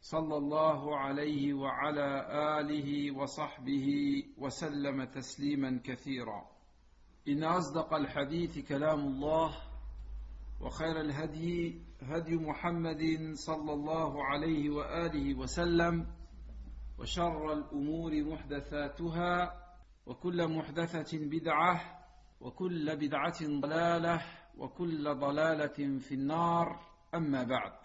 صلى 0.00 0.36
الله 0.36 0.96
عليه 0.96 1.54
وعلى 1.54 2.26
آله 2.60 3.16
وصحبه 3.16 3.86
وسلم 4.38 5.04
تسليما 5.04 5.80
كثيرا. 5.84 6.50
إن 7.28 7.44
أصدق 7.44 7.94
الحديث 7.94 8.68
كلام 8.68 9.00
الله 9.00 9.54
وخير 10.60 11.00
الهدي 11.00 11.82
هدي 12.02 12.36
محمد 12.36 13.32
صلى 13.34 13.72
الله 13.72 14.24
عليه 14.24 14.70
وآله 14.70 15.34
وسلم 15.34 16.06
وشر 16.98 17.52
الأمور 17.52 18.24
محدثاتها 18.24 19.60
وكل 20.06 20.48
محدثة 20.48 21.18
بدعة 21.18 21.80
وكل 22.40 22.96
بدعة 22.96 23.60
ضلالة 23.60 24.22
وكل 24.58 25.14
ضلالة 25.14 25.98
في 25.98 26.14
النار. 26.14 26.80
أما 27.14 27.42
بعد 27.42 27.79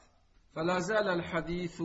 فلا 0.55 0.79
زال 0.79 1.07
الحديث 1.07 1.81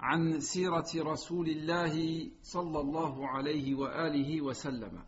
عن 0.00 0.40
سيرة 0.40 0.90
رسول 0.96 1.48
الله 1.48 2.26
صلى 2.42 2.80
الله 2.80 3.28
عليه 3.28 3.74
وآله 3.74 4.42
وسلم 4.42 5.02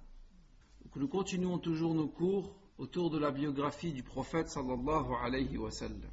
Nous 0.96 1.08
continuons 1.08 1.58
toujours 1.58 1.94
nos 1.94 2.08
cours 2.08 2.56
autour 2.78 3.10
de 3.10 3.18
la 3.18 3.30
biographie 3.30 3.92
du 3.92 4.02
prophète 4.02 4.48
sallallahu 4.48 5.12
alayhi 5.14 5.58
wa 5.58 5.70
sallam. 5.70 6.10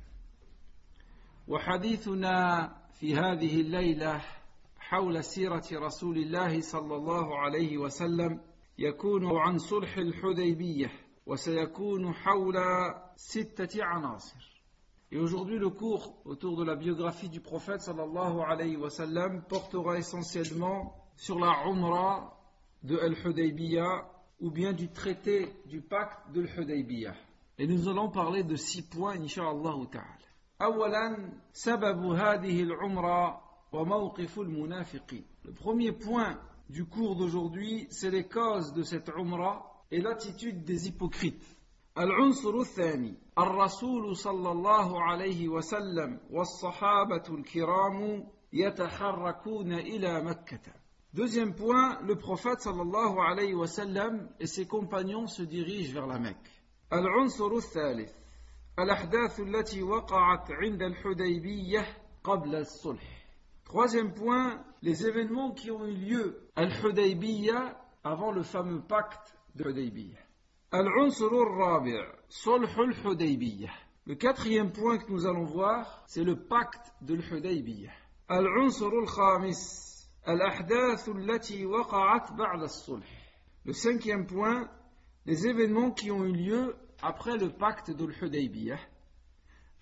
وحديثنا 1.47 2.69
في 2.99 3.15
هذه 3.15 3.61
الليلة 3.61 4.21
حول 4.79 5.23
سيرة 5.23 5.63
رسول 5.73 6.17
الله 6.17 6.61
صلى 6.61 6.95
الله 6.95 7.37
عليه 7.37 7.77
وسلم 7.77 8.41
يكون 8.77 9.37
عن 9.37 9.57
صلح 9.57 9.97
الحديبية 9.97 10.91
وسيكون 11.25 12.13
حول 12.13 12.55
ستة 13.15 13.83
عناصر. 13.83 14.52
Et 15.12 15.18
aujourd'hui, 15.18 15.58
le 15.58 15.70
cours 15.70 16.14
autour 16.24 16.56
de 16.56 16.64
la 16.64 16.76
biographie 16.76 17.28
du 17.30 17.40
prophète 17.40 17.80
sallallahu 17.80 18.40
alayhi 18.46 18.76
wa 18.76 18.90
sallam 18.90 19.42
portera 19.42 19.96
essentiellement 19.98 20.94
sur 21.16 21.38
la 21.38 21.64
Umrah 21.66 22.38
de 22.82 22.98
Al-Hudaybiyah 22.98 24.06
ou 24.40 24.50
bien 24.50 24.72
du 24.72 24.88
traité 24.88 25.52
du 25.66 25.80
pacte 25.80 26.30
de 26.32 26.42
Al-Hudaybiyah. 26.42 27.14
Et 27.58 27.66
nous 27.66 27.88
allons 27.88 28.10
parler 28.10 28.44
de 28.44 28.54
six 28.54 28.82
points, 28.82 29.16
Inch'Allah 29.18 29.74
ta'ala. 29.90 30.18
أولا 30.60 31.32
سبب 31.52 32.02
هذه 32.12 32.62
العمرة 32.62 33.40
وموقف 33.72 34.38
المنافقين. 34.38 35.24
Le 35.44 35.52
premier 35.52 35.92
point 35.92 36.38
du 36.68 36.84
cours 36.84 37.16
d'aujourd'hui, 37.16 37.86
c'est 37.90 38.10
les 38.10 38.24
causes 38.24 38.72
de 38.72 38.82
cette 38.82 39.08
Umrah 39.08 39.84
et 39.90 40.00
l'attitude 40.00 40.64
des 40.64 40.88
hypocrites. 40.88 41.44
العنصر 41.97 42.57
الثاني 42.59 43.13
الرسول 43.39 44.15
صلى 44.15 44.51
الله 44.51 45.03
عليه 45.03 45.47
وسلم 45.47 46.19
والصحابة 46.31 47.23
الكرام 47.29 48.27
يتحركون 48.53 49.73
إلى 49.73 50.21
مكة 50.21 50.73
Deuxième 51.13 51.53
point, 51.53 52.01
le 52.01 52.15
prophète 52.15 52.61
sallallahu 52.61 53.19
alayhi 53.19 53.53
wa 53.53 53.67
sallam 53.67 54.27
et 54.39 54.47
ses 54.47 54.65
compagnons 54.65 55.27
se 55.27 55.43
dirigent 55.43 55.93
vers 55.93 56.07
la 56.07 56.17
Mecque. 56.17 56.49
Troisième 63.65 64.13
point, 64.15 64.63
les 64.81 65.05
événements 65.05 65.51
qui 65.51 65.69
ont 65.69 65.85
eu 65.85 65.93
lieu 65.93 66.49
Al-Hudaybiyah 66.55 67.79
avant 68.03 68.31
le 68.31 68.41
fameux 68.41 68.81
pacte 68.81 69.37
de 69.53 69.69
Hudaybiyah. 69.69 70.22
Le 74.06 74.14
quatrième 74.14 74.70
point 74.70 74.98
que 74.98 75.10
nous 75.10 75.26
allons 75.26 75.44
voir, 75.44 76.04
c'est 76.06 76.24
le 76.24 76.36
pacte 76.36 76.92
de 77.00 77.14
l'Hudaybiyah. 77.14 77.92
العنصر 78.30 78.92
الخامس 78.92 79.88
الأحداث 80.28 81.08
التي 81.08 81.66
وقعت 81.66 82.32
بعد 82.32 82.62
الصلح. 82.62 83.06
Le 83.64 83.72
cinquième 83.72 84.26
point, 84.26 84.68
les 85.24 85.46
événements 85.46 85.90
qui 85.90 86.10
ont 86.10 86.24
eu 86.24 86.32
lieu 86.32 86.76
après 87.00 87.38
le 87.38 87.48
pacte 87.48 87.90
de 87.90 88.04
l'Hudaybiyah. 88.04 88.78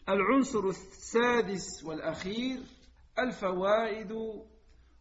العنصر 0.09 0.69
السادس 0.69 1.85
والأخير 1.85 2.61
الفوائد 3.19 4.13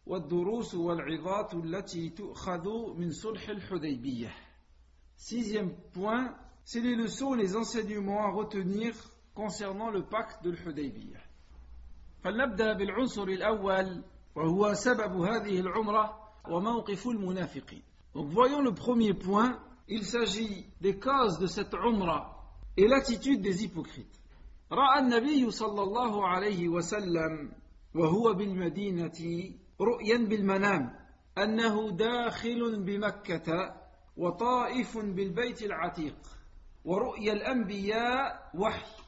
والدروس 0.06 0.76
والعظات 0.76 1.54
التي 1.54 2.10
تؤخذ 2.10 2.96
من 2.98 3.12
صلح 3.12 3.50
الحديبية. 3.50 4.34
Sixième 5.20 5.74
point, 5.94 6.36
c'est 6.64 6.82
les 6.82 6.96
leçons 6.96 7.36
et 7.36 7.38
les 7.38 7.56
enseignements 7.56 8.26
à 8.26 8.32
retenir 8.32 8.94
concernant 9.34 9.90
le 9.90 10.04
pacte 10.04 10.44
de 10.44 10.52
l'Hudaybiyah. 10.52 11.20
فلنبدأ 12.24 12.74
بالعنصر 12.74 13.24
الأول 13.24 14.04
وهو 14.36 14.74
سبب 14.74 15.22
هذه 15.22 15.60
العمرة 15.60 16.18
وموقف 16.50 17.08
المنافقين. 17.08 17.82
Donc 18.16 18.30
voyons 18.30 18.62
le 18.62 18.74
premier 18.74 19.14
point, 19.14 19.60
il 19.88 20.04
s'agit 20.06 20.66
des 20.82 20.98
causes 20.98 21.38
de 21.38 21.48
cette 21.48 21.74
umrah 21.74 22.44
et 22.78 22.88
l'attitude 22.88 23.42
des 23.42 23.64
hypocrites. 23.64 24.20
رأى 24.72 25.00
النبي 25.00 25.52
صلى 25.52 25.82
الله 25.82 26.28
عليه 26.28 26.70
وسلم 26.70 27.52
وهو 27.96 28.34
بالمدينة 28.34 29.52
رؤيا 29.82 30.18
بالمنام 30.18 30.96
أنه 31.38 31.92
داخل 31.92 32.84
بمكة 32.84 33.76
وطائف 34.21 34.99
بالبيت 34.99 35.63
العتيق 35.63 36.17
ورؤيا 36.85 37.33
الأنبياء 37.33 38.51
وحي 38.55 39.01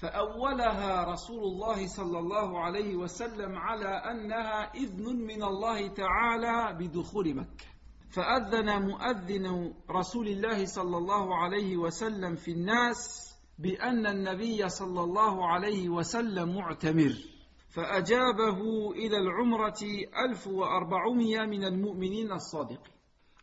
فأولها 0.00 1.04
رسول 1.04 1.42
الله 1.44 1.86
صلى 1.86 2.18
الله 2.18 2.60
عليه 2.60 2.96
وسلم 2.96 3.56
على 3.56 3.88
أنها 3.88 4.74
إذن 4.74 5.16
من 5.16 5.42
الله 5.42 5.88
تعالى 5.88 6.76
بدخول 6.78 7.34
مكة. 7.34 7.66
فأذن 8.10 8.82
مؤذن 8.82 9.74
رسول 9.90 10.28
الله 10.28 10.64
صلى 10.64 10.96
الله 10.96 11.36
عليه 11.36 11.76
وسلم 11.76 12.36
في 12.36 12.50
الناس 12.50 13.30
بأن 13.58 14.06
النبي 14.06 14.68
صلى 14.68 15.00
الله 15.00 15.46
عليه 15.46 15.88
وسلم 15.88 16.56
معتمر. 16.56 17.14
فأجابه 17.68 18.90
إلى 18.92 19.16
العمرة 19.16 19.80
1400 20.26 21.46
من 21.46 21.64
المؤمنين 21.64 22.32
الصادقين. 22.32 22.99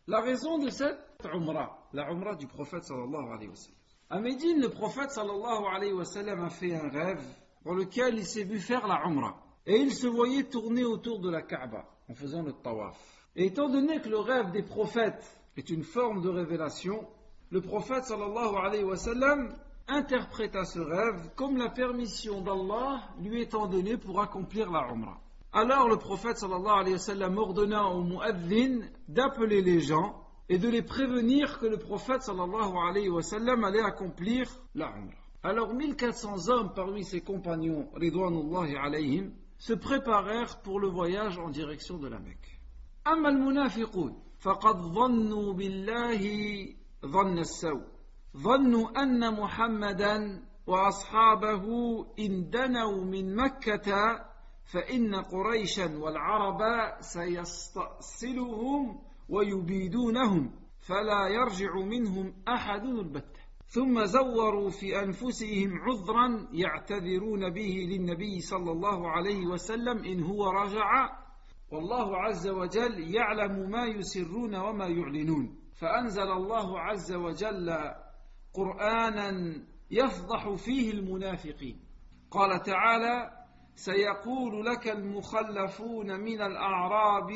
La 0.09 0.21
raison 0.21 0.57
de 0.57 0.69
cette 0.69 0.97
umrah, 1.33 1.89
la 1.91 2.35
du 2.35 2.47
prophète 2.47 2.85
sallallahu 2.85 3.29
alayhi 3.29 3.49
wa 3.49 3.55
sallam. 3.55 3.77
À 4.09 4.19
Médine, 4.21 4.61
le 4.61 4.69
prophète 4.69 5.11
sallallahu 5.11 5.65
alayhi 5.75 5.91
wa 5.91 6.05
sallam 6.05 6.45
a 6.45 6.49
fait 6.49 6.73
un 6.73 6.87
rêve 6.87 7.21
dans 7.65 7.73
lequel 7.73 8.15
il 8.15 8.25
s'est 8.25 8.45
vu 8.45 8.57
faire 8.59 8.87
la. 8.87 9.03
Et 9.65 9.75
il 9.75 9.93
se 9.93 10.07
voyait 10.07 10.45
tourner 10.45 10.85
autour 10.85 11.19
de 11.19 11.29
la 11.29 11.41
Kaaba 11.41 11.83
en 12.07 12.13
faisant 12.13 12.41
le 12.41 12.53
tawaf. 12.53 12.97
Et 13.35 13.47
étant 13.47 13.67
donné 13.67 13.99
que 13.99 14.07
le 14.07 14.19
rêve 14.19 14.51
des 14.51 14.63
prophètes 14.63 15.25
est 15.57 15.69
une 15.69 15.83
forme 15.83 16.21
de 16.21 16.29
révélation, 16.29 17.05
le 17.49 17.59
prophète 17.59 18.05
sallallahu 18.05 18.55
alayhi 18.63 18.85
wa 18.85 18.95
sallam 18.95 19.53
interpréta 19.89 20.63
ce 20.63 20.79
rêve 20.79 21.31
comme 21.35 21.57
la 21.57 21.69
permission 21.69 22.39
d'Allah 22.41 23.09
lui 23.19 23.41
étant 23.41 23.67
donnée 23.67 23.97
pour 23.97 24.21
accomplir 24.21 24.71
la. 24.71 24.87
Alors 25.56 25.88
le 25.88 25.96
prophète 25.96 26.38
sallallahu 26.38 26.80
alayhi 26.80 26.94
wa 26.94 26.98
sallam 26.98 27.38
ordonna 27.38 27.84
au 27.86 28.02
muaddin 28.02 28.80
d'appeler 29.08 29.60
les 29.60 29.80
gens 29.80 30.22
et 30.48 30.58
de 30.58 30.68
les 30.68 30.82
prévenir 30.82 31.58
que 31.58 31.66
le 31.66 31.76
prophète 31.76 32.22
sallallahu 32.22 32.74
alayhi 32.88 33.08
wa 33.10 33.22
sallam 33.22 33.62
allait 33.64 33.82
accomplir 33.82 34.48
la 34.74 34.88
umrah. 34.88 35.16
Alors 35.42 35.74
1400 35.74 36.48
hommes 36.48 36.72
parmi 36.74 37.04
ses 37.04 37.20
compagnons, 37.20 37.88
ridwanullahi 37.94 38.76
alayhim, 38.76 39.32
se 39.58 39.74
préparèrent 39.74 40.60
pour 40.62 40.80
le 40.80 40.88
voyage 40.88 41.38
en 41.38 41.50
direction 41.50 41.98
de 41.98 42.08
la 42.08 42.18
Mecque. 42.18 42.58
أما 43.06 43.28
المنافقون 43.28 44.22
فقد 44.38 44.76
ظنوا 44.76 45.52
بالله 45.52 46.22
ظن 47.06 47.38
السوء 47.38 47.82
ظنوا 48.36 49.02
أن 49.02 49.40
محمدا 49.40 50.42
وأصحابه 50.66 51.66
إن 52.18 52.50
دنوا 52.50 53.04
من 53.04 53.36
مكة 53.36 54.20
فإن 54.67 55.15
قريشا 55.15 55.97
والعرب 55.97 56.61
سيستأصلهم 56.99 58.99
ويبيدونهم 59.29 60.51
فلا 60.79 61.27
يرجع 61.27 61.75
منهم 61.75 62.33
أحد 62.47 62.85
البتة. 62.85 63.39
ثم 63.67 64.05
زوروا 64.05 64.69
في 64.69 64.99
أنفسهم 64.99 65.79
عذرا 65.79 66.47
يعتذرون 66.53 67.49
به 67.49 67.87
للنبي 67.89 68.39
صلى 68.39 68.71
الله 68.71 69.09
عليه 69.09 69.45
وسلم 69.45 70.03
إن 70.03 70.23
هو 70.23 70.49
رجع. 70.49 71.09
والله 71.71 72.17
عز 72.17 72.47
وجل 72.47 73.15
يعلم 73.15 73.69
ما 73.69 73.85
يسرون 73.85 74.55
وما 74.55 74.87
يعلنون. 74.87 75.55
فأنزل 75.79 76.31
الله 76.31 76.79
عز 76.79 77.13
وجل 77.13 77.77
قرآنا 78.53 79.61
يفضح 79.91 80.53
فيه 80.53 80.91
المنافقين. 80.91 81.79
قال 82.31 82.61
تعالى 82.61 83.36
سيقول 83.77 84.65
لك 84.65 84.87
المخلفون 84.87 86.19
من 86.19 86.41
الأعراب 86.41 87.29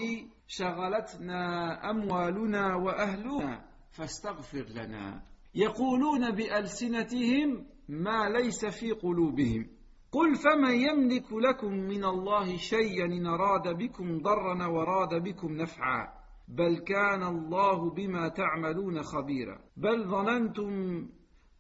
شغلتنا 0.48 1.42
أموالنا 1.90 2.76
وأهلنا 2.76 3.66
فاستغفر 3.92 4.66
لنا. 4.76 5.24
يقولون 5.56 6.32
بألسنتهم 6.32 7.66
ما 7.90 8.30
ليس 8.30 8.66
في 8.66 8.92
قلوبهم. 8.92 9.68
قل 10.12 10.36
فمن 10.36 10.74
يملك 10.74 11.34
لكم 11.34 11.74
من 11.74 12.06
الله 12.06 12.58
شيئا 12.58 13.06
إن 13.06 13.28
أراد 13.28 13.78
بكم 13.78 14.22
ضرا 14.22 14.68
وراد 14.68 15.24
بكم 15.24 15.52
نفعا؟ 15.52 16.08
بل 16.48 16.78
كان 16.78 17.24
الله 17.24 17.90
بما 17.90 18.28
تعملون 18.28 19.02
خبيرا. 19.02 19.60
بل 19.78 20.10
ظننتم 20.10 20.72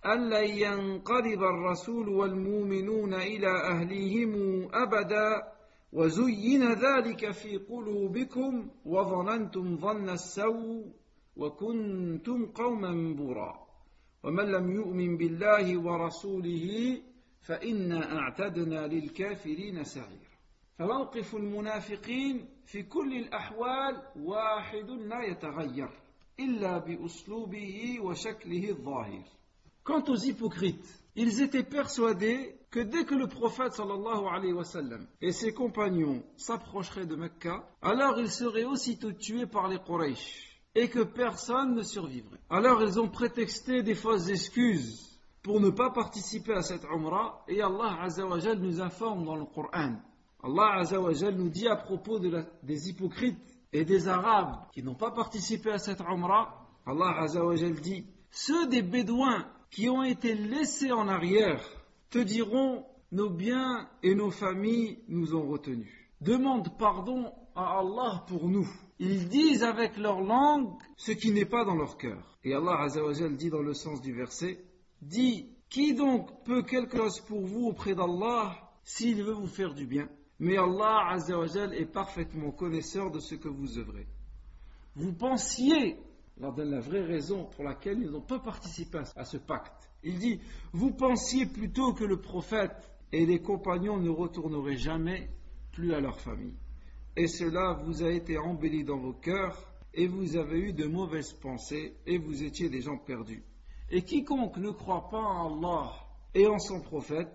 أن 0.05 0.29
لن 0.29 0.49
ينقلب 0.49 1.43
الرسول 1.43 2.09
والمؤمنون 2.09 3.13
إلى 3.13 3.47
أهليهم 3.47 4.31
أبدا 4.73 5.53
وزين 5.93 6.63
ذلك 6.73 7.31
في 7.31 7.57
قلوبكم 7.57 8.69
وظننتم 8.85 9.77
ظن 9.77 10.09
السوء 10.09 10.85
وكنتم 11.37 12.45
قوما 12.45 13.15
بورا. 13.15 13.67
ومن 14.23 14.45
لم 14.45 14.71
يؤمن 14.71 15.17
بالله 15.17 15.77
ورسوله 15.77 16.97
فإنا 17.41 18.17
أعتدنا 18.17 18.87
للكافرين 18.87 19.83
سعيرا. 19.83 20.31
فموقف 20.79 21.35
المنافقين 21.35 22.49
في 22.65 22.83
كل 22.83 23.13
الأحوال 23.13 24.01
واحد 24.15 24.89
لا 24.89 25.23
يتغير 25.23 25.89
إلا 26.39 26.77
بأسلوبه 26.77 27.99
وشكله 28.01 28.69
الظاهر. 28.69 29.40
Quant 29.83 30.03
aux 30.07 30.15
hypocrites, 30.15 31.01
ils 31.15 31.41
étaient 31.41 31.63
persuadés 31.63 32.55
que 32.69 32.79
dès 32.79 33.03
que 33.03 33.15
le 33.15 33.27
prophète 33.27 33.73
sallallahu 33.73 34.25
alayhi 34.31 34.53
wa 34.53 34.63
sallam 34.63 35.05
et 35.21 35.31
ses 35.31 35.53
compagnons 35.53 36.23
s'approcheraient 36.37 37.05
de 37.05 37.15
Mecca, 37.15 37.67
alors 37.81 38.19
ils 38.19 38.31
seraient 38.31 38.63
aussitôt 38.63 39.11
tués 39.11 39.45
par 39.45 39.67
les 39.67 39.79
Quraysh 39.79 40.59
et 40.75 40.87
que 40.87 41.03
personne 41.03 41.75
ne 41.75 41.81
survivrait. 41.81 42.39
Alors 42.49 42.81
ils 42.81 42.99
ont 42.99 43.09
prétexté 43.09 43.83
des 43.83 43.95
fausses 43.95 44.29
excuses 44.29 45.19
pour 45.43 45.59
ne 45.59 45.69
pas 45.69 45.89
participer 45.89 46.53
à 46.53 46.61
cette 46.61 46.85
Umrah 46.85 47.43
et 47.47 47.61
Allah 47.61 47.97
Azzawajal 48.03 48.59
nous 48.59 48.79
informe 48.79 49.25
dans 49.25 49.35
le 49.35 49.45
Coran. 49.45 49.95
Allah 50.43 50.79
Azzawajal 50.79 51.35
nous 51.35 51.49
dit 51.49 51.67
à 51.67 51.75
propos 51.75 52.19
des 52.19 52.89
hypocrites 52.89 53.37
et 53.73 53.83
des 53.83 54.07
Arabes 54.07 54.55
qui 54.71 54.83
n'ont 54.83 54.95
pas 54.95 55.11
participé 55.11 55.71
à 55.71 55.77
cette 55.77 56.01
Umrah, 56.01 56.67
Allah 56.85 57.21
Azzawajal 57.21 57.73
dit 57.73 58.05
ceux 58.29 58.67
des 58.67 58.81
Bédouins 58.81 59.45
qui 59.71 59.89
ont 59.89 60.03
été 60.03 60.35
laissés 60.35 60.91
en 60.91 61.07
arrière 61.07 61.63
te 62.09 62.19
diront 62.19 62.85
nos 63.11 63.29
biens 63.29 63.89
et 64.03 64.13
nos 64.13 64.29
familles 64.29 64.99
nous 65.07 65.33
ont 65.35 65.47
retenus. 65.47 65.91
Demande 66.19 66.77
pardon 66.77 67.31
à 67.55 67.79
Allah 67.79 68.25
pour 68.27 68.47
nous. 68.47 68.69
Ils 68.99 69.27
disent 69.27 69.63
avec 69.63 69.97
leur 69.97 70.21
langue 70.21 70.69
ce 70.97 71.11
qui 71.11 71.31
n'est 71.31 71.45
pas 71.45 71.65
dans 71.65 71.75
leur 71.75 71.97
cœur. 71.97 72.37
Et 72.43 72.53
Allah 72.53 72.81
Azzawajal 72.81 73.35
dit 73.35 73.49
dans 73.49 73.61
le 73.61 73.73
sens 73.73 74.01
du 74.01 74.13
verset 74.13 74.63
Dis, 75.01 75.49
qui 75.69 75.95
donc 75.95 76.43
peut 76.43 76.61
quelque 76.61 76.97
chose 76.97 77.21
pour 77.21 77.41
vous 77.41 77.67
auprès 77.67 77.95
d'Allah 77.95 78.55
s'il 78.83 79.23
veut 79.23 79.33
vous 79.33 79.47
faire 79.47 79.73
du 79.73 79.87
bien? 79.87 80.09
Mais 80.39 80.57
Allah 80.57 81.07
Azzawajal 81.11 81.73
est 81.73 81.85
parfaitement 81.85 82.51
connaisseur 82.51 83.09
de 83.09 83.19
ce 83.19 83.35
que 83.35 83.47
vous 83.47 83.77
œuvrez. 83.77 84.07
Vous 84.95 85.13
pensiez, 85.13 85.97
leur 86.37 86.53
donne 86.53 86.71
la 86.71 86.79
vraie 86.79 87.03
raison 87.03 87.45
pour 87.45 87.63
laquelle 87.63 87.99
ils 88.01 88.09
n'ont 88.09 88.21
pas 88.21 88.39
participé 88.39 88.99
à 89.15 89.25
ce 89.25 89.37
pacte. 89.37 89.89
Il 90.03 90.17
dit, 90.17 90.39
vous 90.73 90.91
pensiez 90.91 91.45
plutôt 91.45 91.93
que 91.93 92.03
le 92.03 92.19
prophète 92.19 92.91
et 93.11 93.25
les 93.25 93.41
compagnons 93.41 93.97
ne 93.97 94.09
retourneraient 94.09 94.77
jamais 94.77 95.29
plus 95.71 95.93
à 95.93 95.99
leur 95.99 96.19
famille. 96.19 96.55
Et 97.15 97.27
cela 97.27 97.73
vous 97.83 98.03
a 98.03 98.09
été 98.09 98.37
embelli 98.37 98.83
dans 98.83 98.97
vos 98.97 99.13
cœurs, 99.13 99.67
et 99.93 100.07
vous 100.07 100.37
avez 100.37 100.59
eu 100.59 100.73
de 100.73 100.85
mauvaises 100.85 101.33
pensées, 101.33 101.97
et 102.05 102.17
vous 102.17 102.43
étiez 102.43 102.69
des 102.69 102.81
gens 102.81 102.97
perdus. 102.97 103.43
Et 103.89 104.03
quiconque 104.03 104.57
ne 104.57 104.71
croit 104.71 105.09
pas 105.09 105.17
en 105.17 105.57
Allah 105.57 105.91
et 106.33 106.47
en 106.47 106.59
son 106.59 106.79
prophète, 106.79 107.27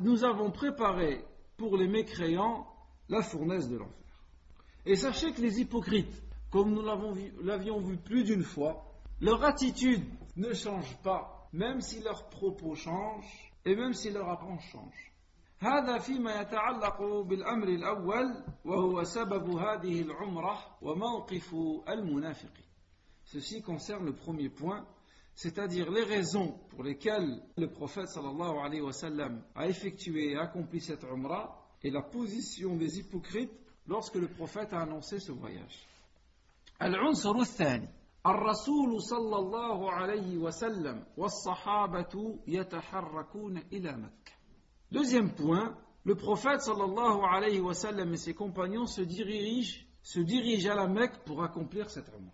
nous 0.00 0.24
avons 0.24 0.52
préparé 0.52 1.24
pour 1.56 1.76
les 1.76 1.88
mécréants 1.88 2.66
la 3.08 3.22
fournaise 3.22 3.68
de 3.68 3.78
l'enfer. 3.78 4.22
Et 4.86 4.96
sachez 4.96 5.32
que 5.32 5.40
les 5.40 5.60
hypocrites, 5.60 6.22
comme 6.53 6.73
nous 6.73 6.83
l'avions 7.43 7.79
vu 7.79 7.97
plus 7.97 8.23
d'une 8.23 8.43
fois, 8.43 8.85
leur 9.21 9.43
attitude 9.43 10.03
ne 10.35 10.53
change 10.53 10.97
pas, 11.03 11.47
même 11.53 11.81
si 11.81 12.01
leurs 12.01 12.29
propos 12.29 12.75
changent 12.75 13.51
et 13.65 13.75
même 13.75 13.93
si 13.93 14.09
leur 14.11 14.29
apparence 14.29 14.63
change. 14.71 15.09
هذا 15.61 15.97
فيما 15.97 16.41
يتعلق 16.41 17.01
بالأمر 17.01 17.67
الأول 17.67 18.43
وهو 18.65 19.03
سبب 19.03 19.49
هذه 19.49 20.01
العمرة 20.01 20.77
وموقف 20.81 21.55
المنافقين. 21.89 22.65
Ceci 23.25 23.61
concerne 23.61 24.05
le 24.05 24.13
premier 24.13 24.49
point, 24.49 24.87
c'est-à-dire 25.35 25.91
les 25.91 26.03
raisons 26.03 26.57
pour 26.69 26.83
lesquelles 26.83 27.43
le 27.57 27.69
prophète 27.69 28.07
sallallahu 28.07 28.57
alayhi 28.57 28.81
wa 28.81 28.93
sallam 28.93 29.43
a 29.53 29.67
effectué 29.67 30.31
et 30.31 30.37
accompli 30.37 30.79
cette 30.79 31.03
umrah 31.03 31.61
et 31.83 31.91
la 31.91 32.01
position 32.01 32.75
des 32.75 32.99
hypocrites 32.99 33.51
lorsque 33.85 34.15
le 34.15 34.27
prophète 34.27 34.73
a 34.73 34.81
annoncé 34.81 35.19
ce 35.19 35.31
voyage. 35.31 35.87
العنصر 36.84 37.36
الثاني 37.36 37.88
الرسول 38.26 39.02
صلى 39.02 39.36
الله 39.36 39.90
عليه 39.90 40.38
وسلم 40.38 41.04
والصحابة 41.16 42.38
يتحركون 42.46 43.58
إلى 43.72 43.96
مكة. 43.96 44.32
Deuxième 44.92 45.34
point, 45.34 45.76
le 46.04 46.14
prophète 46.14 46.60
sallallahu 46.60 47.22
alayhi 47.24 47.60
wa 47.60 47.74
sallam 47.74 48.12
et 48.12 48.16
ses 48.16 48.34
compagnons 48.34 48.86
se 48.86 49.02
dirigent, 49.02 49.80
se 50.02 50.20
dirigent 50.20 50.70
à 50.70 50.74
la 50.74 50.86
Mecque 50.86 51.24
pour 51.24 51.42
accomplir 51.42 51.88
cette 51.90 52.08
umrah. 52.08 52.32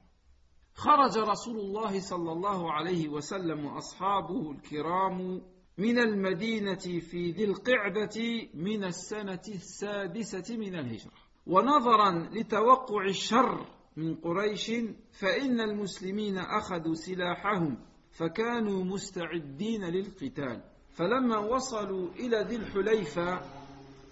خرج 0.74 1.18
رسول 1.18 1.58
الله 1.58 2.00
صلى 2.00 2.32
الله 2.32 2.72
عليه 2.72 3.08
وسلم 3.08 3.66
وأصحابه 3.66 4.50
الكرام 4.50 5.42
من 5.78 5.98
المدينة 5.98 7.00
في 7.00 7.30
ذي 7.30 7.44
القعده 7.44 8.48
من 8.54 8.84
السنة 8.84 9.42
السادسة 9.48 10.56
من 10.56 10.74
الهجرة 10.74 11.12
ونظرا 11.46 12.28
لتوقع 12.32 13.04
الشر 13.04 13.79
من 14.00 14.14
قريش 14.14 14.72
فإن 15.12 15.60
المسلمين 15.60 16.38
أخذوا 16.38 16.94
سلاحهم 16.94 17.78
فكانوا 18.10 18.84
مستعدين 18.84 19.84
للقتال. 19.84 20.62
فلما 20.90 21.38
وصلوا 21.38 22.08
إلى 22.08 22.44
ذي 22.48 22.56
الحليفة 22.56 23.40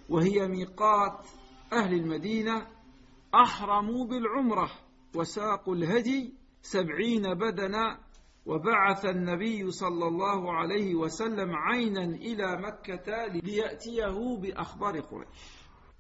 وهي 0.09 0.49
ميقات 0.49 1.27
أهل 1.73 1.95
المدينة 1.95 2.67
أحرموا 3.35 4.07
بالعمرة 4.07 4.71
وساقوا 5.15 5.75
الهدي 5.75 6.35
سبعين 6.63 7.35
بدنا 7.35 7.99
وبعث 8.47 9.05
النبي 9.05 9.71
صلى 9.71 10.07
الله 10.07 10.53
عليه 10.53 10.95
وسلم 10.95 11.51
عينا 11.55 12.05
إلى 12.05 12.57
مكة 12.57 13.27
ليأتيه 13.27 14.37
بأخبار 14.37 15.01
قريش. 15.01 15.29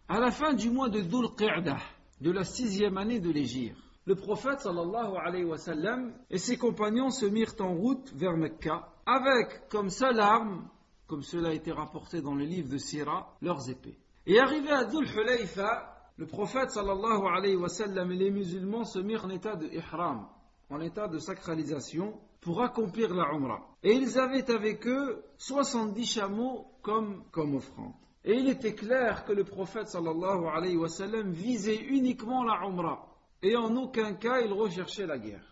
À 0.09 0.21
la 0.21 0.31
fin 0.31 0.55
du 0.55 0.71
mois 0.71 0.89
de 0.89 1.01
Dhul 1.03 1.29
Qa'dah, 1.37 1.81
de 2.21 2.31
la 2.31 2.45
sixième 2.45 2.99
année 2.99 3.21
de 3.21 3.31
l'Égypte, 3.31 3.77
le 4.07 4.15
prophète 4.15 4.61
sallallahu 4.61 5.17
alayhi 5.23 5.45
wa 5.45 5.59
sallam 5.59 6.15
et 6.31 6.39
ses 6.39 6.57
compagnons 6.57 7.11
se 7.11 7.27
mirent 7.27 7.55
en 7.61 7.75
route 7.75 8.11
vers 8.15 8.37
Mecca 8.37 8.89
avec 9.05 9.69
comme 9.69 9.91
seule 9.91 10.19
arme, 10.19 10.69
comme 11.07 11.23
cela 11.23 11.51
a 11.51 11.53
été 11.53 11.73
rapporté 11.73 12.23
dans 12.23 12.35
le 12.35 12.45
livre 12.45 12.71
de 12.71 12.79
Sira, 12.79 13.37
leurs 13.43 13.69
épées. 13.69 13.99
Et 14.27 14.39
arrivé 14.39 14.71
à 14.71 14.85
Dhul 14.85 15.07
Hulayfa, 15.07 15.95
le 16.17 16.27
prophète 16.27 16.71
sallallahu 16.71 17.23
alayhi 17.27 17.57
wa 17.57 17.69
sallam 17.69 18.11
et 18.13 18.17
les 18.17 18.31
musulmans 18.31 18.85
se 18.85 18.99
mirent 18.99 19.27
en 19.27 19.31
état 19.31 19.57
de 19.57 19.67
ihram, 19.67 20.27
en 20.71 20.81
état 20.81 21.07
de 21.07 21.19
sacralisation 21.19 22.19
pour 22.41 22.63
accomplir 22.63 23.15
la 23.15 23.33
Umrah. 23.35 23.61
Et 23.83 23.93
ils 23.93 24.19
avaient 24.19 24.51
avec 24.51 24.87
eux 24.87 25.23
70 25.39 26.05
chameaux 26.07 26.67
comme, 26.83 27.25
comme 27.31 27.55
offrande. 27.57 27.93
Et 28.29 28.35
il 28.35 28.49
était 28.51 28.75
clair 28.75 29.25
que 29.25 29.33
le 29.33 29.43
prophète 29.43 29.89
sallallahu 29.89 30.45
alayhi 30.55 30.77
wa 30.77 30.91
sallam 30.91 31.33
visait 31.33 31.81
uniquement 31.99 32.45
la 32.45 32.61
Umrah. 32.63 33.01
Et 33.43 33.57
en 33.57 33.75
aucun 33.75 34.13
cas 34.13 34.41
il 34.41 34.53
recherchait 34.53 35.07
la 35.07 35.19
guerre. 35.19 35.45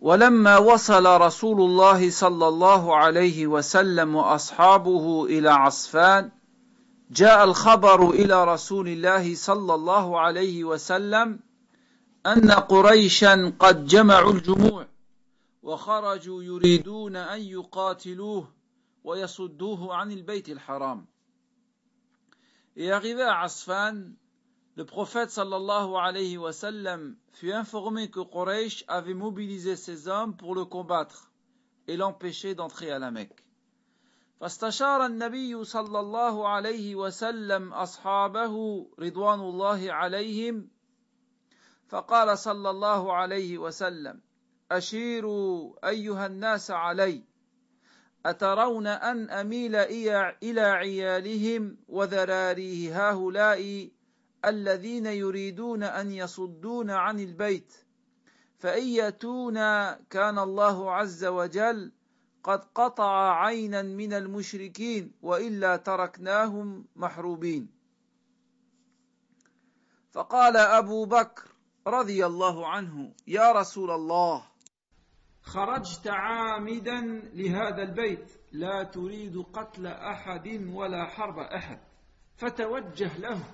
ولما 0.00 0.58
وصل 0.58 1.06
رسول 1.06 1.60
الله 1.60 2.10
صلى 2.10 2.48
الله 2.48 2.96
عليه 2.96 3.46
وسلم 3.46 4.16
واصحابه 4.16 5.24
إلى 5.26 5.48
عصفان 5.50 6.30
جاء 7.10 7.44
الخبر 7.44 8.10
إلى 8.10 8.44
رسول 8.44 8.88
الله 8.88 9.34
صلى 9.34 9.74
الله 9.74 10.20
عليه 10.20 10.64
وسلم 10.64 11.38
أن 12.26 12.50
قريشا 12.50 13.52
قد 13.58 13.86
جمعوا 13.86 14.32
الجموع 14.32 14.86
وخرجوا 15.62 16.42
يريدون 16.42 17.16
أن 17.16 17.40
يقاتلوه 17.40 18.48
ويصدوه 19.04 19.94
عن 19.94 20.12
البيت 20.12 20.48
الحرام 20.48 21.09
Et 22.79 22.91
arrivé 22.91 23.23
à 23.23 23.41
Asfan, 23.41 24.11
le 24.75 24.85
prophète 24.85 25.29
sallallahu 25.31 25.95
alayhi 25.95 26.37
wa 26.37 26.51
sallam 26.51 27.15
fut 27.31 27.53
informé 27.53 28.09
que 28.09 28.19
Quraysh 28.19 28.83
avait 28.87 29.13
mobilisé 29.13 29.75
ses 29.75 30.07
hommes 30.07 30.35
pour 30.35 30.53
le 30.53 30.65
combattre 30.65 31.31
et 31.87 31.95
l'empêcher 31.95 32.55
d'entrer 32.55 32.91
à 32.91 32.99
la 32.99 33.11
Mecque. 33.11 33.41
فاستشار 34.39 35.05
النبي 35.05 35.63
صلى 35.63 35.99
الله 35.99 36.47
عليه 36.47 36.95
وسلم 36.95 37.73
أصحابه 37.73 38.85
رضوان 38.99 39.39
الله 39.39 39.91
عليهم 39.91 40.67
فقال 41.87 42.37
صلى 42.37 42.69
الله 42.69 43.13
عليه 43.13 43.57
وسلم 43.57 44.21
أشيروا 44.71 45.87
أيها 45.89 46.25
الناس 46.25 46.71
علي 46.71 47.23
أترون 48.26 48.86
أن 48.86 49.30
أميل 49.30 49.76
إلى 50.42 50.60
عيالهم 50.60 51.76
وذراريه 51.88 53.10
هؤلاء 53.10 53.90
الذين 54.44 55.06
يريدون 55.06 55.82
أن 55.82 56.12
يصدون 56.12 56.90
عن 56.90 57.20
البيت؟ 57.20 57.74
فإن 58.58 58.86
يتونا 58.86 60.00
كان 60.10 60.38
الله 60.38 60.92
عز 60.92 61.24
وجل 61.24 61.92
قد 62.44 62.64
قطع 62.74 63.44
عينا 63.44 63.82
من 63.82 64.12
المشركين 64.12 65.12
وإلا 65.22 65.76
تركناهم 65.76 66.84
محروبين. 66.96 67.68
فقال 70.12 70.56
أبو 70.56 71.04
بكر 71.04 71.48
رضي 71.86 72.26
الله 72.26 72.66
عنه 72.66 73.12
يا 73.26 73.52
رسول 73.52 73.90
الله 73.90 74.49
خرجت 75.50 76.06
عامدا 76.06 77.00
لهذا 77.34 77.82
البيت 77.82 78.32
لا 78.52 78.82
تريد 78.82 79.38
قتل 79.38 79.86
أحد 79.86 80.48
ولا 80.72 81.06
حرب 81.06 81.38
أحد. 81.38 81.78
فتوجه 82.36 83.18
له 83.18 83.44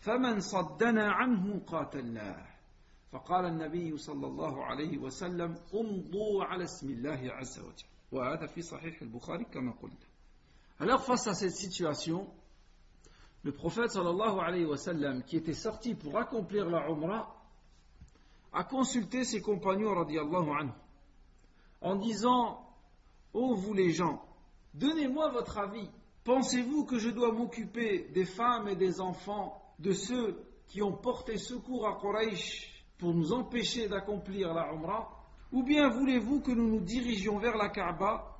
فمن 0.00 0.40
صدنا 0.40 1.12
عنه 1.12 1.60
قاتلناه. 1.66 2.46
فقال 3.12 3.44
النبي 3.44 3.96
صلى 3.96 4.26
الله 4.26 4.64
عليه 4.64 4.98
وسلم 4.98 5.56
امضوا 5.74 6.44
على 6.44 6.64
اسم 6.64 6.90
الله 6.90 7.32
عز 7.32 7.58
وجل. 7.58 7.88
وهذا 8.12 8.46
في 8.46 8.62
صحيح 8.62 9.02
البخاري 9.02 9.44
كما 9.44 9.72
قلنا. 9.72 10.06
Alors 10.80 11.04
face 11.04 11.26
à 11.26 11.34
cette 11.34 11.54
situation, 11.54 12.28
le 13.44 13.52
prophète 13.52 13.90
sallallahu 13.90 14.40
alayhi 14.40 14.66
wa 14.66 14.76
sallam, 14.76 15.22
qui 15.22 15.36
était 15.36 15.54
sorti 15.54 15.94
pour 15.94 16.18
accomplir 16.18 16.68
la 16.68 16.86
Umrah, 16.90 17.34
a 18.52 18.64
consulté 18.64 19.24
ses 19.24 19.40
compagnons 19.40 19.94
radiallahu 19.94 20.50
anhu. 20.50 20.72
En 21.84 21.96
disant 21.96 22.58
Ô 23.34 23.54
vous 23.54 23.74
les 23.74 23.90
gens, 23.90 24.22
donnez-moi 24.72 25.30
votre 25.30 25.58
avis. 25.58 25.88
Pensez-vous 26.24 26.86
que 26.86 26.98
je 26.98 27.10
dois 27.10 27.32
m'occuper 27.32 28.08
des 28.14 28.24
femmes 28.24 28.68
et 28.68 28.76
des 28.76 29.00
enfants, 29.00 29.60
de 29.78 29.92
ceux 29.92 30.42
qui 30.68 30.82
ont 30.82 30.96
porté 30.96 31.36
secours 31.36 31.86
à 31.86 32.00
Quraysh 32.00 32.84
pour 32.98 33.12
nous 33.12 33.32
empêcher 33.32 33.88
d'accomplir 33.88 34.54
la 34.54 34.72
Umrah? 34.72 35.10
Ou 35.52 35.62
bien 35.62 35.90
voulez-vous 35.90 36.40
que 36.40 36.52
nous 36.52 36.68
nous 36.68 36.80
dirigions 36.80 37.38
vers 37.38 37.56
la 37.56 37.68
Kaaba, 37.68 38.38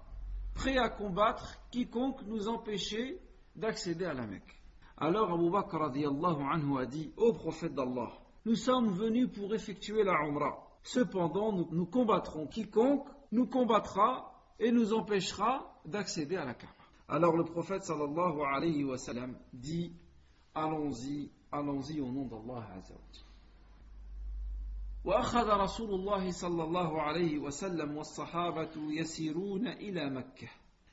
prêts 0.54 0.78
à 0.78 0.88
combattre 0.88 1.58
quiconque 1.70 2.22
nous 2.26 2.48
empêchait 2.48 3.20
d'accéder 3.54 4.06
à 4.06 4.14
la 4.14 4.26
Mecque 4.26 4.58
Alors 4.96 5.32
Abu 5.32 5.50
Bakr 5.50 5.82
anhu 5.82 6.78
a 6.78 6.86
dit 6.86 7.12
Ô 7.18 7.34
prophète 7.34 7.74
d'Allah, 7.74 8.10
nous 8.46 8.54
sommes 8.54 8.94
venus 8.94 9.28
pour 9.30 9.54
effectuer 9.54 10.02
la 10.02 10.14
Umrah. 10.26 10.64
Cependant, 10.82 11.52
nous, 11.52 11.68
nous 11.72 11.86
combattrons 11.86 12.46
quiconque 12.46 13.08
nous 13.34 13.46
combattra 13.46 14.32
et 14.60 14.70
nous 14.70 14.94
empêchera 14.94 15.80
d'accéder 15.84 16.36
à 16.36 16.44
la 16.44 16.54
Kaaba. 16.54 16.72
Alors 17.08 17.36
le 17.36 17.44
prophète 17.44 17.82
sallallahu 17.82 18.40
alayhi 18.46 18.84
wa 18.84 18.96
sallam 18.96 19.36
dit 19.52 19.92
Allons-y, 20.54 21.32
allons-y 21.50 22.00
au 22.00 22.06
nom 22.06 22.26
d'Allah 22.26 22.64
Azza 22.76 22.94
وأخذ 25.04 25.48
رسول 25.48 25.90
الله 25.94 26.30
صلى 26.30 26.64
الله 26.64 27.02
عليه 27.02 27.38
وسلم 27.38 27.96
والصحابة 27.96 28.70
يسيرون 28.76 29.66
إلى 29.68 30.10
مكة 30.10 30.48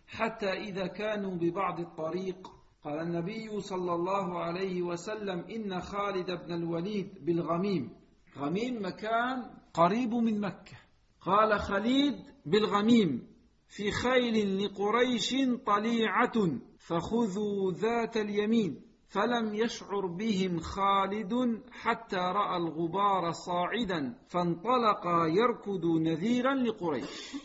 حتى 0.08 0.52
إذا 0.52 0.88
كانوا 0.88 1.36
ببعض 1.36 1.80
الطريق. 1.80 2.52
قال 2.84 3.00
النبي 3.00 3.62
صلى 3.62 3.94
الله 3.94 4.40
عليه 4.40 4.82
وسلم 4.82 5.40
إن 5.40 5.82
خالد 5.82 6.32
بن 6.32 6.54
الوليد 6.54 7.26
بالغميم. 7.26 7.90
غميم 8.38 8.86
مكان 8.86 9.50
قريب 9.74 10.14
من 10.14 10.40
مكة. 10.42 10.81
قال 11.22 11.60
خليد 11.60 12.16
بالغميم 12.46 13.28
في 13.68 13.92
خيل 13.92 14.66
لقريش 14.66 15.36
طليعة 15.66 16.34
فخذوا 16.78 17.72
ذات 17.72 18.18
اليمين 18.18 18.82
فلم 19.08 19.56
يشعر 19.56 20.06
بهم 20.06 20.60
خالد 20.60 21.62
حتى 21.72 22.16
رأى 22.16 22.58
الغبار 22.58 23.32
صاعدا 23.32 24.18
فانطلق 24.28 25.06
يركض 25.28 25.86
نذيرا 25.86 26.54
لقريش. 26.56 27.36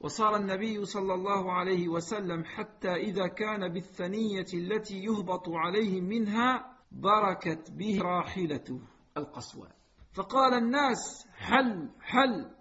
وصار 0.00 0.36
النبي 0.36 0.84
صلى 0.84 1.14
الله 1.14 1.52
عليه 1.52 1.88
وسلم 1.88 2.44
حتى 2.44 2.94
إذا 2.94 3.26
كان 3.26 3.72
بالثنية 3.72 4.46
التي 4.54 4.98
يهبط 5.04 5.48
عليهم 5.48 6.04
منها 6.04 6.76
بركت 6.92 7.70
به 7.70 7.98
راحلته 8.02 8.80
القصوى 9.16 9.68
فقال 10.12 10.54
الناس 10.54 11.26
حل 11.34 11.88
حل 12.00 12.55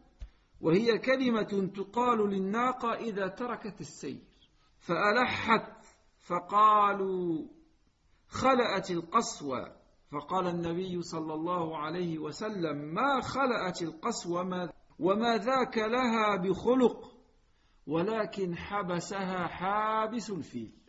وهي 0.65 0.98
كلمة 0.98 1.72
تقال 1.75 2.29
للناقة 2.29 2.93
إذا 2.93 3.27
تركت 3.27 3.81
السير. 3.81 4.24
فألحت 4.79 5.86
فقالوا 6.19 7.48
خلأت 8.27 8.91
القسوة. 8.91 9.75
فقال 10.12 10.48
النبي 10.48 11.01
صلى 11.01 11.34
الله 11.34 11.77
عليه 11.77 12.19
وسلم 12.19 12.77
ما 12.77 13.22
خلأت 13.22 13.81
القسوة؟ 13.81 14.69
وما 15.00 15.38
ذاك 15.38 15.77
لها 15.77 16.36
بخلق 16.36 17.15
ولكن 17.88 18.57
حبسها 18.57 19.48
حابس 19.48 20.29
الفيل 20.29 20.85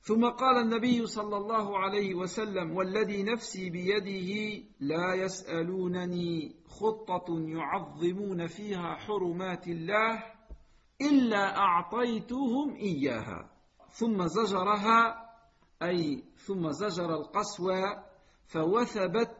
ثم 0.00 0.30
قال 0.30 0.56
النبي 0.56 1.06
صلى 1.06 1.36
الله 1.36 1.78
عليه 1.78 2.14
وسلم 2.14 2.76
والذي 2.76 3.22
نفسي 3.22 3.70
بيده 3.70 4.62
لا 4.80 5.14
يسألونني 5.14 6.56
خطة 6.66 7.26
يعظمون 7.28 8.46
فيها 8.46 8.94
حرمات 8.94 9.68
الله 9.68 10.24
إلا 11.00 11.56
أعطيتهم 11.56 12.74
إياها. 12.76 13.50
ثم 13.90 14.26
زجرها 14.26 15.28
أي 15.82 16.24
ثم 16.36 16.70
زجر 16.70 17.14
القسوة 17.14 18.04
فوثبت 18.46 19.36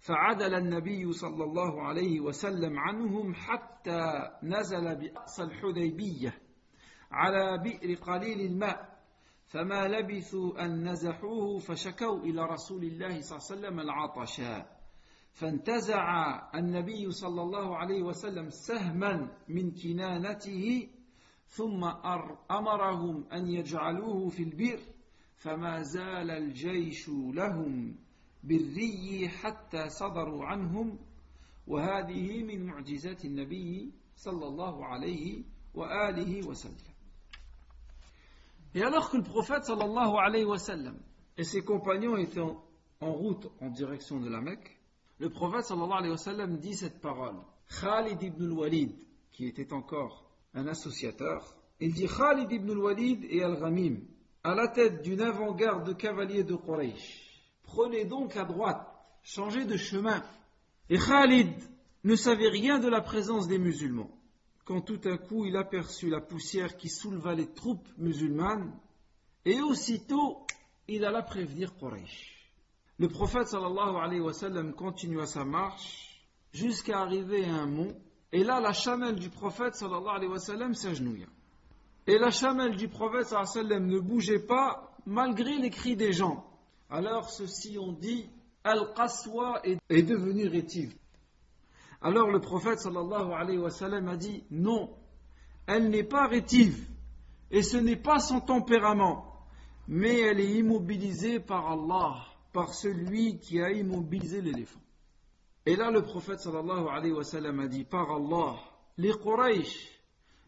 فعدل 0.00 0.54
النبي 0.54 1.12
صلى 1.12 1.44
الله 1.44 1.82
عليه 1.82 2.20
وسلم 2.20 2.78
عنهم 2.78 3.34
حتى 3.34 4.30
نزل 4.42 4.96
بأقصى 4.96 5.42
الحديبية 5.42 6.38
على 7.10 7.58
بئر 7.58 7.94
قليل 7.94 8.40
الماء. 8.40 8.95
فما 9.46 9.88
لبثوا 9.88 10.64
أن 10.64 10.88
نزحوه 10.88 11.58
فشكوا 11.58 12.18
إلى 12.18 12.42
رسول 12.42 12.84
الله 12.84 13.20
صلى 13.20 13.38
الله 13.38 13.48
عليه 13.50 13.58
وسلم 13.58 13.80
العطشا 13.80 14.66
فانتزع 15.32 16.08
النبي 16.54 17.10
صلى 17.10 17.42
الله 17.42 17.76
عليه 17.76 18.02
وسلم 18.02 18.50
سهما 18.50 19.28
من 19.48 19.70
كنانته 19.70 20.88
ثم 21.48 21.84
أمرهم 22.50 23.24
أن 23.32 23.48
يجعلوه 23.48 24.28
في 24.28 24.42
البئر 24.42 24.80
فما 25.36 25.82
زال 25.82 26.30
الجيش 26.30 27.08
لهم 27.08 27.96
بالري 28.44 29.28
حتى 29.28 29.88
صدروا 29.88 30.44
عنهم. 30.44 30.98
وهذه 31.66 32.42
من 32.42 32.66
معجزات 32.66 33.24
النبي 33.24 33.92
صلى 34.16 34.46
الله 34.46 34.86
عليه 34.86 35.42
وآله 35.74 36.48
وسلم. 36.48 36.95
Et 38.76 38.82
alors 38.82 39.08
que 39.08 39.16
le 39.16 39.22
prophète 39.22 39.64
sallallahu 39.64 40.98
et 41.38 41.44
ses 41.44 41.62
compagnons 41.62 42.18
étaient 42.18 42.42
en 42.42 43.12
route 43.12 43.48
en 43.62 43.70
direction 43.70 44.20
de 44.20 44.28
la 44.28 44.42
Mecque, 44.42 44.78
le 45.18 45.30
prophète 45.30 45.64
sallallahu 45.64 46.58
dit 46.58 46.74
cette 46.74 47.00
parole. 47.00 47.36
Khalid 47.80 48.22
ibn 48.22 48.44
al-Walid, 48.44 48.94
qui 49.32 49.46
était 49.46 49.72
encore 49.72 50.30
un 50.52 50.66
associateur, 50.66 51.56
il 51.80 51.94
dit 51.94 52.06
Khalid 52.06 52.52
ibn 52.52 52.70
al-Walid 52.72 53.24
et 53.30 53.42
Al-Ghamim, 53.42 54.00
à 54.44 54.54
la 54.54 54.68
tête 54.68 55.00
d'une 55.00 55.22
avant-garde 55.22 55.86
de 55.86 55.94
cavaliers 55.94 56.44
de 56.44 56.54
Quraysh. 56.54 57.48
Prenez 57.62 58.04
donc 58.04 58.36
à 58.36 58.44
droite, 58.44 58.86
changez 59.22 59.64
de 59.64 59.78
chemin. 59.78 60.22
Et 60.90 60.98
Khalid 60.98 61.54
ne 62.04 62.14
savait 62.14 62.50
rien 62.50 62.78
de 62.78 62.88
la 62.88 63.00
présence 63.00 63.48
des 63.48 63.58
musulmans 63.58 64.10
quand 64.66 64.80
tout 64.80 65.00
à 65.04 65.16
coup 65.16 65.46
il 65.46 65.56
aperçut 65.56 66.10
la 66.10 66.20
poussière 66.20 66.76
qui 66.76 66.88
souleva 66.88 67.34
les 67.34 67.46
troupes 67.46 67.88
musulmanes, 67.96 68.76
et 69.44 69.60
aussitôt 69.60 70.44
il 70.88 71.04
alla 71.04 71.22
prévenir 71.22 71.74
Quraysh. 71.76 72.50
Le 72.98 73.08
prophète 73.08 73.46
sallallahu 73.46 73.96
alayhi 73.96 74.20
wa 74.20 74.32
continua 74.76 75.26
sa 75.26 75.44
marche 75.44 76.20
jusqu'à 76.52 77.00
arriver 77.00 77.44
à 77.44 77.54
un 77.54 77.66
mont, 77.66 77.96
et 78.32 78.42
là 78.42 78.60
la 78.60 78.72
chamelle 78.72 79.14
du 79.14 79.30
prophète 79.30 79.76
sallallahu 79.76 80.16
alayhi 80.16 80.32
wa 80.32 80.40
sallam 80.40 80.74
s'agenouilla. 80.74 81.26
Et 82.08 82.18
la 82.18 82.30
chamelle 82.30 82.74
du 82.74 82.88
prophète 82.88 83.26
sallallahu 83.26 83.48
alayhi 83.48 83.64
wa 83.64 83.68
sallam 83.68 83.86
ne 83.86 84.00
bougeait 84.00 84.46
pas 84.46 84.96
malgré 85.06 85.58
les 85.58 85.70
cris 85.70 85.94
des 85.94 86.12
gens. 86.12 86.44
Alors 86.90 87.30
ceux-ci 87.30 87.78
ont 87.78 87.92
dit 87.92 88.28
Al-Qaswa 88.64 89.62
est 89.64 90.02
devenu 90.02 90.48
rétive. 90.48 90.96
Alors 92.00 92.30
le 92.30 92.40
prophète 92.40 92.78
sallallahu 92.78 93.32
alayhi 93.32 93.58
wa 93.58 93.70
sallam 93.70 94.08
a 94.08 94.16
dit 94.16 94.44
Non, 94.50 94.90
elle 95.66 95.88
n'est 95.88 96.04
pas 96.04 96.26
rétive 96.26 96.88
et 97.50 97.62
ce 97.62 97.76
n'est 97.76 97.96
pas 97.96 98.18
son 98.18 98.40
tempérament, 98.40 99.46
mais 99.88 100.20
elle 100.20 100.40
est 100.40 100.54
immobilisée 100.54 101.40
par 101.40 101.70
Allah, 101.70 102.16
par 102.52 102.74
celui 102.74 103.38
qui 103.38 103.60
a 103.60 103.70
immobilisé 103.70 104.40
l'éléphant. 104.40 104.80
Et 105.64 105.76
là 105.76 105.90
le 105.90 106.02
prophète 106.02 106.40
sallallahu 106.40 106.86
alayhi 106.88 107.12
wa 107.12 107.24
sallam 107.24 107.60
a 107.60 107.66
dit 107.66 107.84
Par 107.84 108.10
Allah, 108.10 108.56
les 108.98 109.12
Quraysh 109.12 109.96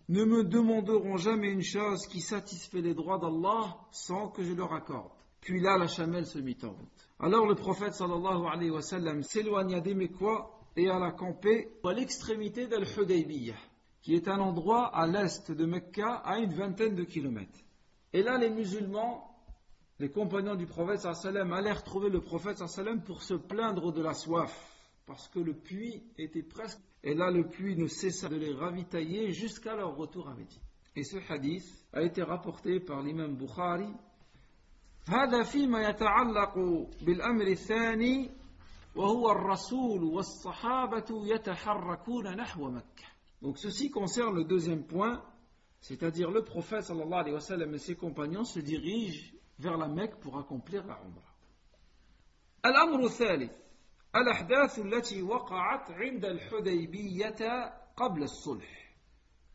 ne 0.08 0.24
me 0.24 0.44
demanderont 0.44 1.16
jamais 1.16 1.50
une 1.50 1.62
chose 1.62 2.06
qui 2.06 2.20
satisfait 2.20 2.80
les 2.80 2.94
droits 2.94 3.18
d'Allah 3.18 3.76
sans 3.90 4.28
que 4.28 4.42
je 4.42 4.54
leur 4.54 4.72
accorde. 4.72 5.10
Puis 5.40 5.60
là, 5.60 5.76
la 5.78 5.86
chamelle 5.86 6.26
se 6.26 6.38
mit 6.38 6.56
en 6.62 6.70
route. 6.70 7.08
Alors 7.20 7.46
le 7.46 7.54
prophète 7.54 7.94
sallallahu 7.94 8.46
alayhi 8.46 8.70
wa 8.70 8.82
sallam 8.82 9.22
s'éloigna 9.22 9.80
des 9.80 9.94
Mécois 9.94 10.57
et 10.77 10.89
alla 10.89 11.11
camper 11.11 11.69
à 11.83 11.93
l'extrémité 11.93 12.67
d'Al-Hudaybiyah, 12.67 13.55
qui 14.01 14.15
est 14.15 14.27
un 14.27 14.39
endroit 14.39 14.87
à 14.87 15.07
l'est 15.07 15.51
de 15.51 15.65
Mecca 15.65 16.15
à 16.25 16.39
une 16.39 16.53
vingtaine 16.53 16.95
de 16.95 17.03
kilomètres. 17.03 17.59
Et 18.11 18.23
là, 18.23 18.37
les 18.37 18.49
musulmans, 18.49 19.35
les 19.99 20.09
compagnons 20.09 20.55
du 20.55 20.65
prophète 20.65 20.99
sallam 20.99 21.53
allèrent 21.53 21.83
trouver 21.83 22.09
le 22.09 22.21
prophète 22.21 22.57
sallam 22.57 23.01
pour 23.01 23.23
se 23.23 23.33
plaindre 23.33 23.91
de 23.91 24.01
la 24.01 24.13
soif, 24.13 24.53
parce 25.05 25.27
que 25.27 25.39
le 25.39 25.53
puits 25.53 26.03
était 26.17 26.43
presque 26.43 26.79
et 27.03 27.13
là, 27.13 27.29
le 27.29 27.45
puits 27.45 27.75
ne 27.75 27.87
cessa 27.87 28.29
de 28.29 28.37
les 28.37 28.53
ravitailler 28.53 29.33
jusqu'à 29.33 29.75
leur 29.75 29.95
retour 29.95 30.29
à 30.29 30.35
Médine. 30.35 30.61
Et 30.95 31.03
ce 31.03 31.17
hadith 31.29 31.65
a 31.91 32.01
été 32.01 32.23
rapporté 32.23 32.79
par 32.79 33.01
l'imam 33.01 33.35
Bukhari. 33.35 33.93
هذا 35.07 35.43
فيما 35.43 35.89
يتعلق 35.89 36.57
بالأمر 37.01 37.47
الثاني 37.47 38.29
وهو 38.95 39.31
الرسول 39.31 40.03
والصحابة 40.03 41.25
يتحركون 41.25 42.35
نحو 42.35 42.69
مكة. 42.69 43.05
Donc 43.41 43.57
ceci 43.57 43.89
concerne 43.89 44.35
le 44.35 44.45
deuxième 44.45 44.83
point, 44.83 45.21
c'est-à-dire 45.81 46.31
le 46.31 46.43
prophète 46.43 46.83
sallallahu 46.83 47.19
alayhi 47.19 47.33
wa 47.33 47.41
sallam 47.41 47.73
et 47.73 47.77
ses 47.77 47.95
compagnons 47.95 48.45
se 48.45 48.59
dirigent 48.59 49.33
vers 49.59 49.77
la 49.77 49.87
Mecque 49.87 50.19
pour 50.19 50.37
accomplir 50.37 50.85
la 50.85 50.93
Umrah. 50.93 51.33
الأمر 52.65 53.05
الثالث 53.05 53.51
الأحداث 54.15 54.79
التي 54.79 55.21
وقعت 55.21 55.91
عند 55.91 56.25
الحديبية 56.25 57.73
قبل 57.97 58.23
الصلح 58.23 58.83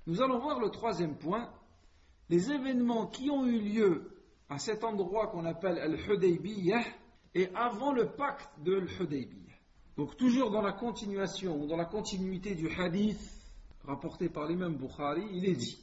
Nous 0.06 0.22
allons 0.22 0.38
voir 0.38 0.58
le 0.58 0.70
troisième 0.70 1.16
point, 1.16 1.50
les 2.30 2.50
événements 2.50 3.06
qui 3.06 3.30
ont 3.30 3.44
eu 3.46 3.60
lieu 3.60 4.10
à 4.48 4.58
cet 4.58 4.82
endroit 4.84 5.26
qu'on 5.28 5.44
appelle 5.44 5.78
Al-Hudaybiyah 5.78 6.84
et 7.34 7.48
avant 7.54 7.92
le 7.92 8.06
pacte 8.06 8.50
de 8.62 8.76
Al-Hudaybiyah. 8.76 9.54
Donc 9.96 10.16
toujours 10.16 10.50
dans 10.50 10.62
la 10.62 10.72
continuation 10.72 11.60
ou 11.60 11.66
dans 11.66 11.76
la 11.76 11.84
continuité 11.84 12.54
du 12.54 12.68
hadith 12.68 13.20
rapporté 13.84 14.28
par 14.28 14.46
l'imam 14.46 14.76
Bukhari, 14.76 15.26
il 15.32 15.48
est 15.48 15.56
dit 15.56 15.78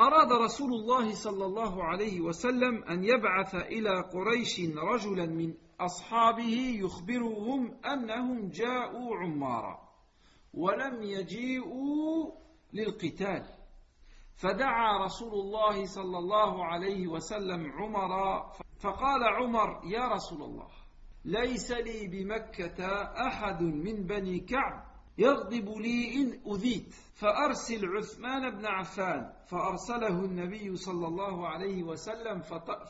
أراد 0.00 0.32
رسول 0.32 0.72
الله 0.74 1.14
صلى 1.14 1.44
الله 1.44 1.84
عليه 1.84 2.20
وسلم 2.20 2.84
أن 2.84 3.04
يبعث 3.04 3.54
إلى 3.54 4.00
قريش 4.00 4.60
رجلا 4.60 5.26
من 5.26 5.54
أصحابه 5.80 6.78
يخبرهم 6.80 7.74
أنهم 7.84 8.48
جاءوا 8.48 9.16
عمارا 9.16 9.88
ولم 10.54 11.02
يجيئوا 11.02 12.30
للقتال 12.72 13.46
فدعا 14.37 15.05
رسول 15.05 15.33
الله 15.33 15.85
صلى 15.85 16.17
الله 16.17 16.65
عليه 16.65 17.07
وسلم 17.07 17.71
عمر 17.71 18.43
فقال 18.79 19.23
عمر 19.23 19.81
يا 19.85 20.07
رسول 20.07 20.41
الله 20.41 20.67
ليس 21.25 21.71
لي 21.71 22.07
بمكة 22.07 22.85
أحد 23.27 23.61
من 23.61 24.03
بني 24.07 24.39
كعب 24.39 24.87
يغضب 25.17 25.69
لي 25.77 26.15
إن 26.15 26.53
أذيت 26.53 26.93
فأرسل 27.15 27.85
عثمان 27.97 28.49
بن 28.49 28.65
عفان 28.65 29.33
فأرسله 29.47 30.25
النبي 30.25 30.75
صلى 30.75 31.07
الله 31.07 31.47
عليه 31.47 31.83
وسلم 31.83 32.41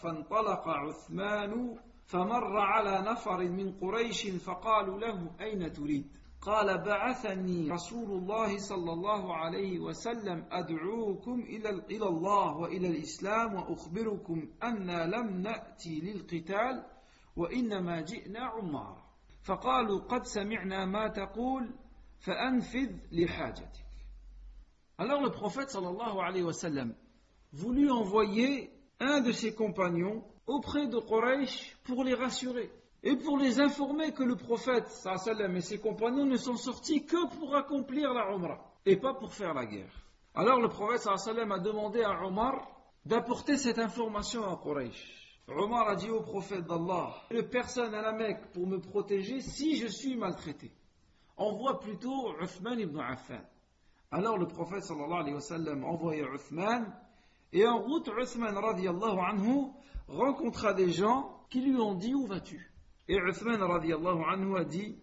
فانطلق 0.04 0.68
عثمان 0.68 1.78
فمر 2.06 2.60
على 2.60 3.12
نفر 3.12 3.38
من 3.50 3.72
قريش 3.80 4.28
فقالوا 4.28 5.00
له 5.00 5.32
أين 5.42 5.74
تريد؟ 5.74 6.17
قال 6.42 6.78
بعثني 6.78 7.72
رسول 7.72 8.12
الله 8.12 8.58
صلى 8.58 8.94
الله 8.94 9.36
عليه 9.36 9.80
وسلم 9.80 10.46
أدعوكم 10.52 11.40
إلى 11.40 12.08
الله 12.08 12.58
وإلى 12.58 12.88
الإسلام 12.88 13.54
وأخبركم 13.56 14.50
أنا 14.64 15.06
لم 15.06 15.42
نأتي 15.42 16.00
للقتال 16.00 16.86
وإنما 17.36 18.02
جئنا 18.02 18.40
عمارا 18.40 19.08
فقالوا 19.44 20.00
قد 20.00 20.26
سمعنا 20.26 20.86
ما 20.86 21.08
تقول 21.08 21.76
فأنفذ 22.20 22.92
لحاجتك. 23.12 23.88
Alors 25.00 25.22
le 25.22 25.30
prophète 25.30 25.70
sallallahu 25.70 26.20
alayhi 26.20 26.44
wa 26.44 26.54
sallam 26.54 26.96
voulut 27.54 27.92
envoyer 27.92 28.72
un 29.00 29.22
de 29.22 29.32
ses 29.32 29.54
compagnons 29.54 30.24
auprès 30.48 30.88
de 30.88 30.98
Quraysh 31.00 31.78
pour 31.84 32.04
les 32.04 32.16
rassurer. 32.16 32.72
Et 33.04 33.16
pour 33.16 33.38
les 33.38 33.60
informer 33.60 34.12
que 34.12 34.24
le 34.24 34.36
prophète 34.36 34.88
sallam 34.90 35.56
et 35.56 35.62
ses 35.62 35.80
compagnons 35.80 36.26
ne 36.26 36.38
sont 36.38 36.58
sortis 36.58 37.06
que 37.06 37.28
pour 37.38 37.56
accomplir 37.56 38.14
la 38.14 38.32
Umrah 38.32 38.60
et 38.86 38.98
pas 38.98 39.14
pour 39.14 39.34
faire 39.34 39.54
la 39.54 39.66
guerre. 39.66 39.94
Alors 40.34 40.60
le 40.60 40.70
prophète 40.70 41.02
sallam 41.02 41.52
a 41.52 41.60
demandé 41.60 42.02
à 42.04 42.26
Omar 42.26 42.68
d'apporter 43.06 43.58
cette 43.58 43.80
information 43.80 44.44
à 44.46 44.60
Quraysh. 44.62 45.42
Omar 45.48 45.90
a 45.90 45.96
dit 45.96 46.10
au 46.10 46.22
prophète 46.22 46.66
d'Allah, 46.66 47.14
ne 47.32 47.42
personne 47.42 47.94
à 47.94 48.02
la 48.02 48.12
Mecque 48.12 48.52
pour 48.52 48.68
me 48.68 48.80
protéger 48.80 49.40
si 49.40 49.78
je 49.78 49.88
suis 49.88 50.18
maltraité. 50.18 50.72
Envoie 51.38 51.80
plutôt 51.80 52.34
Uthman 52.42 52.80
ibn 52.80 53.00
Affan. 53.00 53.40
Alors 54.12 54.38
le 54.38 54.48
prophète 54.48 54.84
sallallahu 54.84 55.20
alayhi 55.22 55.36
wa 55.36 55.42
sallam 55.42 55.84
envoya 55.84 56.26
Uthman 56.34 56.94
et 57.54 57.66
en 57.66 57.78
route 57.78 58.10
Uthman 58.18 58.58
radiallahu 58.58 59.20
anhu 59.20 59.68
rencontra 60.08 60.74
des 60.74 60.90
gens 60.92 61.32
qui 61.50 61.62
lui 61.62 61.78
ont 61.80 61.94
dit 61.94 62.14
Où 62.14 62.26
vas-tu? 62.26 62.72
Et 63.09 63.17
Uthman 63.17 63.61
anhu 63.63 64.57
a 64.57 64.65
dit 64.65 64.97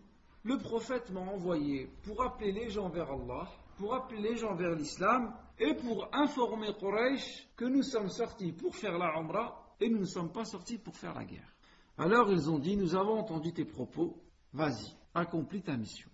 Le 0.43 0.57
prophète 0.57 1.11
m'a 1.11 1.21
envoyé 1.21 1.89
pour 2.03 2.23
appeler 2.23 2.51
les 2.51 2.69
gens 2.69 2.89
vers 2.89 3.11
Allah, 3.11 3.47
pour 3.77 3.93
appeler 3.93 4.21
les 4.21 4.35
gens 4.37 4.55
vers 4.55 4.75
l'islam 4.75 5.33
et 5.59 5.73
pour 5.75 6.07
informer 6.13 6.73
Quraysh 6.79 7.47
que 7.55 7.65
nous 7.65 7.83
sommes 7.83 8.09
sortis 8.09 8.51
pour 8.51 8.75
faire 8.75 8.97
la 8.97 9.17
Umrah 9.19 9.75
et 9.79 9.89
nous 9.89 9.99
ne 9.99 10.05
sommes 10.05 10.31
pas 10.31 10.45
sortis 10.45 10.77
pour 10.77 10.95
faire 10.95 11.13
la 11.13 11.25
guerre. 11.25 11.53
Alors 11.97 12.31
ils 12.31 12.49
ont 12.49 12.59
dit 12.59 12.77
Nous 12.77 12.95
avons 12.95 13.19
entendu 13.19 13.53
tes 13.53 13.65
propos, 13.65 14.17
vas-y, 14.53 14.95
accomplis 15.13 15.61
ta 15.61 15.75
mission. 15.75 16.09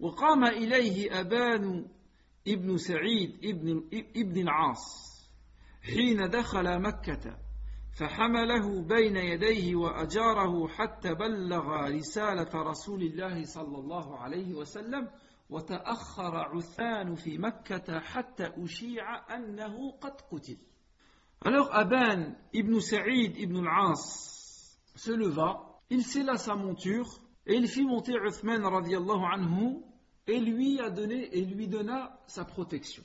وقام 0.00 0.44
إليه 0.44 1.20
أبان 1.20 1.86
ابن 2.48 2.76
سعيد 2.76 3.38
ابن, 3.44 3.84
ابن 4.16 4.40
العاص 4.40 5.12
حين 5.82 6.30
دخل 6.30 6.80
مكة 6.80 7.38
فحمله 7.97 8.81
بين 8.81 9.17
يديه 9.17 9.75
وأجاره 9.75 10.67
حتى 10.67 11.13
بلغ 11.13 11.87
رسالة 11.87 12.49
رسول 12.53 13.01
الله 13.01 13.43
صلى 13.43 13.77
الله 13.77 14.17
عليه 14.17 14.53
وسلم 14.53 15.09
وتأخر 15.49 16.35
عثمان 16.37 17.15
في 17.15 17.37
مكة 17.37 17.99
حتى 17.99 18.51
أشيع 18.57 19.35
أنه 19.35 19.91
قد 19.91 20.21
قتل 20.31 20.57
Alors 21.45 21.69
Aban 21.71 22.33
ibn 22.51 22.79
Saïd 22.79 23.37
ibn 23.37 23.57
al-As 23.67 24.79
se 24.95 25.11
leva, 25.11 25.79
il 25.91 26.03
scella 26.03 26.35
sa 26.37 26.55
monture 26.55 27.07
et 27.45 27.53
il 27.53 27.67
fit 27.67 27.85
monter 27.85 28.15
Uthman 28.17 28.65
radiallahu 28.65 29.23
anhu 29.33 29.83
et 30.25 30.39
lui 30.39 30.79
a 30.79 30.89
donné 30.89 31.29
et 31.31 31.45
lui 31.45 31.67
donna 31.67 32.19
sa 32.25 32.43
protection. 32.43 33.03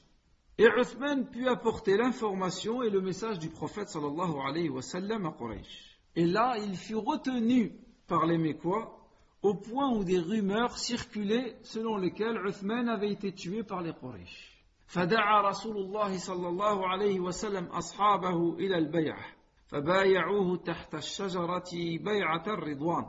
Et 0.58 0.66
Uthman 0.66 1.26
put 1.30 1.48
apporter 1.48 1.98
l'information 1.98 2.82
et 2.82 2.90
le 2.90 3.02
message 3.02 3.38
du 3.40 3.50
prophète 3.50 3.90
sallallahu 3.90 4.40
alayhi 4.46 4.70
wa 4.70 4.82
sallam 4.82 5.26
à 5.26 5.32
Quraysh. 5.32 6.00
Et 6.16 6.26
là, 6.26 6.56
il 6.58 6.76
fut 6.76 6.96
retenu 6.96 7.74
par 8.08 8.26
les 8.26 8.38
Mécois 8.38 8.98
au 9.44 9.54
point 9.54 9.92
où 9.92 10.04
des 10.04 10.20
rumeurs 10.20 10.78
circulaient 10.78 11.58
selon 11.62 11.98
lesquelles 11.98 12.42
Uthman 12.44 12.90
avait 12.90 13.12
été 13.12 13.34
tué 13.34 13.64
par 13.64 13.82
les 13.82 13.94
Quraysh. 13.94 14.54
فدعا 14.88 15.42
رسول 15.42 15.78
الله 15.78 16.18
صلى 16.18 16.48
الله 16.48 16.88
عليه 16.88 17.20
وسلم 17.20 17.66
أصحابه 17.66 18.54
إلى 18.54 18.78
البيعة 18.78 19.26
فبايعوه 19.68 20.58
تحت 20.58 20.96
الشجرة 20.96 21.70
بيعة 22.00 22.44
الرضوان 22.48 23.06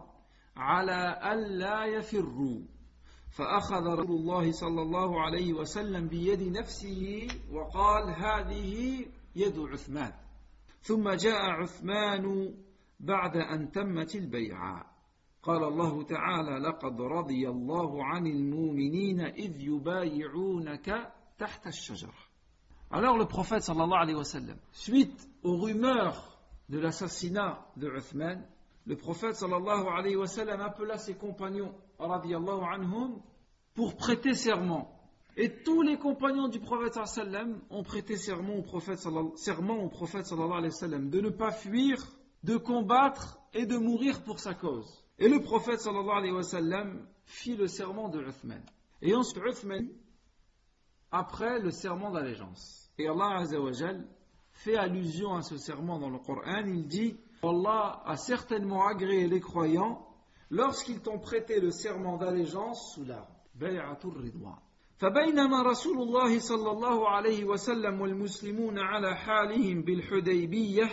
على 0.56 1.20
ألا 1.32 1.84
يفروا 1.84 2.60
فأخذ 3.33 3.85
رسول 3.85 4.15
الله 4.15 4.51
صلى 4.51 4.81
الله 4.81 5.21
عليه 5.21 5.53
وسلم 5.53 6.07
بيد 6.07 6.43
نفسه 6.43 7.27
وقال 7.51 8.09
هذه 8.09 9.05
يد 9.35 9.59
عثمان 9.59 10.13
ثم 10.81 11.09
جاء 11.09 11.41
عثمان 11.41 12.53
بعد 12.99 13.37
أن 13.37 13.71
تمت 13.71 14.15
البيعة 14.15 14.85
قال 15.43 15.63
الله 15.63 16.03
تعالى 16.03 16.67
لقد 16.67 17.01
رضي 17.01 17.49
الله 17.49 18.03
عن 18.05 18.27
المؤمنين 18.27 19.21
إذ 19.21 19.61
يبايعونك 19.61 21.11
تحت 21.39 21.67
الشجرة 21.67 22.33
Alors 22.91 23.17
le 23.17 23.25
prophète 23.25 23.63
sallallahu 23.63 24.03
alayhi 24.03 24.17
wa 24.17 24.23
sallam, 24.23 24.57
suite 24.71 25.27
aux 25.41 25.57
rumeurs 25.57 26.37
de 26.69 26.77
l'assassinat 26.77 27.65
de 27.75 27.87
Uthman, 27.89 28.45
le 28.85 28.95
prophète 28.95 29.35
sallallahu 29.35 29.87
alayhi 29.87 30.15
wa 30.15 30.27
sallam 30.27 30.61
appela 30.61 30.99
ses 30.99 31.15
compagnons 31.15 31.73
anhum 31.99 33.21
pour 33.73 33.95
prêter 33.95 34.33
serment. 34.33 34.89
Et 35.35 35.63
tous 35.63 35.81
les 35.81 35.97
compagnons 35.97 36.47
du 36.47 36.59
prophète 36.59 36.93
sallam 37.05 37.59
ont 37.71 37.83
prêté 37.83 38.17
serment 38.17 38.55
au 38.55 38.61
prophète 38.61 38.99
serment 39.35 39.83
au 39.83 39.89
prophète 39.89 40.27
sallallahu 40.27 41.09
de 41.09 41.21
ne 41.21 41.29
pas 41.29 41.51
fuir, 41.51 41.97
de 42.43 42.57
combattre 42.57 43.39
et 43.53 43.65
de 43.65 43.77
mourir 43.77 44.23
pour 44.23 44.39
sa 44.39 44.53
cause. 44.53 45.03
Et 45.17 45.27
le 45.27 45.41
prophète 45.41 45.79
sallallahu 45.79 46.99
fit 47.25 47.55
le 47.55 47.67
serment 47.67 48.09
de 48.09 48.21
Uthman. 48.21 48.61
Et 49.01 49.15
ensuite 49.15 49.43
Uthman 49.43 49.87
après 51.11 51.59
le 51.59 51.71
serment 51.71 52.11
d'allégeance. 52.11 52.91
Et 52.97 53.07
Allah 53.07 53.37
azawajal 53.39 54.07
fait 54.51 54.75
allusion 54.75 55.33
à 55.35 55.41
ce 55.41 55.57
serment 55.57 55.97
dans 55.97 56.09
le 56.09 56.19
Coran, 56.19 56.63
il 56.65 56.87
dit 56.87 57.17
Allah 57.41 58.01
a 58.05 58.15
certainement 58.17 58.87
agréé 58.87 59.27
les 59.27 59.39
croyants 59.39 60.07
lorsqu'ils 60.53 61.01
t'ont 61.01 61.19
prêté 61.19 61.59
le 61.59 61.71
serment 61.71 62.17
d'allégeance 62.17 62.93
sous 62.93 63.05
l'arbre. 63.05 63.33
فبينما 64.97 65.61
رسول 65.61 66.01
الله 66.01 66.39
صلى 66.39 66.71
الله 66.71 67.09
عليه 67.09 67.43
وسلم 67.43 68.01
والمسلمون 68.01 68.79
على 68.79 69.15
حالهم 69.15 69.81
بالحديبية 69.81 70.89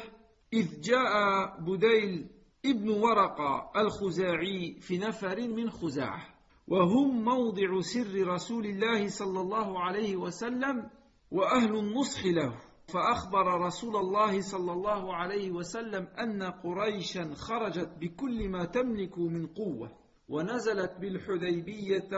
إذ 0.52 0.80
جاء 0.80 1.12
بديل 1.60 2.26
ابن 2.66 2.88
ورقة 2.90 3.70
الخزاعي 3.76 4.76
في 4.80 4.98
نفر 4.98 5.48
من 5.48 5.70
خزاعة 5.70 6.26
وهم 6.68 7.24
موضع 7.24 7.80
سر 7.80 8.26
رسول 8.26 8.66
الله 8.66 9.08
صلى 9.08 9.40
الله 9.40 9.80
عليه 9.80 10.16
وسلم 10.16 10.90
وأهل 11.30 11.76
النصح 11.76 12.24
له 12.24 12.69
فأخبر 12.92 13.60
رسول 13.60 13.96
الله 13.96 14.40
صلى 14.40 14.72
الله 14.72 15.14
عليه 15.14 15.50
وسلم 15.50 16.06
أن 16.18 16.42
قريشا 16.42 17.34
خرجت 17.34 17.90
بكل 18.00 18.48
ما 18.48 18.64
تملك 18.64 19.18
من 19.18 19.46
قوة 19.46 19.92
ونزلت 20.28 20.92
بالحديبية 21.00 22.10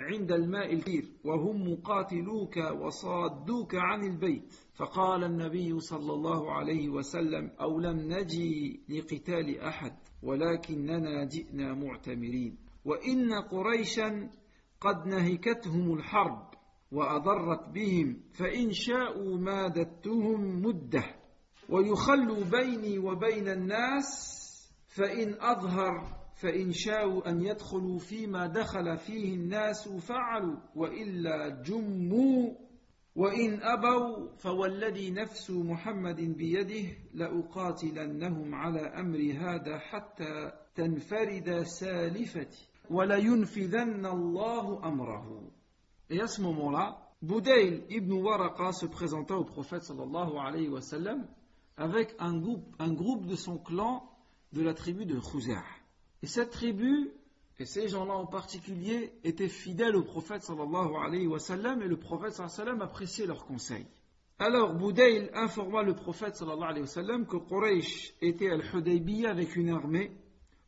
عند 0.00 0.32
الماء 0.32 0.72
الكثير 0.72 1.04
وهم 1.24 1.72
مقاتلوك 1.72 2.56
وصادوك 2.56 3.74
عن 3.74 4.04
البيت. 4.04 4.52
فقال 4.74 5.24
النبي 5.24 5.80
صلى 5.80 6.12
الله 6.12 6.52
عليه 6.52 6.88
وسلم 6.88 7.50
أو 7.60 7.80
لم 7.80 7.96
نجي 8.12 8.80
لقتال 8.88 9.60
أحد 9.60 9.92
ولكننا 10.22 11.24
جئنا 11.24 11.74
معتمرين. 11.74 12.58
وإن 12.84 13.32
قريشا 13.32 14.30
قد 14.80 15.06
نهكتهم 15.06 15.94
الحرب. 15.94 16.51
وأضرت 16.92 17.68
بهم 17.68 18.20
فإن 18.32 18.72
شاءوا 18.72 19.38
مادتهم 19.38 20.62
مدة. 20.62 21.04
ويخلوا 21.68 22.44
بيني 22.44 22.98
وبين 22.98 23.48
الناس 23.48 24.08
فإن 24.86 25.34
أظهر 25.40 26.22
فإن 26.34 26.72
شاءوا 26.72 27.30
أن 27.30 27.42
يدخلوا 27.42 27.98
فيما 27.98 28.46
دخل 28.46 28.98
فيه 28.98 29.34
الناس 29.34 29.88
فعلوا 29.88 30.56
وإلا 30.76 31.62
جموا. 31.62 32.50
وإن 33.16 33.62
أبوا 33.62 34.36
فوالذي 34.36 35.10
نفس 35.10 35.50
محمد 35.50 36.20
بيده 36.20 36.88
لأقاتلنهم 37.14 38.54
على 38.54 38.80
أمر 38.80 39.18
هذا 39.18 39.78
حتى 39.78 40.52
تنفرد 40.74 41.62
سالفتي. 41.62 42.68
ولينفذن 42.90 44.06
الله 44.06 44.88
أمره. 44.88 45.51
Et 46.10 46.20
à 46.20 46.26
ce 46.26 46.40
moment-là, 46.42 46.98
Boudail 47.22 47.84
ibn 47.88 48.12
Waraqa 48.12 48.72
se 48.72 48.86
présenta 48.86 49.36
au 49.36 49.44
prophète 49.44 49.84
sallallahu 49.84 50.36
alayhi 50.38 50.68
wa 50.68 50.80
sallam 50.80 51.26
avec 51.76 52.14
un 52.18 52.36
groupe, 52.36 53.26
de 53.26 53.36
son 53.36 53.58
clan 53.58 54.08
de 54.52 54.62
la 54.62 54.74
tribu 54.74 55.06
de 55.06 55.18
Khuzah. 55.18 55.62
Et 56.22 56.26
cette 56.26 56.50
tribu, 56.50 57.10
et 57.58 57.64
ces 57.64 57.88
gens-là 57.88 58.14
en 58.14 58.26
particulier, 58.26 59.12
étaient 59.24 59.48
fidèles 59.48 59.96
au 59.96 60.02
prophète 60.02 60.42
sallallahu 60.42 60.96
alayhi 60.96 61.26
wa 61.26 61.38
sallam 61.38 61.80
et 61.80 61.88
le 61.88 61.96
prophète 61.96 62.32
sallallahu 62.32 62.54
alayhi 62.54 62.70
wa 62.70 62.72
sallam 62.72 62.82
appréciait 62.82 63.26
leurs 63.26 63.46
conseils. 63.46 63.86
Alors 64.38 64.74
Boudail 64.74 65.30
informa 65.34 65.82
le 65.82 65.94
prophète 65.94 66.34
sallallahu 66.34 66.70
alayhi 66.70 66.82
wa 66.82 66.86
sallam 66.86 67.26
que 67.26 67.36
Quraysh 67.36 68.14
était 68.20 68.50
à 68.50 68.54
Al-Hudaybiyah 68.54 69.30
avec 69.30 69.54
une 69.54 69.70
armée 69.70 70.10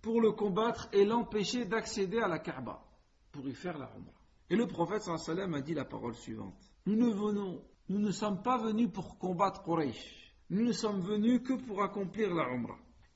pour 0.01 0.21
le 0.21 0.31
combattre 0.31 0.89
et 0.93 1.05
l'empêcher 1.05 1.65
d'accéder 1.65 2.19
à 2.19 2.29
la 2.29 2.39
Kaaba 2.39 2.85
pour 3.33 3.49
y 3.49 3.55
faire 3.55 3.77
la 3.77 3.87
Umrah. 3.87 4.14
Et 4.51 4.57
le 4.57 4.67
prophète 4.67 5.03
sallam 5.03 5.55
a 5.55 5.61
dit 5.61 5.75
la 5.75 5.85
parole 5.85 6.15
suivante. 6.15 6.59
Nous 6.87 6.97
ne 6.97 7.11
venons, 7.13 7.63
nous 7.89 7.99
ne 7.99 8.11
sommes 8.11 8.43
pas 8.43 8.59
venus 8.59 8.91
pour 8.93 9.19
combattre 9.19 9.63
Quraysh. 9.63 10.35
Nous 10.51 10.63
ne 10.63 10.73
sommes 10.73 11.01
venus 11.01 11.41
que 11.43 11.55
pour 11.55 11.83
accomplir 11.83 12.35
la. 12.35 12.47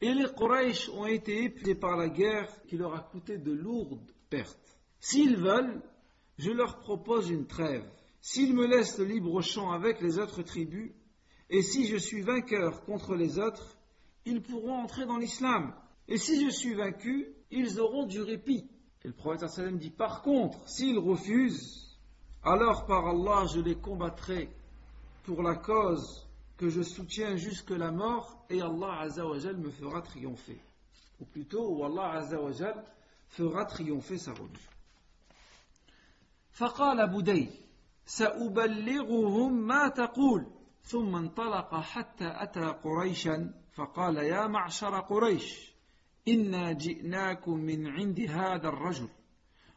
Et 0.00 0.14
les 0.14 0.26
Quraysh 0.32 0.88
ont 0.90 1.06
été 1.06 1.44
épuisés 1.44 1.74
par 1.74 1.96
la 1.96 2.08
guerre 2.08 2.48
qui 2.66 2.76
leur 2.76 2.94
a 2.94 3.00
coûté 3.00 3.36
de 3.38 3.52
lourdes 3.52 4.12
pertes. 4.30 4.78
S'ils 5.00 5.36
veulent, 5.36 5.82
je 6.38 6.50
leur 6.50 6.78
propose 6.78 7.30
une 7.30 7.46
trêve. 7.46 7.84
S'ils 8.20 8.54
me 8.54 8.66
laissent 8.66 8.98
le 8.98 9.04
libre 9.04 9.40
champ 9.42 9.70
avec 9.72 10.00
les 10.00 10.18
autres 10.18 10.42
tribus, 10.42 10.92
et 11.50 11.62
si 11.62 11.86
je 11.86 11.96
suis 11.96 12.22
vainqueur 12.22 12.84
contre 12.84 13.14
les 13.14 13.38
autres, 13.38 13.78
ils 14.24 14.42
pourront 14.42 14.82
entrer 14.82 15.06
dans 15.06 15.16
l'islam. 15.16 15.74
Et 16.06 16.18
si 16.18 16.44
je 16.44 16.50
suis 16.50 16.74
vaincu, 16.74 17.28
ils 17.50 17.80
auront 17.80 18.06
du 18.06 18.20
répit. 18.20 18.68
Et 19.03 19.07
le 19.07 19.13
prophète 19.13 19.49
sallam 19.49 19.77
dit 19.77 19.89
Par 19.89 20.21
contre, 20.21 20.57
s'ils 20.67 20.97
refusent, 20.97 21.97
alors 22.43 22.85
par 22.85 23.07
Allah 23.07 23.45
je 23.53 23.59
les 23.59 23.75
combattrai 23.75 24.49
pour 25.23 25.41
la 25.41 25.55
cause 25.55 26.27
que 26.57 26.69
je 26.69 26.81
soutiens 26.81 27.35
jusque 27.35 27.71
la 27.71 27.91
mort 27.91 28.45
et 28.49 28.61
Allah 28.61 28.99
azawajal 29.01 29.57
me 29.57 29.69
fera 29.69 30.01
triompher. 30.01 30.59
Ou 31.19 31.25
plutôt, 31.25 31.69
où 31.69 31.83
Allah 31.83 32.11
azawajal 32.19 32.83
fera 33.29 33.65
triompher 33.65 34.17
sa 34.17 34.31
religion. 34.31 34.69
فقال 36.53 37.07
بدي 37.07 37.49
سأبلغهم 38.05 39.67
ما 39.67 39.87
تقول 39.87 40.45
ثم 40.83 41.15
انطلق 41.15 41.75
حتى 41.75 42.33
أتى 42.43 42.65
قريشا 42.83 43.53
فقال 43.73 44.17
يا 44.17 44.47
معشر 44.47 44.99
قريش 44.99 45.73
إنا 46.28 46.72
جئناكم 46.72 47.56
من 47.58 47.86
عند 47.86 48.20
هذا 48.20 48.68
الرجل 48.68 49.08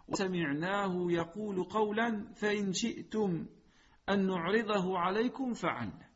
وسمعناه 0.08 1.12
يقول 1.12 1.63
قولا 1.63 2.34
فإن 2.36 2.73
شئتم 2.73 3.45
أن 4.10 4.27
نعرضه 4.27 4.99
عليكم 4.99 5.54
فعلنا 5.54 6.12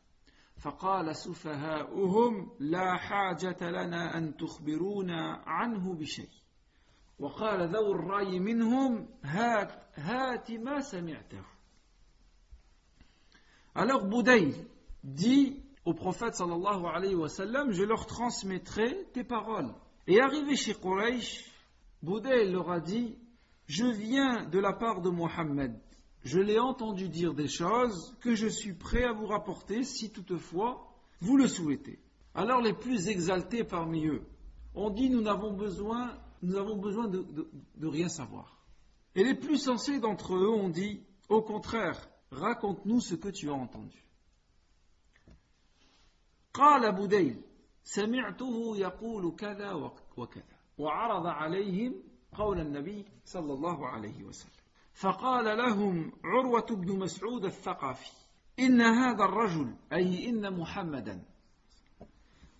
فقال 0.58 1.16
سفهاؤهم 1.16 2.50
لا 2.60 2.96
حاجة 2.96 3.70
لنا 3.70 4.18
أن 4.18 4.36
تخبرونا 4.36 5.42
عنه 5.46 5.94
بشيء 5.94 6.28
وقال 7.18 7.68
ذو 7.68 7.92
الرأي 7.92 8.38
منهم 8.38 9.08
هات, 9.22 9.72
هات 9.94 10.50
ما 10.50 10.80
سمعته 10.80 11.42
Alors 13.78 14.06
Boudaï 14.06 14.54
dit 15.04 15.62
au 15.84 15.92
prophète 15.92 16.34
sallallahu 16.34 16.86
alayhi 16.86 17.14
wa 17.14 17.28
sallam, 17.28 17.72
je 17.72 17.84
leur 17.84 18.06
transmettrai 18.06 19.06
tes 19.12 19.22
paroles. 19.22 19.74
Et 20.07 20.19
arrivé 20.19 20.55
chez 20.55 20.73
Quraysh, 20.73 21.45
Boudel 22.01 22.51
leur 22.51 22.71
a 22.71 22.79
dit 22.79 23.17
Je 23.67 23.85
viens 23.85 24.45
de 24.45 24.59
la 24.59 24.73
part 24.73 25.01
de 25.01 25.09
Mohammed. 25.09 25.79
Je 26.23 26.39
l'ai 26.39 26.59
entendu 26.59 27.09
dire 27.09 27.33
des 27.33 27.47
choses 27.47 28.15
que 28.21 28.35
je 28.35 28.47
suis 28.47 28.73
prêt 28.73 29.03
à 29.03 29.13
vous 29.13 29.25
rapporter 29.25 29.83
si 29.83 30.11
toutefois 30.11 30.87
vous 31.19 31.37
le 31.37 31.47
souhaitez. 31.47 31.99
Alors 32.33 32.61
les 32.61 32.73
plus 32.73 33.07
exaltés 33.09 33.63
parmi 33.63 34.07
eux 34.07 34.23
ont 34.75 34.89
dit 34.89 35.09
Nous 35.09 35.21
n'avons 35.21 35.53
besoin, 35.53 36.17
nous 36.41 36.55
avons 36.57 36.77
besoin 36.77 37.07
de, 37.07 37.19
de, 37.23 37.49
de 37.75 37.87
rien 37.87 38.09
savoir. 38.09 38.57
Et 39.15 39.23
les 39.23 39.35
plus 39.35 39.57
sensés 39.57 39.99
d'entre 39.99 40.35
eux 40.35 40.49
ont 40.49 40.69
dit 40.69 41.01
Au 41.29 41.41
contraire, 41.41 42.09
raconte-nous 42.31 43.01
ce 43.01 43.15
que 43.15 43.29
tu 43.29 43.49
as 43.49 43.53
entendu. 43.53 44.03
قال 46.53 46.91
بوديل 46.91 47.41
سمعته 47.86 48.76
يقول 48.76 49.36
كذا 49.36 49.72
وكذا. 50.16 50.56
وعرض 50.78 51.26
عليهم 51.26 51.94
قول 52.34 52.60
النبي 52.60 53.04
صلى 53.24 53.52
الله 53.52 53.86
عليه 53.86 54.24
وسلم. 54.24 54.52
فقال 54.92 55.58
لهم 55.58 56.12
عروة 56.24 56.66
بن 56.70 56.98
مسعود 56.98 57.44
الثقفي 57.44 58.10
إن 58.58 58.80
هذا 58.80 59.24
الرجل 59.24 59.76
أي 59.92 60.28
إن 60.28 60.58
محمدا 60.60 61.24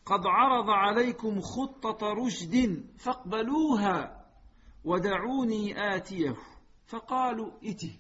قد 0.05 0.27
عرض 0.27 0.71
عليكم 0.71 1.41
خطة 1.41 2.13
رشد 2.13 2.85
فاقبلوها 2.99 4.27
ودعوني 4.85 5.97
آتيه. 5.97 6.37
فقالوا 6.87 7.51
إته. 7.65 7.99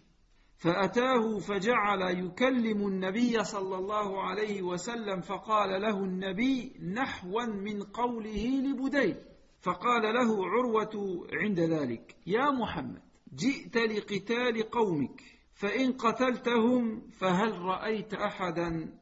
فأتاه 0.56 1.38
فجعل 1.38 2.02
يكلم 2.02 2.86
النبي 2.86 3.44
صلى 3.44 3.76
الله 3.76 4.22
عليه 4.22 4.62
وسلم 4.62 5.20
فقال 5.20 5.82
له 5.82 6.04
النبي 6.04 6.72
نحوا 6.94 7.44
من 7.44 7.82
قوله 7.82 8.46
لبديل. 8.46 9.16
فقال 9.60 10.02
له 10.02 10.46
عروة 10.46 11.26
عند 11.32 11.60
ذلك 11.60 12.16
يا 12.26 12.50
محمد 12.50 13.02
جئت 13.34 13.76
لقتال 13.76 14.70
قومك 14.70 15.22
فإن 15.54 15.92
قتلتهم 15.92 17.08
فهل 17.08 17.58
رأيت 17.58 18.14
أحدا 18.14 18.98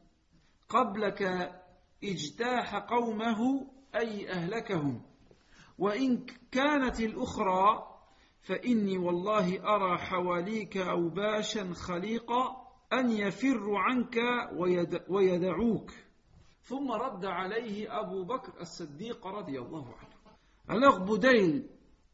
قبلك 0.68 1.50
اجتاح 2.04 2.76
قومه 2.76 3.66
أي 3.94 4.30
أهلكهم؟ 4.30 5.02
وإن 5.78 6.26
كانت 6.52 7.00
الأخرى 7.00 7.93
فإني 8.44 8.98
والله 8.98 9.74
أرى 9.74 9.98
حواليك 9.98 10.76
أوباشا 10.76 11.72
خليقا 11.74 12.64
أن 12.92 13.10
يفر 13.10 13.74
عنك 13.74 14.16
ويدعوك 15.08 15.90
ثم 16.62 16.92
رد 16.92 17.24
عليه 17.24 18.00
أبو 18.00 18.24
بكر 18.24 18.60
الصديق 18.60 19.26
رضي 19.26 19.58
الله 19.58 19.86
عنه 19.86 20.14
Alors 20.66 21.00
Boudail 21.00 21.66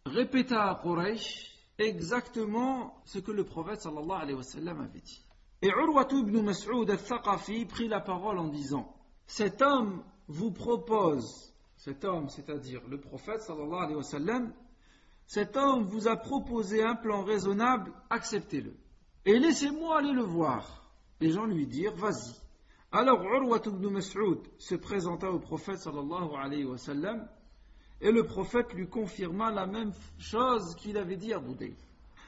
répéta 0.06 0.70
à 0.70 0.74
Quraysh 0.82 1.56
exactement 1.78 3.00
ce 3.04 3.20
que 3.20 3.30
le 3.30 3.44
prophète 3.44 3.80
sallallahu 3.80 4.22
alayhi 4.22 4.36
wa 4.36 4.42
sallam 4.42 4.80
avait 4.80 5.00
dit. 5.00 5.22
Et 5.62 5.68
Urwatu 5.68 6.20
ibn 6.20 6.42
Mas'ud 6.42 6.90
al-Thaqafi 6.90 7.66
prit 7.66 7.86
la 7.86 8.00
parole 8.00 8.38
en 8.38 8.48
disant 8.48 8.92
Cet 9.26 9.62
homme 9.62 10.02
vous 10.26 10.50
propose, 10.50 11.54
cet 11.76 12.04
homme, 12.04 12.28
c'est-à-dire 12.28 12.80
le 12.88 12.98
prophète 12.98 13.42
sallallahu 13.42 13.82
alayhi 13.84 13.96
wa 13.96 14.02
sallam, 14.02 14.52
cet 15.30 15.56
homme 15.56 15.84
vous 15.84 16.08
a 16.08 16.16
proposé 16.16 16.82
un 16.82 16.96
plan 16.96 17.22
raisonnable, 17.22 17.92
acceptez-le. 18.10 18.74
Et 19.24 19.38
laissez-moi 19.38 19.98
aller 19.98 20.12
le 20.12 20.24
voir. 20.24 20.90
Les 21.20 21.30
gens 21.30 21.44
lui 21.44 21.68
dirent 21.68 21.94
Vas-y. 21.94 22.34
Alors 22.90 23.22
Urwatu 23.22 23.68
ibn 23.68 23.90
Mas'ud 23.90 24.40
se 24.58 24.74
présenta 24.74 25.30
au 25.30 25.38
prophète 25.38 25.78
sallallahu 25.78 27.20
et 28.00 28.10
le 28.10 28.24
prophète 28.24 28.74
lui 28.74 28.88
confirma 28.88 29.52
la 29.52 29.68
même 29.68 29.92
chose 30.18 30.74
qu'il 30.74 30.98
avait 30.98 31.14
dit 31.14 31.32
à 31.32 31.38
Boudayl. 31.38 31.76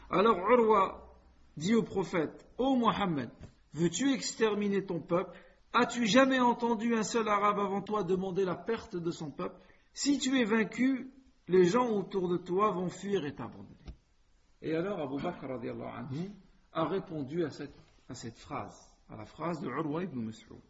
Alors 0.09 0.39
Urwa 0.39 1.13
dit 1.57 1.75
au 1.75 1.83
prophète 1.83 2.47
Ô 2.57 2.77
Mohammed, 2.77 3.31
veux-tu 3.75 4.13
exterminer 4.13 4.87
ton 4.87 5.01
peuple? 5.01 5.37
As-tu 5.73 6.07
jamais 6.07 6.39
entendu 6.39 6.95
un 6.95 7.03
seul 7.03 7.27
arabe 7.27 7.59
avant 7.59 7.83
toi 7.83 8.05
demander 8.05 8.45
la 8.45 8.55
perte 8.55 8.95
de 8.95 9.11
son 9.11 9.33
peuple? 9.33 9.59
Si 9.93 10.21
tu 10.21 10.39
es 10.39 10.45
vaincu, 10.45 11.11
les 11.49 11.65
gens 11.65 11.89
autour 11.89 12.29
de 12.29 12.37
toi 12.37 12.71
vont 12.71 12.89
fuir 12.89 13.25
et 13.25 13.35
t'abandonner. 13.35 13.69
Et 14.61 14.75
alors 14.75 15.01
Abu 15.01 15.23
Bakr 15.23 15.45
anhu, 15.45 16.31
a 16.73 16.85
répondu 16.85 17.45
à 17.45 17.51
cette, 17.51 17.75
à 18.09 18.15
cette 18.15 18.39
phrase, 18.39 18.79
à 19.11 19.17
la 19.17 19.27
phrase 19.27 19.61
de 19.61 19.69
Urwa 19.69 20.05
ibn 20.05 20.21
Mas'ud. 20.21 20.61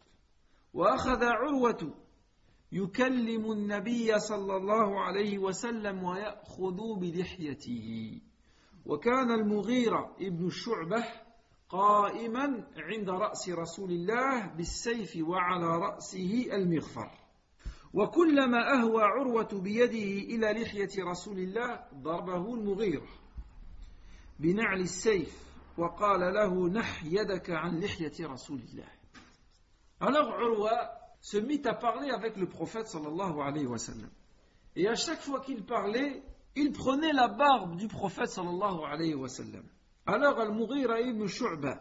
يكلم 2.73 3.51
النبي 3.51 4.19
صلى 4.19 4.57
الله 4.57 4.99
عليه 4.99 5.37
وسلم 5.37 6.03
ويأخذ 6.03 6.99
بلحيته 6.99 8.19
وكان 8.85 9.31
المغيرة 9.31 10.15
ابن 10.21 10.47
الشعبة 10.47 11.05
قائما 11.69 12.67
عند 12.77 13.09
رأس 13.09 13.49
رسول 13.49 13.91
الله 13.91 14.47
بالسيف 14.47 15.27
وعلى 15.27 15.65
رأسه 15.65 16.55
المغفر 16.55 17.22
وكلما 17.93 18.73
أهوى 18.73 19.03
عروة 19.03 19.61
بيده 19.61 20.35
إلى 20.35 20.61
لحية 20.61 21.03
رسول 21.03 21.39
الله 21.39 21.85
ضربه 21.93 22.53
المغيرة 22.53 23.07
بنعل 24.39 24.79
السيف 24.79 25.43
وقال 25.77 26.33
له 26.33 26.69
نح 26.69 27.03
يدك 27.03 27.49
عن 27.49 27.79
لحية 27.79 28.27
رسول 28.27 28.59
الله 28.59 28.87
Alors 30.01 30.33
عروة 30.33 31.03
se 31.21 31.37
mit 31.37 31.65
à 31.65 31.73
parler 31.73 32.09
avec 32.09 32.35
le 32.35 32.47
prophète 32.47 32.87
sallallahu 32.87 33.39
alayhi 33.39 33.65
wa 33.65 33.77
sallam. 33.77 34.09
Et 34.75 34.87
à 34.89 34.95
chaque 34.95 35.21
fois 35.21 35.39
qu'il 35.39 35.63
parlait, 35.63 36.21
il 36.55 36.73
prenait 36.73 37.13
la 37.13 37.29
barbe 37.29 37.77
du 37.77 37.87
prophète 37.87 38.27
sallallahu 38.27 38.83
alayhi 38.85 39.13
wa 39.15 39.29
sallam. 39.29 39.63
Alors 40.05 40.37
Al-Mughira 40.37 40.99
ibn 40.99 41.25
Shu'ba 41.27 41.79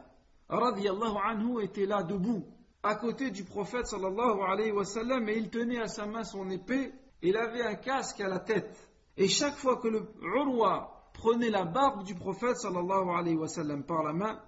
radiyallahu 0.48 1.16
anhu 1.18 1.60
était 1.60 1.86
là 1.86 2.04
debout 2.04 2.44
à 2.82 2.96
côté 2.96 3.30
du 3.30 3.44
prophète 3.44 3.86
sallallahu 3.86 4.40
alayhi 4.42 4.72
wa 4.72 4.82
et 5.28 5.36
il 5.36 5.50
tenait 5.50 5.80
à 5.80 5.86
sa 5.86 6.06
main 6.06 6.24
son 6.24 6.50
épée 6.50 6.92
et 7.22 7.28
il 7.28 7.36
avait 7.36 7.62
un 7.62 7.76
casque 7.76 8.20
à 8.20 8.28
la 8.28 8.40
tête. 8.40 8.76
Et 9.16 9.28
chaque 9.28 9.54
fois 9.54 9.76
que 9.76 9.88
le 9.88 10.08
Urwa 10.20 11.10
prenait 11.12 11.50
la 11.50 11.64
barbe 11.64 12.04
du 12.04 12.14
prophète 12.14 12.56
sallallahu 12.56 13.36
wa 13.36 13.48
sallam 13.48 13.84
par 13.84 14.02
la 14.02 14.12
main, 14.12 14.42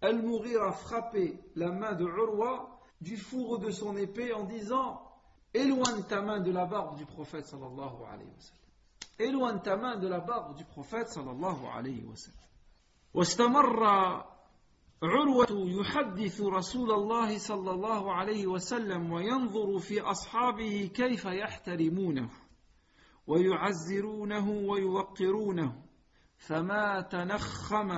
Al-Mughira 0.00 0.72
frappait 0.72 1.38
la 1.56 1.70
main 1.72 1.94
de 1.94 2.04
Urwa 2.04 2.78
du 3.00 3.16
fourreau 3.16 3.58
de 3.58 3.70
son 3.70 3.96
épée 3.96 4.32
en 4.32 4.44
disant 4.44 5.02
Éloigne 5.54 6.04
ta 6.08 6.22
main 6.22 6.40
de 6.40 6.52
la 6.52 6.66
barbe 6.66 6.96
du 6.96 7.04
prophète 7.04 7.46
sallallahu 7.46 8.04
alayhi 8.12 8.28
wa. 8.28 8.36
Éloigne 9.18 9.60
ta 9.60 9.76
main 9.76 9.96
de 9.96 10.06
la 10.06 10.20
barbe 10.20 10.56
du 10.56 10.64
prophète 10.64 11.08
sallallahu 11.08 11.66
alayhi 11.74 12.04
wa 12.04 12.14
sallam. 13.24 14.22
عروة 15.02 15.48
يحدث 15.50 16.40
رسول 16.40 16.90
الله 16.92 17.38
صلى 17.38 17.70
الله 17.70 18.12
عليه 18.12 18.46
وسلم 18.46 19.12
وينظر 19.12 19.78
في 19.78 20.00
أصحابه 20.00 20.90
كيف 20.94 21.24
يحترمونه 21.24 22.30
ويعزرونه 23.26 24.50
ويوقرونه. 24.50 25.82
فما 26.36 27.00
تنخم 27.00 27.90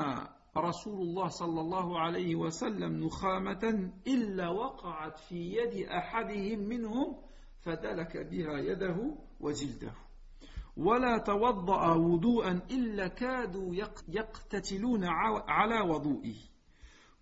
رسول 0.57 1.01
الله 1.01 1.29
صلى 1.29 1.61
الله 1.61 2.01
عليه 2.01 2.35
وسلم 2.37 3.05
نخامة 3.05 3.91
إلا 4.07 4.49
وقعت 4.49 5.19
في 5.19 5.37
يد 5.37 5.87
أحدهم 5.89 6.59
منهم 6.59 7.17
فدلك 7.61 8.17
بها 8.17 8.59
يده 8.59 9.17
وجلده. 9.41 9.93
ولا 10.77 11.19
توضأ 11.19 11.95
وضوءا 11.95 12.61
إلا 12.71 13.09
كادوا 13.09 13.75
يقتتلون 14.09 15.05
على 15.49 15.81
وضوئه. 15.81 16.54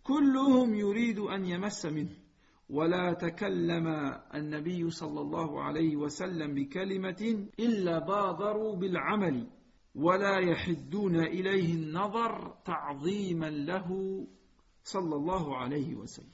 كلهم 0.02 0.74
يريد 0.74 1.18
أن 1.18 1.44
يمس 1.44 1.86
منه. 1.86 2.16
ولا 2.70 3.12
تكلم 3.12 3.86
النبي 4.34 4.90
صلى 4.90 5.20
الله 5.20 5.62
عليه 5.62 5.96
وسلم 5.96 6.54
بكلمة 6.54 7.48
إلا 7.60 7.98
بادروا 7.98 8.76
بالعمل 8.76 9.46
ولا 9.94 10.38
يحدون 10.38 11.16
إليه 11.16 11.74
النظر 11.74 12.54
تعظيما 12.64 13.50
له 13.50 13.88
صلى 14.84 15.16
الله 15.16 15.56
عليه 15.56 15.94
وسلم. 15.94 16.32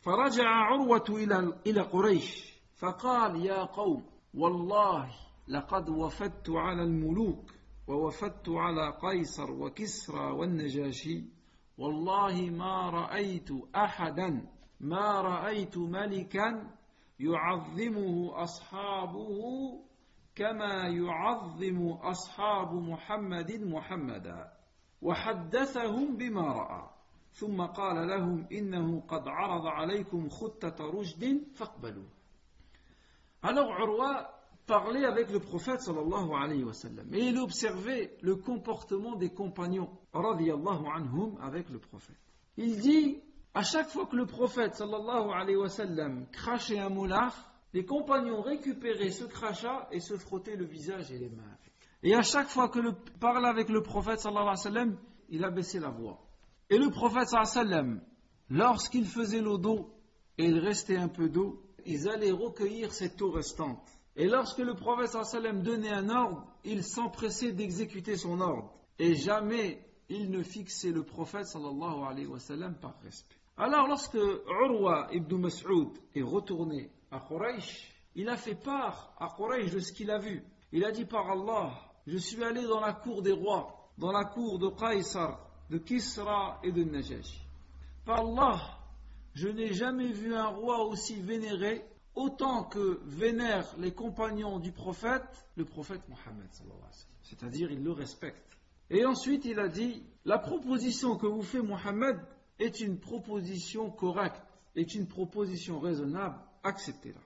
فرجع 0.00 0.48
عروة 0.48 1.04
إلى 1.08 1.60
إلى 1.66 1.80
قريش 1.80 2.58
فقال 2.76 3.46
يا 3.46 3.64
قوم 3.64 4.04
والله 4.34 5.10
لقد 5.48 5.88
وفدت 5.88 6.50
على 6.50 6.82
الملوك 6.82 7.50
ووفدت 7.88 8.48
على 8.48 8.90
قيصر 9.02 9.50
وكسرى 9.50 10.32
والنجاشي. 10.32 11.35
والله 11.78 12.50
ما 12.50 12.90
رأيت 12.90 13.48
أحدا 13.76 14.46
ما 14.80 15.20
رأيت 15.20 15.78
ملكا 15.78 16.70
يعظمه 17.20 18.42
أصحابه 18.42 19.38
كما 20.34 20.88
يعظم 20.88 21.88
أصحاب 21.88 22.74
محمد 22.74 23.52
محمدا. 23.52 24.52
وحدثهم 25.02 26.16
بما 26.16 26.52
رأى. 26.52 26.90
ثم 27.32 27.62
قال 27.62 28.08
لهم 28.08 28.46
إنه 28.52 29.00
قد 29.00 29.28
عرض 29.28 29.66
عليكم 29.66 30.28
خطة 30.28 30.76
رشد 30.80 31.44
فاقبلوا. 31.54 32.08
Alors 33.42 33.70
Urwa 33.78 34.35
parlait 34.66 35.04
avec 35.04 35.30
le 35.30 35.38
prophète 35.38 35.80
sallallahu 35.80 36.30
alayhi 36.34 36.64
wa 36.64 36.72
sallam 36.72 37.12
et 37.14 37.28
il 37.28 37.38
observait 37.38 38.16
le 38.22 38.36
comportement 38.36 39.14
des 39.14 39.30
compagnons 39.30 39.88
radiyallahu 40.12 40.86
anhum 40.94 41.38
avec 41.40 41.70
le 41.70 41.78
prophète. 41.78 42.16
Il 42.56 42.80
dit 42.80 43.20
à 43.54 43.62
chaque 43.62 43.88
fois 43.88 44.06
que 44.06 44.16
le 44.16 44.26
prophète 44.26 44.74
sallallahu 44.74 45.30
alayhi 45.32 45.56
wa 45.56 45.68
sallam 45.68 46.26
crachait 46.32 46.78
un 46.78 46.88
moulard, 46.88 47.52
les 47.72 47.84
compagnons 47.84 48.42
récupéraient 48.42 49.10
ce 49.10 49.24
crachat 49.24 49.88
et 49.92 50.00
se 50.00 50.16
frottaient 50.16 50.56
le 50.56 50.64
visage 50.64 51.12
et 51.12 51.18
les 51.18 51.30
mains 51.30 51.56
Et 52.02 52.14
à 52.14 52.22
chaque 52.22 52.48
fois 52.48 52.68
que 52.68 52.80
le 52.80 52.92
parlait 53.20 53.48
avec 53.48 53.68
le 53.68 53.82
prophète 53.82 54.18
sallallahu 54.20 54.42
alayhi 54.42 54.58
wa 54.58 54.62
sallam, 54.62 54.98
il 55.28 55.44
abaissait 55.44 55.80
la 55.80 55.90
voix. 55.90 56.20
Et 56.70 56.78
le 56.78 56.90
prophète 56.90 57.28
sallallahu 57.28 57.50
alayhi 57.50 57.68
wa 57.68 57.76
sallam, 57.76 58.00
lorsqu'il 58.50 59.06
faisait 59.06 59.40
l'eau 59.40 59.58
d'eau 59.58 59.90
et 60.38 60.44
il 60.44 60.58
restait 60.58 60.96
un 60.96 61.08
peu 61.08 61.28
d'eau, 61.28 61.62
ils 61.84 62.08
allaient 62.08 62.32
recueillir 62.32 62.92
cette 62.92 63.22
eau 63.22 63.30
restante. 63.30 63.95
Et 64.16 64.28
lorsque 64.28 64.58
le 64.58 64.74
prophète 64.74 65.08
sallam 65.24 65.62
donnait 65.62 65.92
un 65.92 66.08
ordre, 66.08 66.46
il 66.64 66.82
s'empressait 66.82 67.52
d'exécuter 67.52 68.16
son 68.16 68.40
ordre. 68.40 68.72
Et 68.98 69.14
jamais 69.14 69.84
il 70.08 70.30
ne 70.30 70.42
fixait 70.42 70.92
le 70.92 71.02
prophète 71.02 71.46
sallallahu 71.46 72.04
alayhi 72.08 72.26
wa 72.26 72.38
sallam 72.38 72.74
par 72.76 72.98
respect. 73.02 73.36
Alors 73.58 73.86
lorsque 73.86 74.14
Urwa 74.14 75.08
ibn 75.12 75.36
Mas'ud 75.36 75.90
est 76.14 76.22
retourné 76.22 76.90
à 77.10 77.20
Quraysh, 77.20 77.92
il 78.14 78.28
a 78.30 78.36
fait 78.36 78.54
part 78.54 79.14
à 79.18 79.28
Quraysh 79.36 79.72
de 79.72 79.80
ce 79.80 79.92
qu'il 79.92 80.10
a 80.10 80.18
vu. 80.18 80.42
Il 80.72 80.84
a 80.84 80.92
dit 80.92 81.04
par 81.04 81.30
Allah, 81.30 81.72
je 82.06 82.16
suis 82.16 82.42
allé 82.42 82.62
dans 82.62 82.80
la 82.80 82.94
cour 82.94 83.20
des 83.20 83.32
rois, 83.32 83.90
dans 83.98 84.12
la 84.12 84.24
cour 84.24 84.58
de 84.58 84.68
Qaisar, 84.68 85.46
de 85.68 85.78
Kisra 85.78 86.60
et 86.62 86.72
de 86.72 86.84
Najash. 86.84 87.46
Par 88.06 88.20
Allah, 88.20 88.60
je 89.34 89.48
n'ai 89.48 89.74
jamais 89.74 90.10
vu 90.12 90.34
un 90.34 90.46
roi 90.46 90.86
aussi 90.86 91.20
vénéré 91.20 91.84
autant 92.15 92.63
que 92.63 92.99
vénèrent 93.05 93.73
les 93.77 93.93
compagnons 93.93 94.59
du 94.59 94.71
prophète, 94.71 95.45
le 95.55 95.65
prophète 95.65 96.01
Mohammed. 96.09 96.49
C'est-à-dire, 97.21 97.71
il 97.71 97.83
le 97.83 97.91
respecte. 97.91 98.57
Et 98.89 99.05
ensuite, 99.05 99.45
il 99.45 99.59
a 99.59 99.67
dit, 99.67 100.03
la 100.25 100.37
proposition 100.37 101.15
que 101.15 101.27
vous 101.27 101.43
fait 101.43 101.61
Mohammed 101.61 102.17
est 102.59 102.81
une 102.81 102.99
proposition 102.99 103.89
correcte, 103.89 104.41
est 104.75 104.93
une 104.95 105.07
proposition 105.07 105.79
raisonnable 105.79 106.39
acceptez-la. 106.63 107.21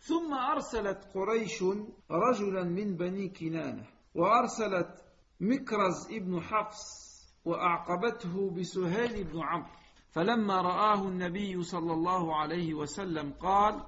ثم 0.00 0.34
أرسلت 0.34 1.04
قريش 1.14 1.62
رجلا 2.10 2.64
من 2.64 2.96
بني 2.96 3.28
كنانة 3.28 3.86
وأرسلت 4.14 5.04
مكرز 5.40 6.08
ابن 6.10 6.40
حفص 6.40 7.08
وأعقبته 7.44 8.50
بسهيل 8.50 9.24
بن 9.24 9.40
عمرو 9.40 9.68
فلما 10.10 10.60
رآه 10.60 11.08
النبي 11.08 11.62
صلى 11.62 11.92
الله 11.92 12.36
عليه 12.36 12.74
وسلم 12.74 13.32
قال 13.32 13.82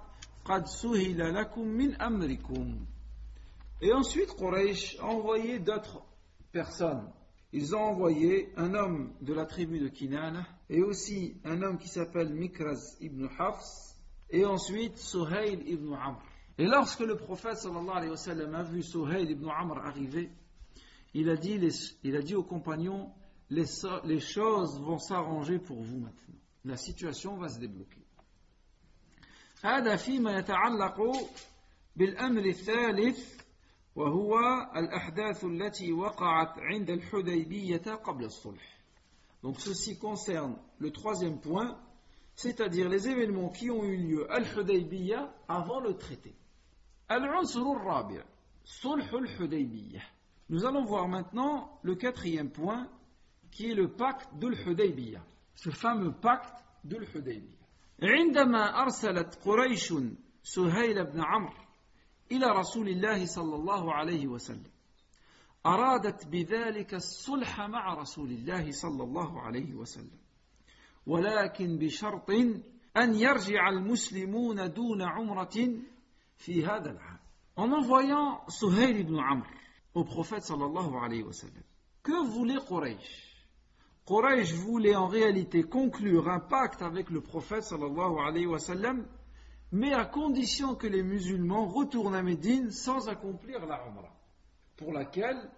et 3.82 3.92
ensuite, 3.94 4.36
Quraysh 4.36 4.98
a 5.00 5.06
envoyé 5.06 5.60
d'autres 5.60 6.04
personnes. 6.52 7.12
Ils 7.52 7.76
ont 7.76 7.80
envoyé 7.80 8.52
un 8.58 8.74
homme 8.74 9.14
de 9.22 9.34
la 9.34 9.46
tribu 9.46 9.80
de 9.80 9.88
Kinana 9.88 10.46
et 10.70 10.84
aussi 10.84 11.40
un 11.46 11.62
homme 11.62 11.78
qui 11.78 11.88
s'appelle 11.88 12.34
Mikraz 12.34 12.98
ibn 13.02 13.28
Hafs 13.40 13.96
et 14.30 14.46
ensuite 14.46 14.98
Suhail 14.98 15.64
ibn 15.66 15.94
Amr. 15.94 16.22
Et 16.58 16.66
lorsque 16.66 17.00
le 17.02 17.16
prophète 17.16 17.58
sallallahu 17.58 17.98
alayhi 17.98 18.12
wa 18.12 18.18
sallam 18.18 18.56
a 18.56 18.64
vu 18.64 18.84
Suhail 18.84 19.32
ibn 19.32 19.48
Amr 19.50 19.78
arriver, 19.80 20.30
il 21.14 21.30
a 21.30 21.38
dit, 21.38 21.58
les, 21.58 21.72
il 22.04 22.16
a 22.16 22.22
dit 22.22 22.36
aux 22.36 22.44
compagnons 22.44 23.12
les, 23.50 23.66
les 24.04 24.20
choses 24.20 24.80
vont 24.82 25.00
s'arranger 25.00 25.60
pour 25.60 25.82
vous 25.82 26.00
maintenant. 26.00 26.36
La 26.66 26.78
situation 26.78 27.38
va 27.38 27.50
se 27.50 27.60
débloquer. 27.60 28.05
هذا 29.65 29.97
فيما 29.97 30.39
يتعلق 30.39 31.01
بالأمر 31.97 32.45
الثالث 32.45 33.41
وهو 33.97 34.39
الأحداث 34.77 35.45
التي 35.45 35.93
وقعت 35.93 36.59
عند 36.59 36.91
الحديبية 36.91 37.95
قبل 37.95 38.25
الصلح. 38.25 38.81
Donc 39.43 39.59
ceci 39.61 39.99
concerne 39.99 40.57
le 40.79 40.91
troisième 40.91 41.41
point, 41.41 41.79
c'est-à-dire 42.35 42.89
les 42.89 43.09
événements 43.09 43.49
qui 43.49 43.71
ont 43.71 43.85
eu 43.85 43.97
lieu 43.97 44.31
à 44.31 44.37
Al-Hudaybiyah 44.37 45.33
avant 45.49 45.81
le 45.81 45.97
traité. 45.97 46.35
Al-Unsur 47.09 47.67
al-Rabi' 47.67 48.21
Sulh 48.65 49.03
al-Hudaybiyah. 49.13 50.03
Nous 50.49 50.65
allons 50.65 50.85
voir 50.85 51.09
maintenant 51.09 51.79
le 51.83 51.95
quatrième 51.95 52.51
point 52.51 52.89
qui 53.51 53.71
est 53.71 53.75
le 53.75 53.89
pacte 53.89 54.29
de 54.39 54.49
l'Hudaybiyah. 54.49 55.23
Ce 55.55 55.71
fameux 55.71 56.13
pacte 56.13 56.65
de 56.85 56.97
l'Hudaybiyah. 56.97 57.57
عندما 58.04 58.82
أرسلت 58.82 59.40
قريش 59.46 59.94
سهيل 60.44 61.06
بن 61.06 61.22
عمرو 61.24 61.66
إلى 62.32 62.46
رسول 62.46 62.90
الله 62.90 63.26
صلى 63.26 63.56
الله 63.56 63.94
عليه 63.94 64.28
وسلم 64.28 64.72
أرادت 65.66 66.28
بذلك 66.28 66.94
الصلح 66.94 67.62
مع 67.62 67.94
رسول 67.94 68.32
الله 68.32 68.72
صلى 68.72 69.04
الله 69.04 69.42
عليه 69.42 69.74
وسلم 69.74 70.20
ولكن 71.08 71.78
بشرط 71.78 72.30
أن 72.98 73.16
يرجع 73.16 73.70
المسلمون 73.70 74.74
دون 74.74 75.02
عمرة 75.02 75.82
في 76.38 76.66
هذا 76.66 76.92
العام. 76.92 77.20
En 77.58 77.72
envoyant 77.72 78.42
Suhail 78.50 78.98
ibn 78.98 79.18
Amr 79.18 79.48
au 79.94 80.04
prophète 80.04 80.44
sallallahu 80.44 80.98
alayhi 80.98 81.24
wa 81.24 81.32
sallam, 81.32 81.64
que 82.04 82.26
voulait 82.28 82.60
Quraysh? 82.68 83.25
Quraysh 84.07 84.53
voulait 84.55 84.97
en 84.97 85.07
réalité 85.07 85.63
conclure 85.63 86.29
un 86.29 86.41
pacte 86.41 86.83
avec 86.83 87.11
le 87.11 87.21
prophète 87.21 87.63
sallallahu 87.63 88.19
alayhi 88.27 88.47
wa 88.47 88.59
sallam, 88.59 89.07
mais 89.73 89.93
à 89.93 90.05
condition 90.05 90.75
que 90.75 90.87
les 90.87 91.03
musulmans 91.03 91.67
retournent 91.67 92.17
à 92.17 92.23
Médine 92.23 92.71
sans 92.71 93.09
accomplir 93.09 93.65
la 93.67 93.87
Umrah, 93.87 94.17
pour 94.77 94.93
laquelle 94.93 95.51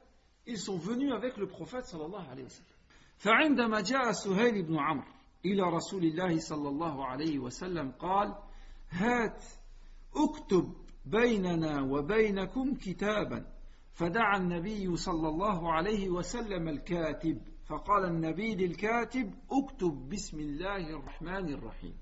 ils 0.47 0.59
sont 0.59 0.77
venus 0.77 1.13
avec 1.13 1.37
le 1.37 1.47
prophète 1.47 1.87
sallallahu 1.87 2.27
alayhi 2.31 2.45
wa 2.45 2.51
sallam. 2.51 2.73
فعندما 3.23 3.81
جاء 3.81 4.13
سهيل 4.13 4.63
بن 4.63 4.79
عمرو 4.79 5.07
إلى 5.45 5.63
رسول 5.63 6.05
الله 6.05 6.39
صلى 6.39 6.69
الله 6.69 7.07
عليه 7.07 7.39
وسلم 7.39 7.91
قال 7.91 8.35
هات 8.91 9.45
اكتب 10.17 10.73
بيننا 11.05 11.83
وبينكم 11.83 12.75
كتابا 12.75 13.47
فدعا 13.95 14.37
النبي 14.37 14.97
صلى 14.97 15.29
الله 15.29 15.73
عليه 15.73 16.09
وسلم 16.11 16.69
الكاتب 16.69 17.39
فقال 17.67 18.05
النبي 18.05 18.55
للكاتب 18.55 19.35
اكتب 19.51 20.09
بسم 20.09 20.41
الله 20.41 20.91
الرحمن 20.91 21.49
الرحيم 21.53 21.95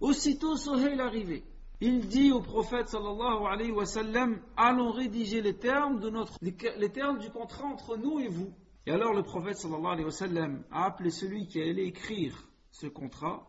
Aussitôt 0.00 0.56
Sohail 0.56 0.98
arrivé, 0.98 1.44
il 1.82 2.08
dit 2.08 2.32
au 2.32 2.40
prophète 2.40 2.88
sallallahu 2.88 3.46
alayhi 3.46 3.70
wa 3.70 3.84
sallam 3.84 4.40
Allons 4.56 4.92
rédiger 4.92 5.42
les 5.42 5.58
termes, 5.58 6.00
de 6.00 6.08
notre, 6.08 6.38
les 6.40 6.90
termes 6.90 7.18
du 7.18 7.28
contrat 7.28 7.66
entre 7.66 7.98
nous 7.98 8.18
et 8.18 8.28
vous. 8.28 8.50
Et 8.86 8.92
alors 8.92 9.12
le 9.12 9.22
prophète 9.22 9.58
sallallahu 9.58 9.92
alayhi 9.92 10.06
wa 10.06 10.10
sallam 10.10 10.64
a 10.70 10.86
appelé 10.86 11.10
celui 11.10 11.46
qui 11.46 11.60
allait 11.60 11.86
écrire 11.86 12.48
ce 12.70 12.86
contrat 12.86 13.46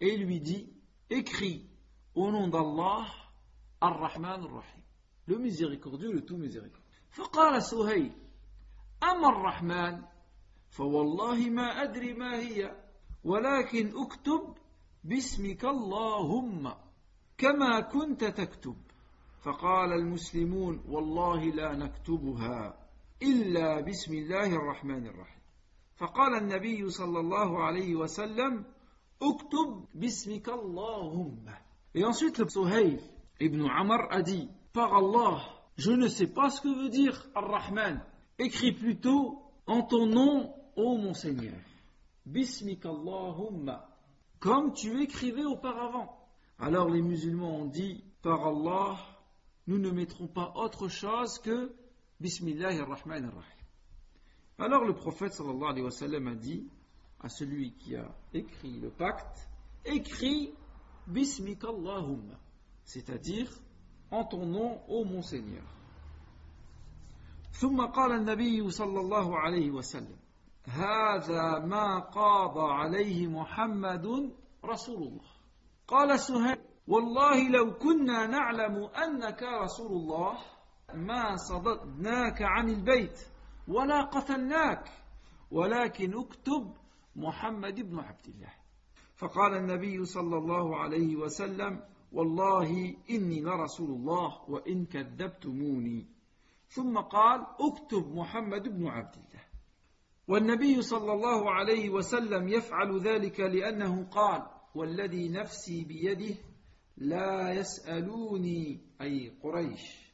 et 0.00 0.16
lui 0.16 0.40
dit 0.40 0.72
Écris 1.10 1.68
au 2.14 2.30
nom 2.30 2.48
d'Allah 2.48 3.04
Ar-Rahman 3.82 4.42
Ar-Rahim, 4.42 4.82
le 5.26 5.38
miséricordieux, 5.38 6.12
le 6.12 6.24
tout 6.24 6.38
miséricordieux. 6.38 6.86
فقال 7.10 7.62
سهيل 7.62 8.12
أما 9.02 9.28
الرحمن 9.28 10.02
فوالله 10.77 11.49
ما 11.49 11.83
أدري 11.83 12.13
ما 12.13 12.39
هي 12.39 12.75
ولكن 13.23 13.91
اكتب 13.95 14.55
باسمك 15.03 15.65
اللهم 15.65 16.73
كما 17.37 17.79
كنت 17.79 18.23
تكتب. 18.23 18.75
فقال 19.41 19.93
المسلمون 19.93 20.83
والله 20.87 21.43
لا 21.43 21.75
نكتبها 21.75 22.77
إلا 23.23 23.81
بسم 23.81 24.13
الله 24.13 24.55
الرحمن 24.55 25.07
الرحيم. 25.07 25.41
فقال 25.95 26.35
النبي 26.37 26.89
صلى 26.89 27.19
الله 27.19 27.63
عليه 27.63 27.95
وسلم 27.95 28.65
اكتب 29.21 29.85
باسمك 29.93 30.49
اللهم. 30.49 31.45
Et 31.95 32.03
ensuite 32.03 32.39
le 32.39 32.49
Suhail 32.49 32.99
ibn 33.39 33.65
Amr 33.69 34.07
a 34.11 34.21
dit 34.21 34.49
Par 34.73 34.93
Allah, 34.93 35.41
je 35.77 35.91
ne 35.91 36.09
sais 36.09 36.27
pas 36.27 36.49
ce 36.49 36.59
que 36.59 36.67
veut 36.67 36.89
dire 36.89 37.25
Ar-Rahman. 37.33 38.03
Écris 38.37 38.73
plutôt 38.73 39.41
en 39.67 39.83
ton 39.83 40.05
nom, 40.05 40.53
ô 40.76 40.96
mon 40.96 41.14
Seigneur. 41.14 41.58
Bismika 42.26 42.88
Allahumma. 42.88 43.88
Comme 44.38 44.72
tu 44.72 45.02
écrivais 45.02 45.44
auparavant. 45.44 46.16
Alors 46.58 46.88
les 46.88 47.02
musulmans 47.02 47.60
ont 47.60 47.66
dit 47.66 48.04
Par 48.22 48.46
Allah, 48.46 48.98
nous 49.66 49.78
ne 49.78 49.90
mettrons 49.90 50.28
pas 50.28 50.52
autre 50.56 50.88
chose 50.88 51.38
que 51.38 51.72
Bismillah 52.20 52.80
ar-Rahman 52.82 53.24
ar-Rahim. 53.24 53.60
Alors 54.58 54.84
le 54.84 54.94
prophète 54.94 55.32
sallallahu 55.32 55.70
alayhi 55.70 55.84
wa 55.84 55.90
sallam 55.90 56.26
a 56.28 56.34
dit 56.34 56.68
à 57.20 57.28
celui 57.28 57.72
qui 57.72 57.96
a 57.96 58.06
écrit 58.34 58.78
le 58.78 58.90
pacte 58.90 59.48
Écris 59.84 60.52
Bismika 61.06 61.68
Allahumma, 61.68 62.38
c'est-à-dire 62.84 63.50
en 64.10 64.24
ton 64.24 64.44
nom, 64.44 64.82
ô 64.88 65.04
mon 65.04 65.22
Seigneur. 65.22 65.64
ثم 67.52 67.86
قال 67.86 68.12
النبي 68.12 68.70
صلى 68.70 69.00
الله 69.00 69.38
عليه 69.38 69.70
وسلم 69.70 70.16
هذا 70.67 71.59
ما 71.59 71.99
قاضى 71.99 72.73
عليه 72.73 73.27
محمد 73.27 74.33
رسول 74.65 75.03
الله. 75.03 75.31
قال 75.87 76.19
سهيل 76.19 76.57
والله 76.87 77.49
لو 77.49 77.73
كنا 77.73 78.27
نعلم 78.27 78.89
أنك 79.03 79.43
رسول 79.43 79.91
الله 79.91 80.37
ما 80.93 81.35
صددناك 81.35 82.41
عن 82.41 82.69
البيت 82.69 83.19
ولا 83.67 84.01
قتلناك 84.01 84.89
ولكن 85.51 86.19
اكتب 86.19 86.73
محمد 87.15 87.81
بن 87.81 87.99
عبد 87.99 88.27
الله. 88.27 88.53
فقال 89.15 89.53
النبي 89.53 90.05
صلى 90.05 90.37
الله 90.37 90.77
عليه 90.77 91.15
وسلم 91.15 91.83
والله 92.11 92.95
إني 93.09 93.41
لرسول 93.41 93.89
الله 93.89 94.49
وإن 94.49 94.85
كذبتموني. 94.85 96.07
ثم 96.67 96.97
قال 96.97 97.45
اكتب 97.59 98.15
محمد 98.15 98.69
بن 98.69 98.87
عبد 98.87 99.15
الله. 99.15 99.44
والنبي 100.27 100.81
صلى 100.81 101.13
الله 101.13 101.51
عليه 101.51 101.89
وسلم 101.89 102.47
يفعل 102.47 102.99
ذلك 102.99 103.39
لأنه 103.39 104.05
قال 104.05 104.45
والذي 104.75 105.29
نفسي 105.29 105.83
بيده 105.83 106.35
لا 106.97 107.51
يسألوني 107.51 108.81
أي 109.01 109.37
قريش 109.43 110.05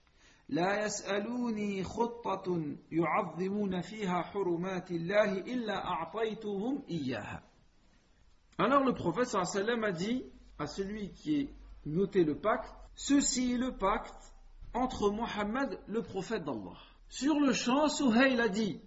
لا 0.49 0.85
يسألوني 0.85 1.83
خطة 1.83 2.75
يعظمون 2.91 3.81
فيها 3.81 4.21
حرمات 4.21 4.91
الله 4.91 5.31
إلا 5.37 5.85
أعطيتهم 5.85 6.83
إياها 6.89 7.43
Alors 8.57 8.83
le 8.83 8.93
prophète 8.93 9.25
sallam 9.25 9.83
a 9.83 9.91
dit 9.91 10.23
à 10.59 10.67
celui 10.67 11.11
qui 11.13 11.39
est 11.39 11.49
noté 11.85 12.23
le 12.23 12.35
pacte, 12.35 12.71
ceci 12.95 13.53
est 13.53 13.57
le 13.57 13.75
pacte 13.75 14.33
entre 14.73 15.09
Mohammed, 15.09 15.79
le 15.87 16.03
prophète 16.03 16.43
d'Allah. 16.43 16.77
Sur 17.09 17.39
le 17.39 17.53
champ, 17.53 17.87
Suhail 17.87 18.39
a 18.39 18.49
dit, 18.49 18.79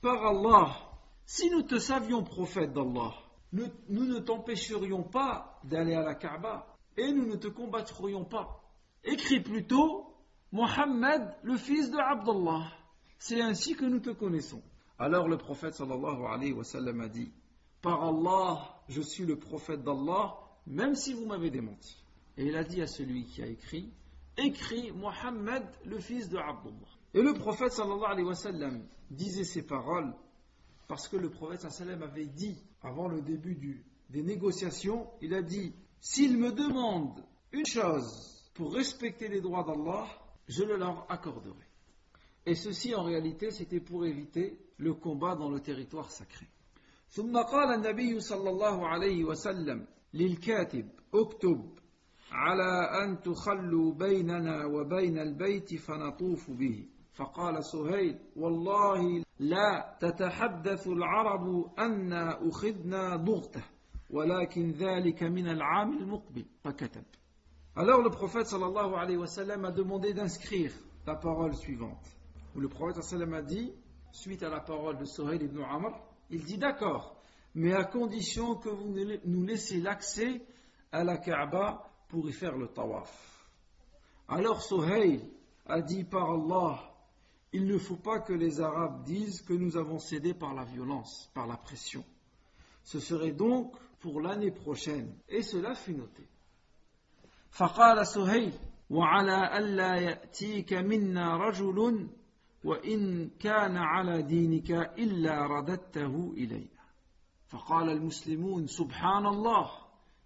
par 0.00 0.24
Allah, 0.24 0.76
si 1.24 1.50
nous 1.50 1.62
te 1.62 1.78
savions 1.78 2.22
prophète 2.22 2.72
d'Allah, 2.72 3.14
nous, 3.52 3.70
ne 3.88 4.18
t'empêcherions 4.18 5.02
pas 5.02 5.58
d'aller 5.64 5.94
à 5.94 6.02
la 6.02 6.14
Kaaba 6.14 6.66
et 6.96 7.12
nous 7.12 7.26
ne 7.26 7.36
te 7.36 7.48
combattrions 7.48 8.24
pas. 8.24 8.62
Écris 9.04 9.40
plutôt 9.40 10.14
Mohammed, 10.52 11.34
le 11.42 11.56
fils 11.56 11.90
de 11.90 11.98
Abdallah. 11.98 12.70
C'est 13.18 13.40
ainsi 13.40 13.74
que 13.74 13.84
nous 13.84 14.00
te 14.00 14.10
connaissons. 14.10 14.62
Alors 14.98 15.28
le 15.28 15.38
prophète 15.38 15.74
sallallahu 15.74 16.24
alayhi 16.26 16.52
wa 16.52 16.64
sallam 16.64 17.00
a 17.00 17.08
dit, 17.08 17.32
par 17.80 18.02
Allah, 18.02 18.82
je 18.88 19.00
suis 19.00 19.24
le 19.24 19.38
prophète 19.38 19.82
d'Allah, 19.82 20.34
même 20.66 20.94
si 20.94 21.12
vous 21.12 21.26
m'avez 21.26 21.50
démenti. 21.50 21.96
Et 22.36 22.46
il 22.46 22.56
a 22.56 22.64
dit 22.64 22.82
à 22.82 22.86
celui 22.86 23.24
qui 23.24 23.42
a 23.42 23.46
écrit 23.46 23.92
Écris 24.36 24.92
Mohammed, 24.92 25.64
le 25.84 25.98
fils 25.98 26.28
de 26.28 26.38
Abdullah. 26.38 26.97
Et 27.17 27.21
le 27.21 27.33
prophète 27.33 27.71
sallallahu 27.71 28.11
alayhi 28.11 28.27
wa 28.27 28.35
sallam 28.35 28.87
disait 29.09 29.43
ces 29.43 29.63
paroles 29.65 30.13
parce 30.87 31.07
que 31.07 31.17
le 31.17 31.29
prophète 31.29 31.61
sallallahu 31.61 31.81
alayhi 31.81 31.99
wa 31.99 32.07
sallam 32.07 32.11
avait 32.11 32.25
dit, 32.33 32.57
avant 32.81 33.07
le 33.07 33.21
début 33.21 33.55
du, 33.55 33.85
des 34.09 34.23
négociations, 34.23 35.07
il 35.21 35.33
a 35.33 35.41
dit 35.41 35.73
S'il 35.99 36.37
me 36.37 36.51
demande 36.51 37.23
une 37.51 37.65
chose 37.65 38.51
pour 38.53 38.73
respecter 38.73 39.27
les 39.27 39.41
droits 39.41 39.63
d'Allah, 39.63 40.07
je 40.47 40.63
le 40.63 40.77
leur 40.77 41.05
accorderai. 41.09 41.65
Et 42.45 42.55
ceci 42.55 42.93
en 42.93 43.03
réalité 43.03 43.51
c'était 43.51 43.79
pour 43.79 44.05
éviter 44.05 44.57
le 44.77 44.93
combat 44.93 45.35
dans 45.35 45.49
le 45.49 45.59
territoire 45.59 46.11
sacré. 46.11 46.47
ثم 47.13 47.37
قال 47.37 47.73
النبي 47.75 48.19
صلى 48.19 48.49
الله 48.49 48.87
عليه 48.87 49.23
وسلم 49.23 49.85
للكاتب 50.13 50.89
اكتب 51.13 51.77
على 52.31 53.03
أن 53.03 53.21
تخلوا 53.21 53.93
بيننا 53.93 54.65
وبين 54.65 55.19
البيت 55.19 55.75
فنطوف 55.75 56.51
به 56.51 56.87
فقال 57.17 57.63
سهيل 57.63 58.19
والله 58.35 59.23
لا 59.39 59.97
تتحدث 59.99 60.87
العرب 60.87 61.71
أن 61.79 62.13
أخذنا 62.49 63.15
ضغته 63.15 63.63
ولكن 64.09 64.71
ذلك 64.71 65.23
من 65.23 65.47
العام 65.47 65.97
المقبل 65.97 66.45
فكتب 66.63 67.03
Alors 67.75 68.03
le 68.03 68.11
prophète 68.11 68.45
sallallahu 68.45 68.93
alayhi 68.93 69.17
wa 69.17 69.25
sallam 69.25 69.65
a 69.65 69.71
demandé 69.71 70.13
d'inscrire 70.13 70.71
la 71.07 71.15
parole 71.15 71.55
suivante. 71.55 72.05
Où 72.55 72.59
le 72.59 72.69
prophète 72.69 73.01
sallallahu 73.03 73.33
a 73.33 73.41
dit, 73.41 73.73
suite 74.11 74.43
à 74.43 74.49
la 74.49 74.59
parole 74.59 74.97
de 74.99 75.05
Sohail 75.05 75.43
ibn 75.43 75.59
Amr, 75.63 75.99
il 76.29 76.43
dit 76.43 76.59
d'accord, 76.59 77.15
mais 77.55 77.73
à 77.73 77.83
condition 77.83 78.55
que 78.55 78.69
vous 78.69 78.93
nous 79.25 79.43
laissiez 79.43 79.81
l'accès 79.81 80.41
à 80.91 81.03
la 81.03 81.17
Kaaba 81.17 81.89
pour 82.09 82.29
y 82.29 82.31
faire 82.31 82.55
le 82.55 82.67
tawaf. 82.67 83.43
Alors 84.27 84.61
Sohail 84.61 85.21
a 85.65 85.81
dit 85.81 86.03
par 86.03 86.29
Allah, 86.29 86.86
il 87.52 87.66
ne 87.66 87.78
faut 87.78 87.96
pas 87.96 88.20
que 88.20 88.32
les 88.32 88.60
Arabes 88.60 89.04
disent 89.04 89.42
que 89.42 89.54
nous 89.54 89.76
avons 89.76 89.98
cédé 89.98 90.34
par 90.34 90.54
la 90.54 90.64
violence, 90.64 91.30
par 91.34 91.46
la 91.46 91.56
pression. 91.56 92.04
Ce 92.82 93.00
serait 93.00 93.32
donc 93.32 93.74
pour 94.00 94.20
l'année 94.20 94.50
prochaine, 94.50 95.14
et 95.28 95.42
cela 95.42 95.74
fut 95.74 95.94
noté. 95.94 96.26
فقال 97.50 98.06
سهيل 98.06 98.52
وعلى 98.90 99.58
ألا 99.58 99.94
يأتيك 99.96 100.72
منا 100.72 101.36
رجل 101.36 102.08
وإن 102.64 103.30
كان 103.40 103.76
على 103.76 104.22
دينك 104.22 104.70
إلا 104.98 105.46
رددته 105.46 106.32
إلينا 106.36 106.78
فقال 107.48 107.90
المسلمون 107.90 108.66
سبحان 108.66 109.26
الله 109.26 109.70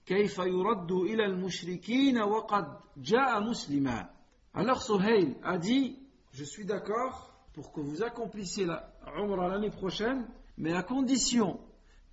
كيف 0.06 0.38
يرد 0.38 0.92
إلى 0.92 1.24
المشركين 1.26 2.18
وقد 2.18 2.78
جاء 2.96 3.40
مسلما 3.40 4.08
Alors 4.54 4.82
Sohail 4.82 5.34
a 5.42 5.56
dit, 5.56 5.98
je 6.31 6.43
suis 6.43 6.65
d'accord 6.65 7.33
pour 7.53 7.71
que 7.71 7.81
vous 7.81 8.03
accomplissiez 8.03 8.65
la 8.65 8.93
Umrah 9.17 9.47
l'année 9.47 9.71
prochaine, 9.71 10.27
mais 10.57 10.73
à 10.73 10.83
condition, 10.83 11.59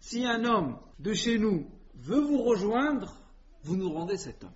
si 0.01 0.25
un 0.25 0.45
homme 0.45 0.79
de 0.99 1.13
chez 1.13 1.39
nous 1.39 1.67
veut 1.95 2.21
vous 2.21 2.43
rejoindre, 2.43 3.17
vous 3.63 3.77
nous 3.77 3.91
rendez 3.91 4.17
cet 4.17 4.45
homme. 4.45 4.53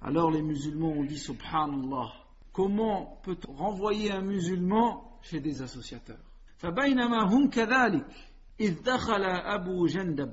Alors 0.00 0.30
les 0.30 0.42
musulmans 0.42 0.92
ont 0.92 1.04
dit, 1.04 1.18
Subhanallah, 1.18 2.12
comment 2.52 3.20
peut-on 3.22 3.52
renvoyer 3.54 4.12
un 4.12 4.22
musulman 4.22 5.18
chez 5.22 5.40
des 5.40 5.62
associateurs 5.62 6.22
فبينما 6.56 7.22
هم 7.22 7.50
كذلك 7.50 8.06
إذ 8.60 8.82
دخل 8.82 9.24
أبو 9.24 9.86
جندب 9.86 10.32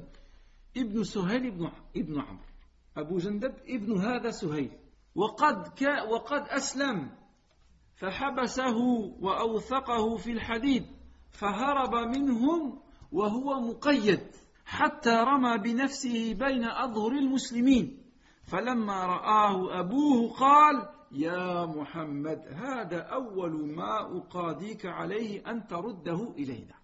ابن 0.77 1.03
سهيل 1.03 1.47
ابن, 1.47 1.71
ابن 1.97 2.19
عمرو 2.21 2.45
أبو 2.97 3.17
جندب 3.17 3.53
ابن 3.67 3.97
هذا 3.97 4.31
سهيل 4.31 4.71
وقد, 5.15 5.67
كا 5.67 6.03
وقد 6.03 6.47
أسلم 6.47 7.11
فحبسه 7.98 8.76
وأوثقه 9.20 10.16
في 10.16 10.32
الحديد 10.32 10.86
فهرب 11.30 11.94
منهم 11.94 12.80
وهو 13.12 13.60
مقيد 13.60 14.20
حتى 14.64 15.10
رمى 15.10 15.58
بنفسه 15.58 16.34
بين 16.34 16.64
أظهر 16.64 17.12
المسلمين. 17.12 18.04
فلما 18.42 19.06
رآه 19.06 19.80
أبوه 19.80 20.30
قال 20.30 20.88
يا 21.12 21.66
محمد 21.66 22.38
هذا 22.38 23.00
أول 23.00 23.74
ما 23.74 24.18
أقاضيك 24.18 24.86
عليه 24.86 25.50
أن 25.50 25.66
ترده 25.66 26.34
إلينا. 26.38 26.74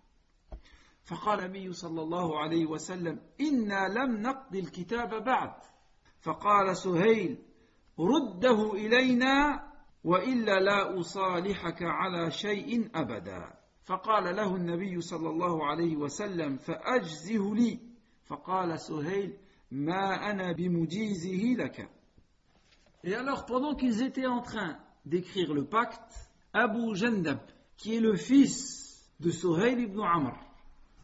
فقال 1.04 1.40
النبي 1.40 1.72
صلى 1.72 2.02
الله 2.02 2.38
عليه 2.38 2.66
وسلم 2.66 3.20
إنا 3.40 3.88
لم 3.88 4.22
نقضي 4.22 4.60
الكتاب 4.60 5.24
بعد. 5.24 5.54
فقال 6.20 6.76
سهيل 6.76 7.38
رده 7.98 8.72
إلينا 8.72 9.64
وإلا 10.03 10.59
لا 10.59 10.99
أصالحك 10.99 11.83
على 11.83 12.31
شيء 12.31 12.89
أبدا 12.95 13.53
فقال 13.83 14.35
له 14.35 14.55
النبي 14.55 15.01
صلى 15.01 15.29
الله 15.29 15.65
عليه 15.65 15.95
وسلم 15.95 16.57
فأجزه 16.57 17.55
لي 17.55 17.79
فقال 18.25 18.79
سهيل 18.79 19.37
ما 19.71 20.31
أنا 20.31 20.51
بمجيزه 20.51 21.55
لك 21.57 21.89
Et 23.03 23.15
alors, 23.15 23.45
pendant 23.45 23.75
qu'ils 23.75 24.03
étaient 24.03 24.25
en 24.25 24.41
train 24.41 24.77
d'écrire 25.05 25.53
le 25.53 25.63
pacte, 25.63 26.29
Abu 26.53 26.95
Jandab, 26.95 27.39
qui 27.77 27.95
est 27.95 28.01
le 28.01 28.15
fils 28.17 29.09
de 29.21 29.31
Sohail 29.31 29.81
ibn 29.81 30.01
Amr, 30.01 30.37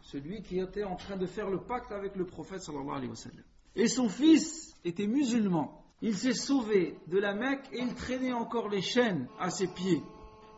celui 0.02 0.42
qui 0.42 0.60
était 0.60 0.84
en 0.84 0.98
train 0.98 1.16
de 1.16 1.26
faire 1.26 1.50
le 1.50 1.62
pacte 1.62 1.94
avec 1.94 2.18
le 2.18 2.26
prophète 2.26 2.60
sallallahu 2.62 2.98
alayhi 2.98 3.10
wa 3.10 3.16
sallam, 3.16 3.44
et 3.78 3.88
son 3.88 4.10
fils 4.10 4.76
était 4.84 5.08
musulman, 5.08 5.79
il 6.03 6.17
s'est 6.17 6.35
sauvé 6.35 6.97
de 7.09 7.19
la 7.19 7.35
Mecque 7.35 7.69
et 7.73 7.81
il 7.81 7.95
traînait 7.95 8.33
encore 8.33 8.69
les 8.69 8.83
chaînes 8.83 9.29
à 9.39 9.51
ses 9.51 9.67
pieds. 9.67 10.03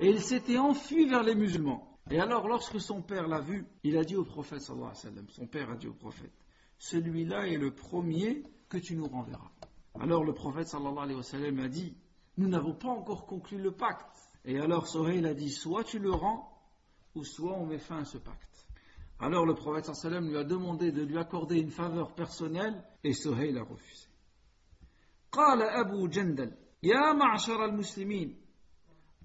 Et 0.00 0.08
il 0.08 0.20
s'était 0.20 0.58
enfui 0.58 1.06
vers 1.06 1.22
les 1.22 1.34
musulmans. 1.34 1.88
Et 2.10 2.18
alors, 2.20 2.48
lorsque 2.48 2.80
son 2.80 3.02
père 3.02 3.28
l'a 3.28 3.40
vu, 3.40 3.66
il 3.84 3.96
a 3.96 4.04
dit 4.04 4.16
au 4.16 4.24
prophète 4.24 4.60
son 4.60 5.46
père 5.46 5.70
a 5.70 5.76
dit 5.76 5.88
au 5.88 5.94
prophète, 5.94 6.32
celui-là 6.78 7.46
est 7.48 7.56
le 7.56 7.72
premier 7.72 8.42
que 8.68 8.78
tu 8.78 8.96
nous 8.96 9.06
renverras. 9.06 9.50
Alors 10.00 10.24
le 10.24 10.32
prophète 10.32 10.68
sallallahu 10.68 10.98
alayhi 10.98 11.16
wa 11.16 11.22
sallam 11.22 11.58
a 11.60 11.68
dit 11.68 11.94
Nous 12.38 12.48
n'avons 12.48 12.74
pas 12.74 12.88
encore 12.88 13.26
conclu 13.26 13.58
le 13.58 13.72
pacte. 13.72 14.16
Et 14.44 14.58
alors 14.58 14.88
Sohail 14.88 15.24
a 15.26 15.34
dit 15.34 15.50
Soit 15.50 15.84
tu 15.84 15.98
le 15.98 16.10
rends, 16.10 16.48
ou 17.14 17.24
soit 17.24 17.52
on 17.52 17.66
met 17.66 17.78
fin 17.78 17.98
à 17.98 18.04
ce 18.04 18.18
pacte. 18.18 18.66
Alors 19.20 19.46
le 19.46 19.54
prophète 19.54 19.84
sallallahu 19.84 20.06
alayhi 20.06 20.16
wa 20.16 20.20
sallam 20.20 20.28
lui 20.30 20.38
a 20.38 20.44
demandé 20.44 20.92
de 20.92 21.02
lui 21.02 21.18
accorder 21.18 21.60
une 21.60 21.70
faveur 21.70 22.14
personnelle, 22.14 22.82
et 23.04 23.12
Sohail 23.12 23.56
a 23.58 23.62
refusé. 23.62 24.06
قال 25.32 25.62
أبو 25.62 26.06
جندل 26.06 26.52
يا 26.82 27.12
معشر 27.12 27.64
المسلمين 27.64 28.36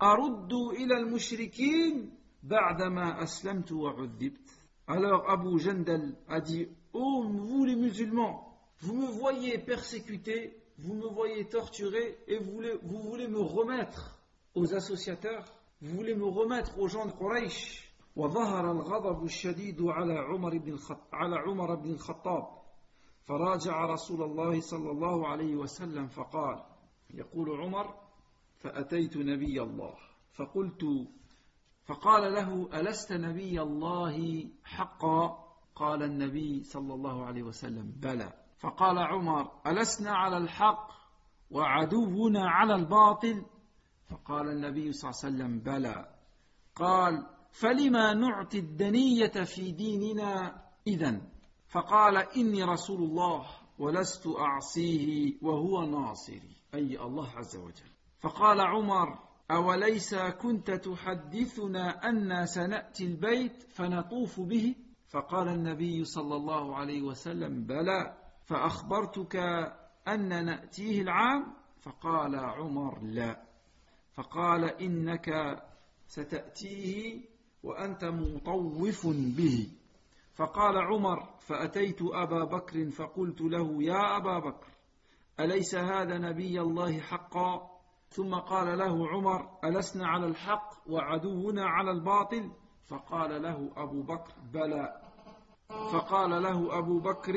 أردوا 0.04 0.72
إلى 0.72 0.98
المشركين 0.98 2.18
بعدما 2.44 3.24
أسلمت 3.24 3.72
وعذبت 3.72 4.48
Alors 4.90 5.30
Abu 5.30 5.60
Jandal 5.60 6.16
a 6.30 6.40
dit 6.40 6.66
Oh, 6.94 7.26
vous 7.28 7.66
les 7.66 7.76
musulmans, 7.76 8.58
vous 8.80 8.96
me 8.96 9.08
voyez 9.08 9.58
persécuté, 9.58 10.64
vous 10.78 10.94
me 10.94 11.10
voyez 11.10 11.44
torturé 11.50 12.18
et 12.26 12.38
vous 12.38 12.52
voulez, 12.54 12.80
vous 12.84 13.02
voulez 13.02 13.28
me 13.28 13.42
remettre 13.42 14.18
aux 14.56 14.74
associateurs, 14.74 15.44
vous 15.82 15.94
voulez 15.94 16.16
me 16.16 16.24
remettre 16.26 16.80
aux 16.80 16.88
gens 16.88 17.06
de 17.06 17.12
Quraysh. 17.12 17.84
وظهر 18.16 18.72
الغضب 18.72 19.24
الشديد 19.24 19.82
على 19.82 20.20
عمر 20.20 20.58
بن. 20.58 20.78
على 21.14 21.36
عمر 21.36 21.76
بن 21.76 21.92
الخطاب 21.92 22.57
فراجع 23.28 23.86
رسول 23.86 24.24
الله 24.24 24.60
صلى 24.60 24.92
الله 24.92 25.28
عليه 25.28 25.56
وسلم 25.56 26.08
فقال 26.08 26.64
يقول 27.14 27.62
عمر 27.62 27.96
فأتيت 28.58 29.18
نبي 29.18 29.62
الله. 29.62 29.94
فقلت 30.34 30.84
فقال 31.86 32.34
له 32.34 32.80
ألست 32.80 33.14
نبي 33.14 33.62
الله 33.62 34.48
حقا؟ 34.64 35.48
قال 35.76 36.04
النبي 36.04 36.64
صلى 36.64 36.94
الله 36.94 37.26
عليه 37.26 37.44
وسلم 37.44 37.94
بلى. 37.96 38.34
فقال 38.58 38.98
عمر 38.98 39.52
ألسنا 39.68 40.12
على 40.12 40.38
الحق 40.38 40.92
وعدونا 41.52 42.50
على 42.50 42.76
الباطل؟ 42.76 43.46
فقال 44.10 44.50
النبي 44.50 44.92
صلى 44.92 45.10
الله 45.10 45.22
عليه 45.24 45.36
وسلم 45.36 45.60
بلى. 45.60 46.16
قال 46.76 47.28
فلما 47.52 48.14
نعطي 48.14 48.60
الدنية 48.60 49.44
في 49.44 49.72
ديننا 49.72 50.62
إذا 50.88 51.22
فقال 51.68 52.18
إني 52.18 52.64
رسول 52.64 53.04
الله 53.04 53.46
ولست 53.80 54.28
أعصيه 54.28 55.34
وهو 55.42 55.86
ناصري 55.86 56.56
أي 56.74 57.00
الله 57.00 57.30
عز 57.30 57.56
وجل. 57.56 57.92
فقال 58.20 58.62
عمر 58.62 59.20
أوليس 59.52 60.16
كنت 60.16 60.72
تحدثنا 60.72 62.10
أن 62.10 62.46
سنأتي 62.46 63.06
البيت 63.06 63.64
فنطوف 63.64 64.40
به؟ 64.40 64.76
فقال 65.08 65.48
النبي 65.48 66.04
صلى 66.04 66.36
الله 66.36 66.76
عليه 66.76 67.02
وسلم 67.02 67.64
بلى. 67.64 68.18
فأخبرتك 68.46 69.36
أن 70.08 70.46
نأتيه 70.46 71.02
العام؟ 71.02 71.54
فقال 71.82 72.36
عمر 72.36 73.00
لا. 73.02 73.44
فقال 74.14 74.64
إنك 74.64 75.60
ستأتيه 76.08 77.22
وأنت 77.64 78.06
مطوف 78.06 79.08
به. 79.08 79.68
فقال 80.38 80.78
عمر 80.78 81.24
فأتيت 81.40 82.02
أبا 82.02 82.44
بكر 82.44 82.90
فقلت 82.90 83.42
له 83.42 83.84
يا 83.84 84.18
أبا 84.18 84.40
بكر 84.40 84.68
أليس 85.40 85.76
هذا 85.76 86.18
نبي 86.18 86.62
الله 86.62 87.00
حقا؟ 87.00 87.78
ثم 88.10 88.36
قال 88.36 88.78
له 88.78 89.08
عمر 89.08 89.50
ألسنا 89.64 90.08
على 90.08 90.26
الحق 90.26 90.70
وعدونا 90.90 91.66
على 91.66 91.92
الباطل؟ 91.92 92.52
فقال 92.88 93.42
له 93.42 93.72
أبو 93.78 94.02
بكر 94.02 94.34
بلى. 94.54 95.02
فقال 95.70 96.44
له 96.44 96.78
أبو 96.78 97.00
بكر 97.00 97.34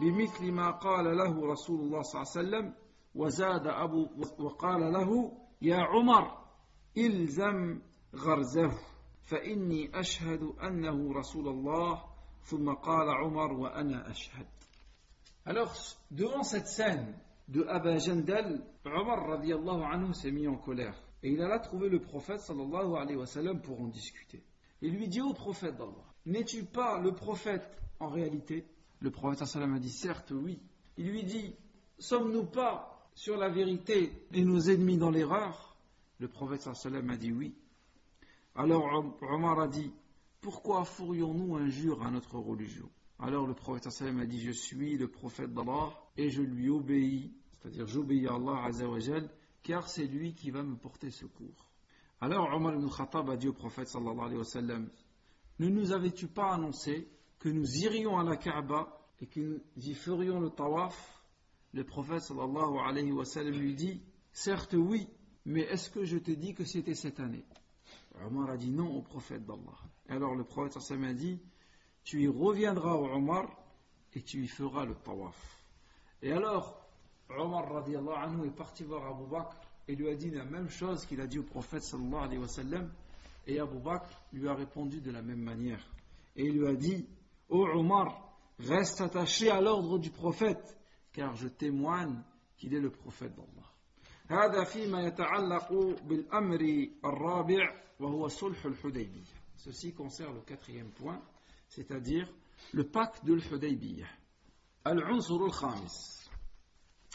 بمثل 0.00 0.52
ما 0.52 0.70
قال 0.70 1.16
له 1.16 1.46
رسول 1.46 1.80
الله 1.80 2.02
صلى 2.02 2.22
الله 2.22 2.32
عليه 2.36 2.48
وسلم. 2.48 2.74
وزاد 3.14 3.66
أبو 3.66 4.08
وقال 4.38 4.92
له 4.92 5.32
يا 5.62 5.76
عمر 5.76 6.38
إلزم 6.98 7.80
غرزه 8.16 8.70
فإني 9.24 10.00
أشهد 10.00 10.42
أنه 10.42 11.12
رسول 11.12 11.48
الله 11.48 12.13
Alors, 15.46 15.74
devant 16.10 16.42
cette 16.42 16.66
scène 16.66 17.14
de 17.48 17.64
Abba 17.64 17.98
Jandal, 17.98 18.64
Omar 18.84 19.30
anhu 19.92 20.14
s'est 20.14 20.30
mis 20.30 20.46
en 20.46 20.56
colère. 20.56 20.94
Et 21.22 21.30
il 21.30 21.40
alla 21.40 21.58
trouver 21.58 21.88
le 21.88 22.00
prophète 22.00 22.40
sallallahu 22.40 22.96
alayhi 22.96 23.16
wa 23.16 23.54
pour 23.62 23.80
en 23.80 23.88
discuter. 23.88 24.42
Il 24.82 24.94
lui 24.94 25.08
dit 25.08 25.22
au 25.22 25.32
prophète 25.32 25.76
d'Allah, 25.76 26.04
n'es-tu 26.26 26.64
pas 26.64 27.00
le 27.00 27.14
prophète 27.14 27.66
en 27.98 28.08
réalité? 28.08 28.66
Le 29.00 29.10
prophète 29.10 29.46
sallallahu 29.46 29.76
a 29.76 29.80
dit, 29.80 29.90
certes 29.90 30.32
oui. 30.32 30.60
Il 30.98 31.10
lui 31.10 31.24
dit, 31.24 31.54
sommes-nous 31.98 32.44
pas 32.44 33.08
sur 33.14 33.38
la 33.38 33.48
vérité 33.48 34.12
et 34.32 34.44
nos 34.44 34.60
ennemis 34.60 34.98
dans 34.98 35.10
l'erreur? 35.10 35.76
Le 36.18 36.28
prophète 36.28 36.60
sallallahu 36.60 37.10
a 37.10 37.16
dit 37.16 37.32
oui. 37.32 37.54
Alors 38.54 38.84
Omar 39.22 39.60
a 39.60 39.68
dit, 39.68 39.90
pourquoi 40.44 40.84
ferions-nous 40.84 41.56
injure 41.56 42.02
à 42.02 42.10
notre 42.10 42.38
religion? 42.38 42.90
Alors 43.18 43.46
le 43.46 43.54
prophète 43.54 43.90
sallallahu 43.90 44.24
a 44.24 44.26
dit, 44.26 44.42
je 44.42 44.50
suis 44.50 44.98
le 44.98 45.08
prophète 45.08 45.54
d'Allah 45.54 45.88
et 46.18 46.28
je 46.28 46.42
lui 46.42 46.68
obéis, 46.68 47.32
c'est-à-dire 47.52 47.86
j'obéis 47.86 48.28
à 48.28 48.34
Allah 48.34 48.64
azawajal, 48.66 49.30
car 49.62 49.88
c'est 49.88 50.04
lui 50.04 50.34
qui 50.34 50.50
va 50.50 50.62
me 50.62 50.76
porter 50.76 51.10
secours. 51.10 51.70
Alors 52.20 52.52
Omar 52.52 52.74
ibn 52.74 52.86
Khattab 52.90 53.30
a 53.30 53.38
dit 53.38 53.48
au 53.48 53.54
prophète 53.54 53.88
sallallahu 53.88 54.20
alayhi 54.20 54.36
wa 54.36 54.44
sallam, 54.44 54.90
ne 55.60 55.68
nous 55.70 55.92
avais-tu 55.92 56.26
pas 56.26 56.52
annoncé 56.52 57.08
que 57.38 57.48
nous 57.48 57.78
irions 57.78 58.18
à 58.18 58.22
la 58.22 58.36
Kaaba 58.36 59.00
et 59.22 59.26
que 59.26 59.40
nous 59.40 59.88
y 59.88 59.94
ferions 59.94 60.40
le 60.40 60.50
tawaf? 60.50 61.22
Le 61.72 61.84
prophète 61.84 62.20
sallallahu 62.20 62.80
alayhi 62.86 63.12
wa 63.12 63.24
sallam 63.24 63.54
lui 63.54 63.74
dit, 63.74 64.02
certes 64.30 64.74
oui, 64.74 65.08
mais 65.46 65.62
est-ce 65.62 65.88
que 65.88 66.04
je 66.04 66.18
te 66.18 66.32
dis 66.32 66.52
que 66.52 66.66
c'était 66.66 66.94
cette 66.94 67.18
année? 67.18 67.46
Omar 68.26 68.50
a 68.50 68.56
dit 68.58 68.70
non 68.70 68.94
au 68.94 69.00
prophète 69.00 69.46
d'Allah. 69.46 69.78
Alors 70.09 70.35
le 70.35 70.43
prophète 70.43 70.81
sallallahu 70.81 71.11
a 71.11 71.13
dit, 71.13 71.39
tu 72.03 72.21
y 72.21 72.27
reviendras 72.27 72.95
au 72.95 73.05
Omar 73.07 73.47
et 74.13 74.21
tu 74.21 74.43
y 74.43 74.47
feras 74.47 74.85
le 74.85 74.95
tawaf. 74.95 75.35
Et 76.21 76.31
alors, 76.31 76.81
Omar 77.29 77.71
radiallahu 77.71 78.15
anhu 78.15 78.47
est 78.47 78.55
parti 78.55 78.83
voir 78.83 79.05
Abu 79.05 79.29
Bakr 79.29 79.55
et 79.87 79.95
lui 79.95 80.09
a 80.09 80.15
dit 80.15 80.31
la 80.31 80.45
même 80.45 80.69
chose 80.69 81.05
qu'il 81.05 81.21
a 81.21 81.27
dit 81.27 81.39
au 81.39 81.43
prophète 81.43 81.83
sallallahu 81.83 82.23
alayhi 82.23 82.39
wa 82.39 82.47
sallam. 82.47 82.91
Et 83.45 83.59
Abu 83.59 83.77
Bakr 83.79 84.09
lui 84.33 84.47
a 84.47 84.55
répondu 84.55 85.01
de 85.01 85.11
la 85.11 85.21
même 85.21 85.41
manière. 85.41 85.85
Et 86.35 86.45
il 86.45 86.59
lui 86.59 86.67
a 86.67 86.73
dit, 86.73 87.07
Ô 87.49 87.65
Omar, 87.67 88.35
reste 88.59 89.01
attaché 89.01 89.49
à 89.49 89.61
l'ordre 89.61 89.97
du 89.99 90.09
prophète, 90.09 90.77
car 91.13 91.35
je 91.35 91.47
témoigne 91.47 92.21
qu'il 92.57 92.73
est 92.73 92.79
le 92.79 92.91
prophète 92.91 93.35
d'Allah. 93.35 93.69
هذا 94.29 94.63
فيما 94.63 95.01
يتعلق 95.01 95.73
بالأمر 96.03 96.87
الرابع 97.05 97.75
وهو 97.99 98.27
صلح 98.27 98.65
الحديبية. 98.65 99.39
Ceci 99.57 99.93
concerne 99.93 100.35
le 100.35 100.41
quatrième 100.41 100.89
point, 100.91 101.21
c'est-à-dire 101.67 102.27
le 102.73 102.83
pacte 102.83 103.25
de 103.25 103.33
l'Hudaybiyah. 103.33 104.07
العنصر 104.87 105.45
الخامس 105.45 106.29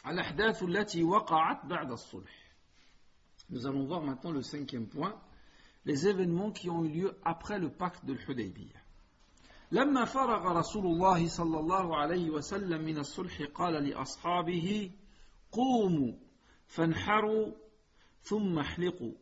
الأحداث 0.07 0.63
التي 0.63 1.03
وقعت 1.05 1.67
بعد 1.67 1.91
الصلح 1.93 2.45
Nous 3.51 3.67
allons 3.67 3.85
voir 3.85 4.03
maintenant 4.03 4.33
le 4.33 4.43
cinquième 4.43 4.87
point, 4.87 5.21
les 5.85 6.07
événements 6.07 6.51
qui 6.51 6.71
ont 6.71 6.85
eu 6.85 6.89
lieu 6.89 7.17
après 7.25 7.59
le 7.59 7.71
pacte 7.71 8.05
de 8.05 8.13
l'Hudaybiyah. 8.13 8.81
لما 9.73 10.05
فرغ 10.05 10.53
رسول 10.53 10.87
الله 10.87 11.29
صلى 11.29 11.59
الله 11.61 11.97
عليه 11.97 12.31
وسلم 12.31 12.85
من 12.85 12.99
الصلح 12.99 13.43
قال 13.55 13.75
لأصحابه 13.75 14.91
قوموا 15.53 16.13
فانحروا 16.67 17.53
ثم 18.23 18.59
احلقوا 18.59 19.13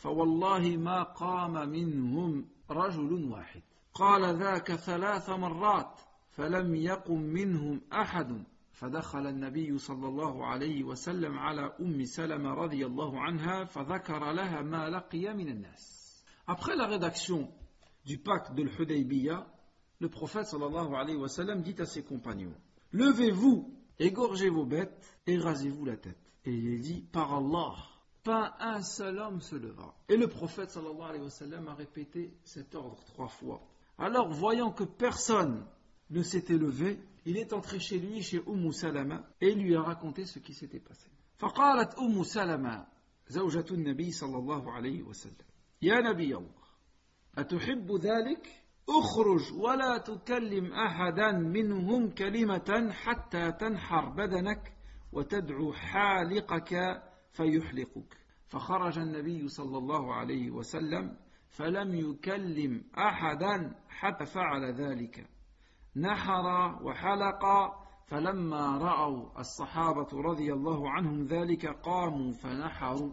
فوالله 0.00 0.76
ما 0.76 1.02
قام 1.02 1.68
منهم 1.68 2.48
رجل 2.70 3.24
واحد 3.32 3.62
قال 3.94 4.36
ذاك 4.36 4.72
ثلاث 4.72 5.30
مرات 5.30 6.00
فلم 6.30 6.74
يقم 6.74 7.20
منهم 7.20 7.80
أحد 7.92 8.44
فدخل 8.72 9.26
النبي 9.26 9.78
صلى 9.78 10.08
الله 10.08 10.46
عليه 10.46 10.84
وسلم 10.84 11.38
على 11.38 11.72
أم 11.80 12.04
سلمة 12.04 12.54
رضي 12.54 12.86
الله 12.86 13.20
عنها 13.20 13.64
فذكر 13.64 14.32
لها 14.32 14.62
ما 14.62 14.88
لقي 14.88 15.34
من 15.34 15.48
الناس 15.48 16.00
Après 16.46 16.74
la 16.76 16.86
rédaction 16.86 17.48
du 18.06 18.18
pacte 18.18 18.54
de 18.54 18.62
l'Hudaybiyah, 18.62 19.46
le 20.00 20.08
prophète 20.08 20.46
sallallahu 20.46 20.94
alayhi 20.94 21.18
wa 21.18 21.28
sallam 21.28 21.60
dit 21.60 21.76
à 21.78 21.84
ses 21.84 22.02
compagnons 22.02 22.54
Levez-vous, 22.92 23.78
égorgez 23.98 24.48
vos 24.48 24.64
bêtes 24.64 25.18
et 25.26 25.36
rasez-vous 25.36 25.84
la 25.84 25.96
tête. 25.96 26.32
Et 26.46 26.54
il 26.54 26.80
dit 26.80 27.04
Par 27.12 27.34
Allah, 27.34 27.74
pas 28.23 28.55
un 28.59 28.81
seul 28.81 29.19
homme 29.19 29.41
se 29.41 29.55
leva. 29.55 29.93
Et 30.09 30.17
le 30.17 30.27
prophète 30.27 30.71
sallallahu 30.71 31.09
alayhi 31.09 31.23
wa 31.23 31.29
sallam 31.29 31.67
a 31.67 31.73
répété 31.75 32.33
cet 32.43 32.73
ordre 32.75 33.03
trois 33.05 33.27
fois. 33.27 33.61
Alors, 33.97 34.29
voyant 34.29 34.71
que 34.71 34.83
personne 34.83 35.65
ne 36.09 36.21
s'était 36.23 36.57
levé, 36.57 36.99
il 37.25 37.37
est 37.37 37.53
entré 37.53 37.79
chez 37.79 37.97
lui, 37.97 38.21
chez 38.21 38.41
Umm 38.47 38.71
Salama, 38.71 39.23
et 39.41 39.53
lui 39.53 39.75
a 39.75 39.81
raconté 39.81 40.25
ce 40.25 40.39
qui 40.39 40.53
s'était 40.53 40.79
passé. 40.79 41.09
فقالت 41.37 41.99
أم 41.99 42.23
سلمة 42.23 42.85
زوجة 43.27 43.65
النبي 43.71 44.11
صلى 44.11 44.37
الله 44.37 44.71
عليه 44.71 45.03
وسلم 45.03 45.45
يا 45.81 46.01
نبي 46.01 46.35
الله 46.35 46.65
أتحب 47.37 47.91
ذلك 47.91 48.63
اخرج 48.89 49.53
ولا 49.53 49.97
تكلم 49.97 50.73
أحدا 50.73 51.31
منهم 51.31 52.09
كلمة 52.09 52.91
حتى 52.91 53.51
تنحر 53.51 54.09
بدنك 54.09 54.73
وتدعو 55.11 55.73
حالقك 55.73 56.73
فيحلقك. 57.32 58.16
فخرج 58.46 58.98
النبي 58.98 59.48
صلى 59.48 59.78
الله 59.78 60.14
عليه 60.14 60.50
وسلم 60.50 61.16
فلم 61.48 61.94
يكلم 61.94 62.84
أحدا 62.98 63.74
حتى 63.88 64.24
فعل 64.26 64.64
ذلك. 64.74 65.26
نحر 65.96 66.78
وحلق. 66.84 67.44
فلما 68.06 68.78
رأوا 68.78 69.40
الصحابة 69.40 70.08
رضي 70.12 70.52
الله 70.52 70.90
عنهم 70.90 71.24
ذلك 71.24 71.66
قاموا 71.66 72.32
فنحروا. 72.32 73.12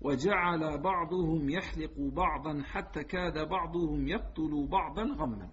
وجعل 0.00 0.78
بعضهم 0.78 1.50
يحلق 1.50 1.92
بعضا 1.98 2.62
حتى 2.62 3.04
كاد 3.04 3.48
بعضهم 3.48 4.08
يقتل 4.08 4.68
بعضا 4.70 5.02
غما. 5.02 5.50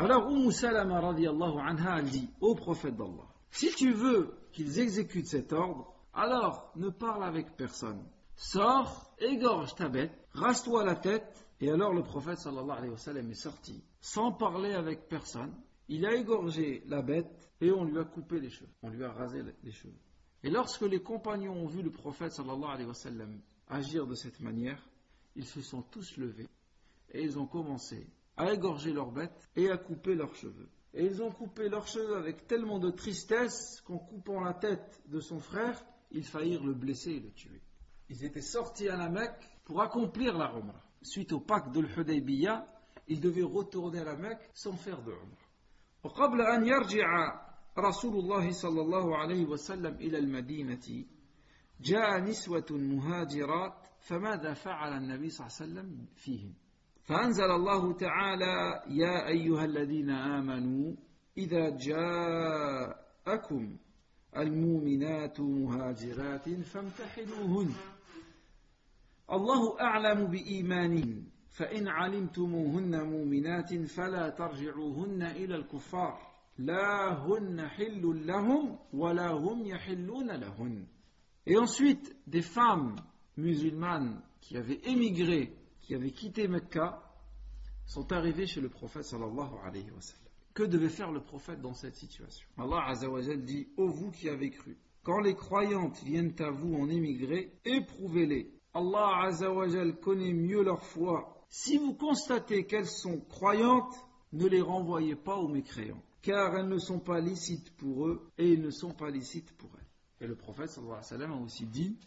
Alors 0.00 0.30
Umm 0.30 0.50
Salama 0.50 1.00
radiallahu 1.00 1.58
anha 1.58 2.00
dit 2.00 2.30
au 2.40 2.54
prophète 2.54 2.96
d'Allah 2.96 3.28
Si 3.50 3.70
tu 3.74 3.92
veux 3.92 4.34
qu'ils 4.52 4.80
exécutent 4.80 5.26
cet 5.26 5.52
ordre, 5.52 5.92
alors 6.12 6.72
ne 6.76 6.88
parle 6.88 7.24
avec 7.24 7.56
personne. 7.56 8.04
Sors, 8.36 9.12
égorge 9.18 9.74
ta 9.74 9.88
bête, 9.88 10.12
rase-toi 10.32 10.84
la 10.84 10.96
tête. 10.96 11.46
Et 11.60 11.70
alors 11.70 11.92
le 11.92 12.02
prophète 12.02 12.38
sallallahu 12.38 12.78
alayhi 12.78 12.92
wa 12.92 12.98
sallam 12.98 13.30
est 13.30 13.34
sorti, 13.34 13.84
sans 14.00 14.32
parler 14.32 14.72
avec 14.72 15.08
personne, 15.08 15.54
il 15.88 16.06
a 16.06 16.14
égorgé 16.14 16.82
la 16.86 17.02
bête 17.02 17.50
et 17.60 17.70
on 17.70 17.84
lui 17.84 17.98
a 17.98 18.04
coupé 18.04 18.40
les 18.40 18.48
cheveux. 18.48 18.70
On 18.82 18.88
lui 18.88 19.04
a 19.04 19.12
rasé 19.12 19.42
les 19.62 19.72
cheveux. 19.72 19.98
Et 20.42 20.48
lorsque 20.48 20.82
les 20.82 21.02
compagnons 21.02 21.52
ont 21.52 21.66
vu 21.66 21.82
le 21.82 21.90
prophète 21.90 22.32
sallallahu 22.32 22.70
alayhi 22.70 22.88
wa 22.88 22.94
sallam 22.94 23.40
agir 23.68 24.06
de 24.06 24.14
cette 24.14 24.40
manière, 24.40 24.80
ils 25.36 25.44
se 25.44 25.60
sont 25.60 25.82
tous 25.82 26.16
levés 26.16 26.48
et 27.12 27.22
ils 27.22 27.38
ont 27.38 27.46
commencé 27.46 28.06
à 28.36 28.52
égorger 28.52 28.92
leurs 28.92 29.12
bêtes 29.12 29.50
et 29.56 29.70
à 29.70 29.76
couper 29.76 30.14
leurs 30.14 30.34
cheveux. 30.34 30.68
Et 30.94 31.04
ils 31.04 31.22
ont 31.22 31.30
coupé 31.30 31.68
leurs 31.68 31.86
cheveux 31.86 32.16
avec 32.16 32.46
tellement 32.46 32.78
de 32.78 32.90
tristesse 32.90 33.80
qu'en 33.86 33.98
coupant 33.98 34.40
la 34.40 34.54
tête 34.54 35.02
de 35.06 35.20
son 35.20 35.38
frère, 35.38 35.84
ils 36.10 36.24
faillirent 36.24 36.64
le 36.64 36.74
blesser 36.74 37.12
et 37.12 37.20
le 37.20 37.30
tuer. 37.30 37.60
Ils 38.08 38.24
étaient 38.24 38.40
sortis 38.40 38.88
à 38.88 38.96
la 38.96 39.08
Mecque 39.08 39.48
pour 39.64 39.82
accomplir 39.82 40.36
la 40.36 40.52
Umrah. 40.52 40.82
Suite 41.02 41.32
au 41.32 41.40
pacte 41.40 41.72
de 41.72 41.80
l'Hudaybiyah, 41.80 42.66
ils 43.08 43.20
devaient 43.20 43.42
retourner 43.42 44.00
à 44.00 44.04
la 44.04 44.16
Mecque 44.16 44.50
sans 44.54 44.76
faire 44.76 45.02
de 45.02 45.12
Umrah. 45.12 45.46
وقبل 46.04 46.40
أن 46.40 46.66
يرجع 46.66 47.40
رسول 47.78 48.16
الله 48.16 48.50
صلى 48.50 48.80
الله 48.80 49.16
عليه 49.16 49.44
وسلم 49.44 49.94
إلى 49.94 50.18
المدينة 50.18 51.04
جاء 51.80 52.20
نسوة 52.20 52.66
مهاجرات 52.70 53.74
فماذا 54.00 54.54
فعل 54.54 54.96
النبي 54.96 55.30
صلى 55.30 55.46
الله 55.46 55.56
عليه 55.60 55.70
وسلم 55.70 56.06
فيهم 56.14 56.54
فأنزل 57.02 57.50
الله 57.50 57.92
تعالى 57.92 58.82
يا 58.88 59.28
أيها 59.28 59.64
الذين 59.64 60.10
آمنوا 60.10 60.94
إذا 61.38 61.70
جاءكم 61.76 63.76
المؤمنات 64.36 65.40
مهاجرات 65.40 66.48
فامتحنوهن 66.50 67.74
الله 69.32 69.80
أعلم 69.80 70.26
بإيمانهن 70.26 71.24
فإن 71.50 71.88
علمتموهن 71.88 73.02
مؤمنات 73.04 73.74
فلا 73.74 74.28
ترجعوهن 74.28 75.22
إلى 75.22 75.54
الكفار 75.56 76.30
Et 81.46 81.56
ensuite, 81.56 82.16
des 82.26 82.42
femmes 82.42 82.96
musulmanes 83.38 84.20
qui 84.42 84.56
avaient 84.58 84.80
émigré, 84.84 85.56
qui 85.80 85.94
avaient 85.94 86.10
quitté 86.10 86.48
Mecca, 86.48 87.02
sont 87.86 88.12
arrivées 88.12 88.46
chez 88.46 88.60
le 88.60 88.68
prophète 88.68 89.04
sallallahu 89.04 89.54
alayhi 89.64 89.90
wa 89.90 90.00
sallam. 90.02 90.29
Que 90.54 90.62
devait 90.64 90.88
faire 90.88 91.12
le 91.12 91.22
prophète 91.22 91.60
dans 91.60 91.74
cette 91.74 91.96
situation 91.96 92.48
Allah 92.58 92.84
Azzawajal 92.88 93.44
dit 93.44 93.68
Ô 93.76 93.88
vous 93.88 94.10
qui 94.10 94.28
avez 94.28 94.50
cru, 94.50 94.76
quand 95.02 95.20
les 95.20 95.34
croyantes 95.34 96.02
viennent 96.02 96.34
à 96.40 96.50
vous 96.50 96.74
en 96.74 96.88
émigrer, 96.88 97.58
éprouvez-les. 97.64 98.52
Allah 98.74 99.24
Azzawajal 99.26 99.98
connaît 100.00 100.32
mieux 100.32 100.62
leur 100.62 100.84
foi. 100.84 101.34
Si 101.48 101.78
vous 101.78 101.94
constatez 101.94 102.64
qu'elles 102.66 102.86
sont 102.86 103.20
croyantes, 103.20 103.94
ne 104.32 104.46
les 104.46 104.60
renvoyez 104.60 105.16
pas 105.16 105.36
aux 105.36 105.48
mécréants, 105.48 106.02
car 106.22 106.56
elles 106.56 106.68
ne 106.68 106.78
sont 106.78 107.00
pas 107.00 107.20
licites 107.20 107.76
pour 107.76 108.06
eux 108.06 108.28
et 108.38 108.52
ils 108.52 108.60
ne 108.60 108.70
sont 108.70 108.92
pas 108.92 109.10
licites 109.10 109.56
pour 109.56 109.70
elles. 109.78 109.86
Et 110.20 110.28
le 110.28 110.36
prophète 110.36 110.70
alayhi 110.78 111.30
wa 111.30 111.36
a 111.36 111.40
aussi 111.40 111.66
dit 111.66 111.98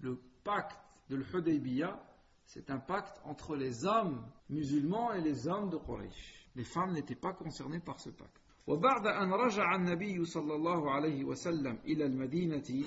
le 0.00 0.20
pacte 0.44 0.78
de 1.08 1.16
l'Hudaybiyah, 1.16 2.02
c'est 2.44 2.70
un 2.70 2.78
pacte 2.78 3.20
entre 3.24 3.56
les 3.56 3.84
hommes 3.84 4.26
musulmans 4.48 5.12
et 5.12 5.20
les 5.20 5.46
hommes 5.46 5.70
de 5.70 5.76
Quraysh. 5.76 6.39
Les 6.56 6.64
femmes 6.64 6.92
n'étaient 6.92 7.14
pas 7.14 7.32
concernées 7.32 7.80
par 7.80 8.00
ce 8.00 8.10
pacte. 8.10 8.40
وبعد 8.66 9.06
أن 9.06 9.32
رجع 9.32 9.74
النبي 9.74 10.24
صلى 10.24 10.54
الله 10.54 10.90
عليه 10.90 11.24
وسلم 11.24 11.78
إلى 11.84 12.04
المدينة 12.06 12.84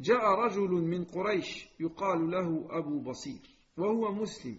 جاء 0.00 0.24
رجل 0.34 0.70
من 0.70 1.04
قريش 1.04 1.68
يقال 1.80 2.30
له 2.30 2.66
أبو 2.70 3.00
بصير 3.00 3.40
وهو 3.76 4.12
مسلم 4.14 4.58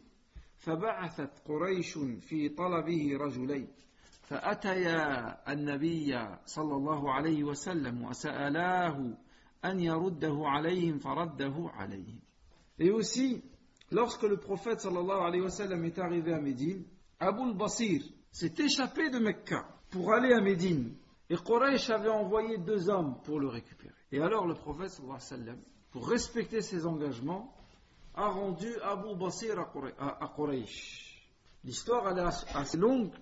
فبعثت 0.58 1.32
قريش 1.48 1.98
في 1.98 2.50
طلبه 2.50 3.18
رجلين 3.18 3.68
فأتيا 4.22 5.54
النبي 5.54 6.28
صلى 6.46 6.76
الله 6.76 7.12
عليه 7.12 7.44
وسلم 7.44 8.04
وسألاه 8.06 9.18
أن 9.66 9.80
يرده 9.80 10.38
عليهم 10.46 10.98
فرده 11.00 11.56
عليهم 11.74 12.20
Et 12.80 12.92
aussi, 12.92 13.42
lorsque 13.92 14.24
le 14.24 14.38
prophète 14.38 14.80
sallallahu 14.82 15.22
alayhi 15.22 15.42
wa 15.44 15.50
sallam 15.50 15.86
est 15.86 15.98
arrivé 15.98 16.34
à 16.34 16.40
Médine, 16.42 16.84
Abu 17.20 17.54
basir 17.54 18.02
s'est 18.36 18.54
échappé 18.58 19.10
de 19.10 19.18
Mecca 19.18 19.66
pour 19.90 20.12
aller 20.12 20.34
à 20.34 20.42
Médine. 20.42 20.94
Et 21.30 21.38
Quraysh 21.38 21.90
avait 21.90 22.10
envoyé 22.10 22.58
deux 22.58 22.90
hommes 22.90 23.16
pour 23.24 23.40
le 23.40 23.48
récupérer. 23.48 23.94
Et 24.12 24.20
alors 24.20 24.46
le 24.46 24.56
prophète 24.56 24.92
sallam, 25.20 25.58
pour 25.90 26.10
respecter 26.10 26.60
ses 26.62 26.86
engagements, 26.86 27.56
a 28.14 28.28
rendu 28.28 28.68
Abu 28.84 29.16
Basir 29.16 29.58
à 29.58 30.34
Quraysh. 30.36 31.32
L'histoire 31.64 32.10
est 32.10 32.22
assez 32.54 32.78
longue. 32.78 33.14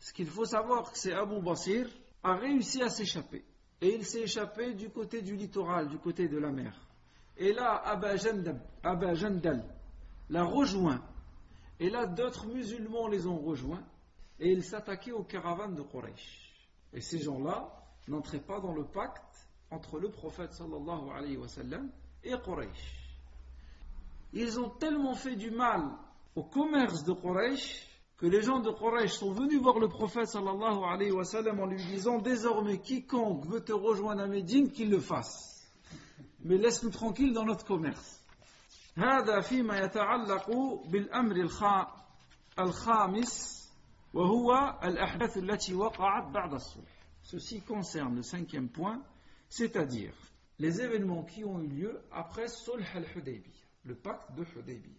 Ce 0.00 0.12
qu'il 0.12 0.26
faut 0.26 0.44
savoir, 0.44 0.90
c'est 0.96 1.12
Abu 1.12 1.40
Basir 1.40 1.86
a 2.24 2.34
réussi 2.34 2.82
à 2.82 2.88
s'échapper. 2.88 3.44
Et 3.80 3.94
il 3.94 4.04
s'est 4.04 4.22
échappé 4.22 4.74
du 4.74 4.90
côté 4.90 5.22
du 5.22 5.36
littoral, 5.36 5.88
du 5.88 5.98
côté 5.98 6.26
de 6.26 6.38
la 6.38 6.50
mer. 6.50 6.74
Et 7.36 7.52
là, 7.52 7.82
Abba 7.84 8.16
Jandal 9.14 9.64
l'a 10.28 10.42
rejoint. 10.42 11.04
Et 11.78 11.88
là, 11.88 12.06
d'autres 12.06 12.46
musulmans 12.48 13.06
les 13.06 13.28
ont 13.28 13.38
rejoints 13.38 13.84
Et 14.39 14.51
ils 14.51 14.63
s'attaquaient 14.63 15.11
aux 15.11 15.23
caravanes 15.23 15.75
de 15.75 15.83
Quraysh. 15.83 16.65
Et 16.93 17.01
ces 17.01 17.19
gens-là 17.19 17.71
n'entraient 18.07 18.41
pas 18.41 18.59
dans 18.59 18.73
le 18.73 18.85
pacte 18.85 19.47
entre 19.69 19.99
le 19.99 20.09
prophète 20.09 20.53
sallallahu 20.53 21.11
alayhi 21.15 21.37
wa 21.37 21.47
sallam 21.47 21.89
et 22.23 22.33
Quraysh. 22.43 22.97
Ils 24.33 24.59
ont 24.59 24.69
tellement 24.69 25.13
fait 25.13 25.35
du 25.35 25.51
mal 25.51 25.81
au 26.35 26.43
commerce 26.43 27.03
de 27.03 27.13
Quraysh 27.13 27.87
que 28.17 28.25
les 28.25 28.41
gens 28.41 28.59
de 28.59 28.71
Quraysh 28.71 29.13
sont 29.13 29.31
venus 29.31 29.61
voir 29.61 29.79
le 29.79 29.87
prophète 29.87 30.27
sallallahu 30.27 30.83
alayhi 30.83 31.11
wa 31.11 31.23
sallam 31.23 31.59
en 31.59 31.65
lui 31.65 31.83
disant 31.83 32.17
désormais 32.19 32.79
quiconque 32.79 33.45
veut 33.45 33.63
te 33.63 33.73
rejoindre 33.73 34.23
à 34.23 34.27
Médine 34.27 34.71
qu'il 34.71 34.89
le 34.89 34.99
fasse 34.99 35.51
mais 36.43 36.57
laisse-nous 36.57 36.89
tranquilles 36.89 37.33
dans 37.33 37.45
notre 37.45 37.65
commerce. 37.65 38.17
هذا 38.97 39.39
فيما 39.39 39.79
يتعلق 39.79 40.51
بالأمر 40.91 41.49
الخامس 42.59 43.61
Ceci 47.23 47.61
concerne 47.61 48.15
le 48.15 48.21
cinquième 48.21 48.69
point, 48.69 49.01
c'est-à-dire 49.47 50.13
les 50.59 50.81
événements 50.81 51.23
qui 51.23 51.43
ont 51.43 51.61
eu 51.61 51.67
lieu 51.67 52.01
après 52.11 52.47
Sulh 52.47 52.83
al-Hudaybiyah, 52.93 53.65
le 53.85 53.95
pacte 53.95 54.35
de 54.35 54.43
Hudaybiyah. 54.43 54.97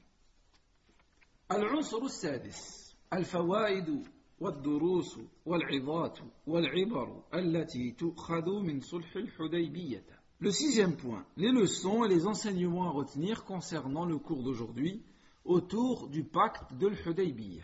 العنصر 1.53 2.03
السادس 2.03 2.95
الفوائد 3.13 4.07
والدروس 4.41 5.19
والعظات 5.47 6.19
والعبر 6.47 7.23
التي 7.35 7.91
تؤخذ 7.91 8.63
من 8.63 8.81
صلح 8.81 9.17
الحديبية 9.17 10.05
Le 10.41 10.51
sixième 10.51 10.97
point, 10.97 11.25
les 11.37 11.53
leçons 11.53 12.05
et 12.05 12.09
les 12.09 12.27
enseignements 12.27 12.89
à 12.89 12.91
retenir 12.91 13.45
concernant 13.45 14.05
le 14.07 14.19
cours 14.19 14.43
d'aujourd'hui 14.43 15.03
autour 15.45 16.09
du 16.09 16.25
pacte 16.25 16.73
de 16.75 16.89
l'Hudaybiyah. 16.89 17.63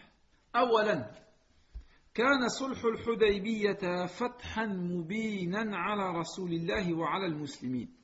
أولا 0.56 1.21
كان 2.15 2.47
صلح 2.47 2.85
الحديبية 2.85 4.05
فتحا 4.05 4.65
مبينا 4.65 5.77
على 5.77 6.19
رسول 6.19 6.51
الله 6.53 6.93
وعلى 6.93 7.25
المسلمين. 7.25 7.95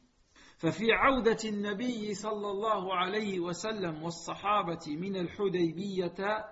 ففي 0.58 0.92
عودة 0.92 1.38
النبي 1.46 2.14
صلى 2.14 2.52
الله 2.52 2.96
عليه 2.96 3.40
وسلم 3.40 4.04
والصحابة 4.04 4.86
من 4.88 5.16
الحديبية 5.16 6.46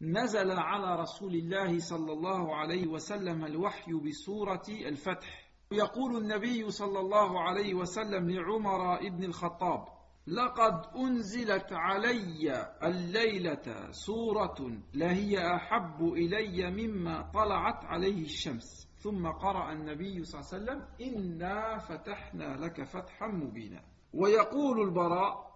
نزل 0.00 0.50
على 0.50 1.00
رسول 1.00 1.34
الله 1.34 1.78
صلى 1.78 2.12
الله 2.12 2.56
عليه 2.56 2.86
وسلم 2.86 3.44
الوحي 3.44 3.92
بسورة 3.92 4.62
الفتح. 4.68 5.50
يقول 5.72 6.16
النبي 6.16 6.70
صلى 6.70 7.00
الله 7.00 7.40
عليه 7.40 7.74
وسلم 7.74 8.30
لعمر 8.30 8.96
ابن 9.06 9.24
الخطاب 9.24 9.97
لقد 10.28 10.96
أنزلت 10.96 11.72
علي 11.72 12.72
الليلة 12.82 13.90
سورة 13.90 14.72
لهي 14.94 15.54
أحب 15.56 16.02
إلي 16.02 16.70
مما 16.70 17.30
طلعت 17.34 17.84
عليه 17.84 18.22
الشمس. 18.22 18.88
ثم 18.98 19.26
قرأ 19.26 19.72
النبي 19.72 20.24
صلى 20.24 20.40
الله 20.40 20.72
عليه 20.72 20.82
وسلم 20.82 20.88
إنا 21.00 21.78
فتحنا 21.78 22.56
لك 22.56 22.84
فتحا 22.84 23.26
مبينا. 23.26 23.82
ويقول 24.14 24.80
البراء 24.80 25.48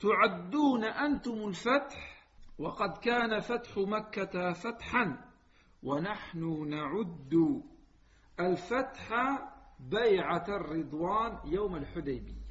تعدون 0.00 0.84
أنتم 0.84 1.48
الفتح؟ 1.48 2.24
وقد 2.58 2.98
كان 2.98 3.40
فتح 3.40 3.78
مكة 3.78 4.52
فتحا 4.52 5.24
ونحن 5.82 6.68
نعد 6.68 7.62
الفتح 8.40 9.08
بيعة 9.80 10.44
الرضوان 10.48 11.38
يوم 11.44 11.76
الحديبية. 11.76 12.41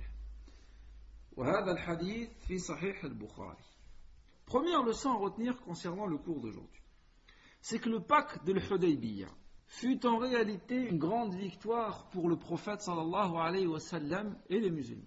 Première 4.46 4.84
leçon 4.84 5.12
à 5.12 5.16
retenir 5.16 5.62
concernant 5.62 6.06
le 6.06 6.18
cours 6.18 6.42
d'aujourd'hui, 6.42 6.82
c'est 7.62 7.80
que 7.80 7.90
le 7.90 8.02
pacte 8.02 8.44
de 8.46 8.54
l'Hudaybiyah 8.54 9.30
fut 9.68 10.06
en 10.06 10.18
réalité 10.18 10.76
une 10.76 10.98
grande 10.98 11.34
victoire 11.34 12.10
pour 12.10 12.28
le 12.28 12.38
prophète 12.38 12.82
sallallahu 12.82 13.38
alayhi 13.38 13.68
wa 13.68 13.80
et 14.50 14.60
les 14.60 14.70
musulmans. 14.70 15.06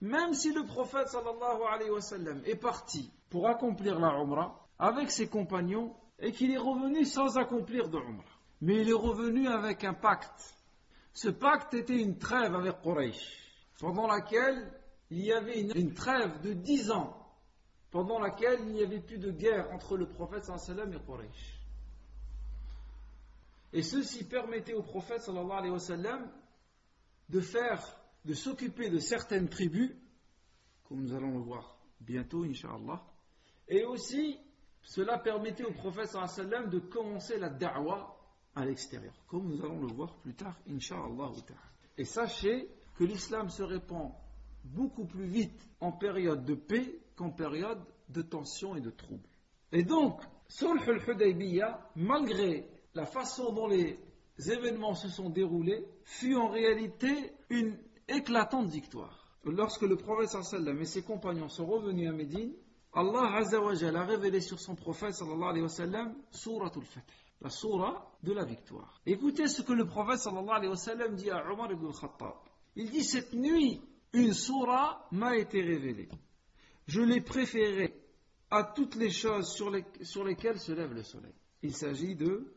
Même 0.00 0.32
si 0.32 0.52
le 0.52 0.64
prophète 0.64 1.08
sallallahu 1.08 1.62
alayhi 1.70 1.90
wa 1.90 2.00
sallam 2.00 2.40
est 2.46 2.56
parti 2.56 3.12
pour 3.28 3.46
accomplir 3.46 3.98
la 3.98 4.18
Umrah 4.18 4.66
avec 4.78 5.10
ses 5.10 5.28
compagnons 5.28 5.94
et 6.18 6.32
qu'il 6.32 6.50
est 6.50 6.58
revenu 6.58 7.04
sans 7.04 7.36
accomplir 7.36 7.90
de 7.90 7.98
Umrah. 7.98 8.24
Mais 8.62 8.80
il 8.80 8.88
est 8.88 8.94
revenu 8.94 9.48
avec 9.48 9.84
un 9.84 9.94
pacte. 9.94 10.54
Ce 11.12 11.28
pacte 11.28 11.74
était 11.74 12.00
une 12.00 12.16
trêve 12.16 12.54
avec 12.54 12.80
Quraysh, 12.80 13.38
pendant 13.78 14.06
laquelle 14.06 14.72
il 15.10 15.24
y 15.24 15.32
avait 15.32 15.60
une, 15.60 15.94
trêve 15.94 16.40
de 16.42 16.52
dix 16.52 16.90
ans, 16.90 17.16
pendant 17.90 18.18
laquelle 18.18 18.60
il 18.60 18.74
n'y 18.74 18.82
avait 18.82 19.00
plus 19.00 19.18
de 19.18 19.30
guerre 19.30 19.70
entre 19.72 19.96
le 19.96 20.08
prophète 20.08 20.44
sallam 20.44 20.92
et 20.92 20.98
Quraysh. 20.98 21.60
Et 23.72 23.82
ceci 23.82 24.24
permettait 24.24 24.74
au 24.74 24.82
prophète 24.82 25.22
sallallahu 25.22 25.58
alayhi 25.58 25.72
wa 25.72 25.78
sallam 25.78 26.30
de 27.28 27.40
faire, 27.40 27.82
de 28.24 28.34
s'occuper 28.34 28.90
de 28.90 28.98
certaines 28.98 29.48
tribus, 29.48 29.92
comme 30.84 31.02
nous 31.02 31.14
allons 31.14 31.32
le 31.32 31.44
voir 31.44 31.78
bientôt, 32.00 32.44
inshallah, 32.44 33.02
et 33.68 33.84
aussi 33.84 34.38
cela 34.82 35.18
permettait 35.18 35.64
au 35.64 35.72
prophète 35.72 36.08
sallallahu 36.08 36.32
alayhi 36.32 36.48
wa 36.48 36.50
sallam 36.50 36.70
de 36.70 36.78
commencer 36.78 37.38
la 37.38 37.50
da'wah 37.50 38.16
à 38.56 38.64
l'extérieur, 38.64 39.14
comme 39.28 39.48
nous 39.48 39.62
allons 39.62 39.80
le 39.80 39.92
voir 39.92 40.16
plus 40.16 40.34
tard, 40.34 40.56
Inch'Allah. 40.68 41.30
Et 41.98 42.04
sachez 42.04 42.68
que 42.96 43.04
l'islam 43.04 43.50
se 43.50 43.62
répand 43.62 44.12
beaucoup 44.66 45.04
plus 45.04 45.26
vite 45.26 45.68
en 45.80 45.92
période 45.92 46.44
de 46.44 46.54
paix 46.54 47.00
qu'en 47.16 47.30
période 47.30 47.80
de 48.08 48.22
tension 48.22 48.76
et 48.76 48.80
de 48.80 48.90
trouble. 48.90 49.28
Et 49.72 49.82
donc, 49.82 50.20
Sulh 50.48 50.80
al-Hudaybiyah, 50.86 51.90
malgré 51.96 52.68
la 52.94 53.04
façon 53.04 53.52
dont 53.52 53.66
les 53.66 53.98
événements 54.38 54.94
se 54.94 55.08
sont 55.08 55.30
déroulés, 55.30 55.86
fut 56.04 56.36
en 56.36 56.48
réalité 56.48 57.32
une 57.50 57.76
éclatante 58.08 58.68
victoire. 58.68 59.38
Lorsque 59.44 59.82
le 59.82 59.96
prophète 59.96 60.28
sallam 60.28 60.80
et 60.80 60.86
ses 60.86 61.02
compagnons 61.02 61.48
sont 61.48 61.66
revenus 61.66 62.08
à 62.08 62.12
Médine, 62.12 62.52
Allah 62.92 63.40
a 63.40 64.04
révélé 64.04 64.40
sur 64.40 64.58
son 64.58 64.74
prophète 64.74 65.14
sallallahu 65.14 65.50
alayhi 65.50 65.62
wa 65.62 65.68
sallam 65.68 66.14
Surat 66.30 66.72
al-Fatih 66.74 67.26
la 67.40 67.50
surah 67.50 68.10
de 68.22 68.32
la 68.32 68.44
victoire. 68.44 69.00
Écoutez 69.04 69.48
ce 69.48 69.62
que 69.62 69.72
le 69.72 69.86
prophète 69.86 70.18
sallallahu 70.18 70.56
alayhi 70.56 70.70
wa 70.70 70.76
sallam 70.76 71.14
dit 71.14 71.30
à 71.30 71.44
Omar 71.50 71.70
ibn 71.70 71.86
al-Khattab. 71.86 72.34
Il 72.76 72.90
dit 72.90 73.04
cette 73.04 73.32
nuit, 73.34 73.80
une 74.16 74.32
surah 74.32 75.06
m'a 75.12 75.36
été 75.36 75.60
révélée. 75.60 76.08
Je 76.88 77.02
l'ai 77.02 77.20
préférée 77.20 77.94
à 78.50 78.64
toutes 78.64 78.94
les 78.94 79.10
choses 79.10 79.52
sur, 79.52 79.70
les, 79.70 79.84
sur 80.02 80.24
lesquelles 80.24 80.58
se 80.58 80.72
lève 80.72 80.94
le 80.94 81.02
soleil. 81.02 81.34
Il 81.62 81.74
s'agit 81.74 82.16
de 82.16 82.52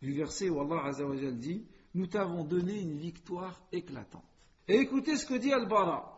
du 0.00 0.12
verset 0.14 0.48
où 0.48 0.60
Allah 0.60 0.86
Azzawajal 0.86 1.38
dit 1.38 1.66
Nous 1.94 2.06
t'avons 2.06 2.44
donné 2.44 2.80
une 2.80 2.96
victoire 2.96 3.62
éclatante. 3.72 4.24
Et 4.66 4.76
écoutez 4.76 5.16
ce 5.16 5.26
que 5.26 5.34
dit 5.34 5.52
Al-Bara. 5.52 6.16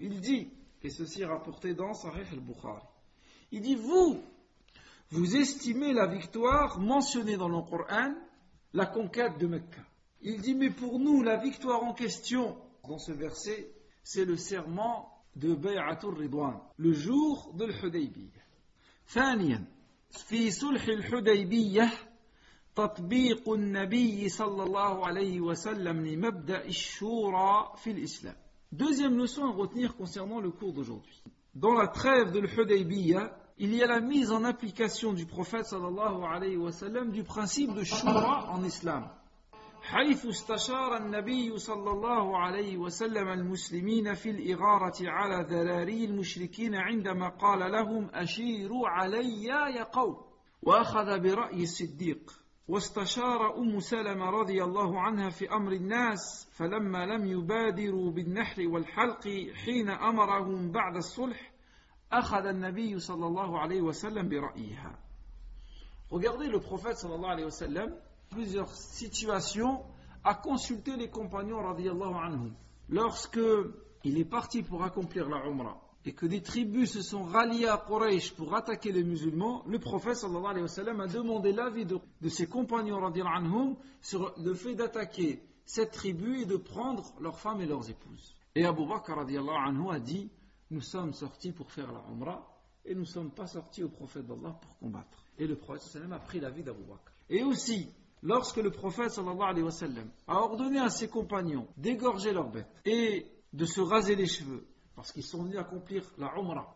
Il 0.00 0.20
dit, 0.20 0.48
et 0.82 0.90
ceci 0.90 1.22
est 1.22 1.26
rapporté 1.26 1.74
dans 1.74 1.92
Sahih 1.92 2.26
al-Bukhari, 2.32 2.82
il 3.50 3.60
dit 3.60 3.74
Vous, 3.74 4.22
vous 5.10 5.36
estimez 5.36 5.92
la 5.92 6.06
victoire 6.06 6.80
mentionnée 6.80 7.36
dans 7.36 7.48
le 7.48 7.60
Coran, 7.60 8.14
la 8.72 8.86
conquête 8.86 9.38
de 9.38 9.46
Mecca. 9.48 9.82
Il 10.22 10.40
dit 10.40 10.54
Mais 10.54 10.70
pour 10.70 10.98
nous, 10.98 11.22
la 11.22 11.36
victoire 11.36 11.84
en 11.84 11.92
question 11.92 12.56
dans 12.88 12.98
ce 12.98 13.12
verset, 13.12 13.70
c'est 14.03 14.25
le 14.25 14.35
serment 14.35 15.09
de 15.35 15.53
Bay'atul 15.53 16.15
Ridwan, 16.15 16.59
le 16.77 16.93
jour 16.93 17.53
de 17.53 17.65
l'Hudaybiyah. 17.65 18.43
ثانيا 19.07 19.63
في 20.11 20.51
صلح 20.51 20.83
الحديبية 20.87 21.91
تطبيق 22.75 23.49
النبي 23.49 24.29
صلى 24.29 24.63
الله 24.63 25.07
عليه 25.07 25.41
وسلم 25.41 26.05
لمبدأ 26.05 26.65
الشورى 26.65 27.73
في 27.77 27.91
الإسلام. 27.91 28.35
Deuxième 28.71 29.17
leçon 29.17 29.45
à 29.45 29.51
retenir 29.51 29.95
concernant 29.95 30.41
le 30.41 30.51
cours 30.51 30.73
d'aujourd'hui. 30.73 31.23
Dans 31.55 31.73
la 31.73 31.87
trêve 31.87 32.31
de 32.31 32.39
l'Hudaybiyah, 32.39 33.33
il 33.59 33.73
y 33.73 33.81
a 33.81 33.87
la 33.87 34.01
mise 34.01 34.31
en 34.31 34.43
application 34.43 35.13
du 35.13 35.25
prophète 35.25 35.65
sallallahu 35.65 36.23
alayhi 36.23 36.57
wa 36.57 36.71
sallam 36.71 37.11
du 37.11 37.23
principe 37.23 37.73
de 37.73 37.83
shura 37.83 38.51
en 38.51 38.63
islam. 38.63 39.09
حيث 39.82 40.26
استشار 40.26 40.96
النبي 40.96 41.58
صلى 41.58 41.90
الله 41.90 42.38
عليه 42.38 42.76
وسلم 42.76 43.28
المسلمين 43.28 44.14
في 44.14 44.30
الإغارة 44.30 44.94
على 45.00 45.46
ذراري 45.50 46.04
المشركين 46.04 46.74
عندما 46.74 47.28
قال 47.28 47.72
لهم 47.72 48.10
أشيروا 48.14 48.88
علي 48.88 49.44
يا 49.44 49.82
قوم. 49.82 50.16
وأخذ 50.62 51.20
برأي 51.20 51.62
الصديق. 51.62 52.32
واستشار 52.68 53.58
أم 53.58 53.80
سلمة 53.80 54.30
رضي 54.30 54.64
الله 54.64 55.00
عنها 55.00 55.30
في 55.30 55.52
أمر 55.52 55.72
الناس 55.72 56.48
فلما 56.52 57.06
لم 57.06 57.26
يبادروا 57.26 58.10
بالنحر 58.10 58.68
والحلق 58.68 59.28
حين 59.64 59.90
أمرهم 59.90 60.72
بعد 60.72 60.96
الصلح 60.96 61.52
أخذ 62.12 62.46
النبي 62.46 62.98
صلى 62.98 63.26
الله 63.26 63.58
عليه 63.58 63.80
وسلم 63.80 64.28
برأيها. 64.28 64.98
Regardez 66.10 66.48
le 66.48 66.60
prophète 66.60 66.98
sallallahu 66.98 67.32
alayhi 67.32 67.44
wa 67.44 67.50
sallam 67.50 67.90
plusieurs 68.32 68.74
situations 68.74 69.82
à 70.24 70.34
consulter 70.34 70.96
les 70.96 71.08
compagnons 71.08 71.62
radiallahu 71.62 72.14
anhum. 72.14 72.52
Lorsque 72.88 73.40
il 74.04 74.18
est 74.18 74.24
parti 74.24 74.62
pour 74.62 74.82
accomplir 74.82 75.28
la 75.28 75.46
Umrah 75.46 75.80
et 76.04 76.12
que 76.12 76.26
des 76.26 76.42
tribus 76.42 76.92
se 76.92 77.02
sont 77.02 77.22
ralliées 77.22 77.68
à 77.68 77.78
Quraysh 77.78 78.32
pour 78.34 78.54
attaquer 78.54 78.90
les 78.90 79.04
musulmans, 79.04 79.62
le 79.66 79.78
prophète 79.78 80.24
alayhi 80.24 80.64
wa 80.64 81.02
a 81.02 81.06
demandé 81.06 81.52
l'avis 81.52 81.84
de, 81.84 82.28
ses 82.28 82.46
compagnons 82.46 83.00
radiallahu 83.00 83.36
anhum 83.36 83.76
sur 84.00 84.34
le 84.42 84.54
fait 84.54 84.74
d'attaquer 84.74 85.42
cette 85.64 85.92
tribu 85.92 86.40
et 86.40 86.46
de 86.46 86.56
prendre 86.56 87.14
leurs 87.20 87.38
femmes 87.38 87.60
et 87.60 87.66
leurs 87.66 87.88
épouses. 87.88 88.34
Et 88.54 88.64
Abu 88.64 88.86
Bakr 88.86 89.14
radiallahu 89.14 89.56
anhu 89.56 89.90
a 89.90 90.00
dit 90.00 90.30
Nous 90.70 90.80
sommes 90.80 91.12
sortis 91.12 91.52
pour 91.52 91.70
faire 91.70 91.92
la 91.92 92.02
Umrah 92.10 92.48
et 92.84 92.94
nous 92.94 93.02
ne 93.02 93.06
sommes 93.06 93.30
pas 93.30 93.46
sortis 93.46 93.84
au 93.84 93.88
prophète 93.88 94.26
d'Allah 94.26 94.58
pour 94.60 94.76
combattre. 94.78 95.24
Et 95.38 95.46
le 95.46 95.56
prophète 95.56 96.02
a 96.10 96.18
pris 96.18 96.40
l'avis 96.40 96.62
d'Abu 96.64 96.82
Bakr. 96.82 97.12
Et 97.30 97.42
aussi, 97.44 97.88
lorsque 98.22 98.56
le 98.56 98.70
prophète 98.70 99.18
a 99.18 100.34
ordonné 100.36 100.78
à 100.78 100.90
ses 100.90 101.08
compagnons 101.08 101.66
d'égorger 101.76 102.32
leurs 102.32 102.50
bêtes 102.50 102.70
et 102.84 103.26
de 103.52 103.64
se 103.64 103.80
raser 103.80 104.14
les 104.14 104.26
cheveux 104.26 104.66
parce 104.94 105.12
qu'ils 105.12 105.24
sont 105.24 105.42
venus 105.42 105.58
accomplir 105.58 106.04
la 106.18 106.32
Umrah. 106.36 106.74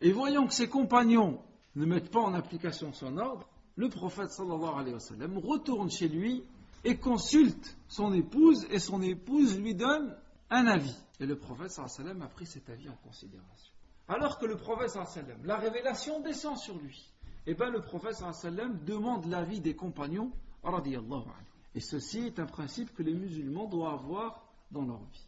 Et 0.00 0.12
voyant 0.12 0.46
que 0.46 0.52
ses 0.52 0.68
compagnons 0.68 1.40
ne 1.74 1.86
mettent 1.86 2.10
pas 2.10 2.20
en 2.20 2.34
application 2.34 2.92
son 2.92 3.16
ordre, 3.18 3.48
le 3.76 3.88
prophète 3.88 4.30
retourne 4.38 5.90
chez 5.90 6.08
lui 6.08 6.44
et 6.84 6.96
consulte 6.96 7.76
son 7.88 8.12
épouse 8.12 8.66
et 8.70 8.78
son 8.78 9.02
épouse 9.02 9.58
lui 9.58 9.74
donne 9.74 10.16
un 10.50 10.66
avis. 10.66 10.96
Et 11.20 11.26
le 11.26 11.36
prophète 11.36 11.72
a 11.78 12.28
pris 12.28 12.46
cet 12.46 12.68
avis 12.68 12.88
en 12.88 12.96
considération. 12.96 13.72
Alors 14.08 14.38
que 14.38 14.46
le 14.46 14.56
prophète 14.56 14.90
sallallahu 14.90 15.12
alayhi 15.12 15.26
wa 15.26 15.34
sallam, 15.34 15.46
la 15.46 15.56
révélation 15.56 16.20
descend 16.20 16.56
sur 16.58 16.78
lui. 16.78 17.10
Et 17.46 17.54
bien 17.54 17.70
le 17.70 17.80
prophète 17.80 18.14
sallallahu 18.14 18.38
alayhi 18.38 18.56
wa 18.56 18.64
sallam 18.64 18.84
demande 18.84 19.26
l'avis 19.26 19.60
des 19.60 19.74
compagnons 19.74 20.30
et 21.74 21.80
ceci 21.80 22.26
est 22.26 22.38
un 22.38 22.46
principe 22.46 22.94
que 22.94 23.02
les 23.02 23.14
musulmans 23.14 23.68
doivent 23.68 24.00
avoir 24.00 24.42
dans 24.70 24.84
leur 24.84 25.04
vie. 25.04 25.26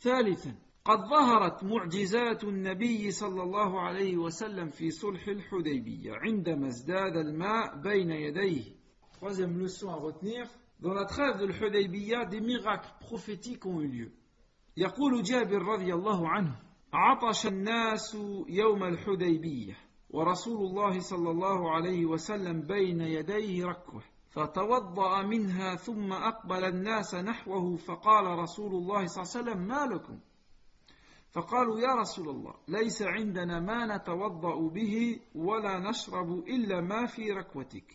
ثالثا 0.00 0.54
قد 0.84 0.98
ظهرت 1.08 1.64
معجزات 1.64 2.44
النبي 2.44 3.10
صلى 3.10 3.42
الله 3.42 3.80
عليه 3.80 4.16
وسلم 4.16 4.70
في 4.70 4.90
صلح 4.90 5.28
الحديبية 5.28 6.12
عندما 6.12 6.66
ازداد 6.66 7.16
الماء 7.16 7.76
بين 7.82 8.10
يديه. 8.10 8.64
Troisième 9.12 9.58
leçon 9.58 9.90
à 9.90 9.96
retenir, 9.96 10.46
dans 10.80 10.94
la 10.94 11.04
trêve 11.04 11.38
de 11.40 11.46
l'Hudaybiyah, 11.46 12.26
des 12.26 12.40
miracles 12.40 12.92
prophétiques 13.00 13.66
ont 13.66 13.80
eu 13.80 13.88
lieu. 13.88 14.12
يقول 14.76 15.22
جابر 15.22 15.62
رضي 15.62 15.94
الله 15.94 16.28
عنه 16.28 16.56
عطش 16.92 17.46
الناس 17.46 18.16
يوم 18.48 18.84
الحديبية 18.84 19.76
ورسول 20.10 20.66
الله 20.66 21.00
صلى 21.00 21.30
الله 21.30 21.70
عليه 21.70 22.06
وسلم 22.06 22.60
بين 22.60 23.00
يديه 23.00 23.64
ركوه 23.64 24.02
فتوضأ 24.38 25.22
منها 25.22 25.76
ثم 25.76 26.12
أقبل 26.12 26.64
الناس 26.64 27.14
نحوه 27.14 27.76
فقال 27.76 28.38
رسول 28.38 28.74
الله 28.74 29.06
صلى 29.06 29.22
الله 29.22 29.34
عليه 29.34 29.50
وسلم 29.50 29.66
ما 29.66 29.94
لكم؟ 29.94 30.18
فقالوا 31.30 31.80
يا 31.80 31.94
رسول 31.94 32.28
الله 32.28 32.54
ليس 32.68 33.02
عندنا 33.02 33.60
ما 33.60 33.96
نتوضأ 33.96 34.68
به 34.68 35.20
ولا 35.34 35.78
نشرب 35.78 36.38
إلا 36.38 36.80
ما 36.80 37.06
في 37.06 37.30
ركوتك. 37.30 37.94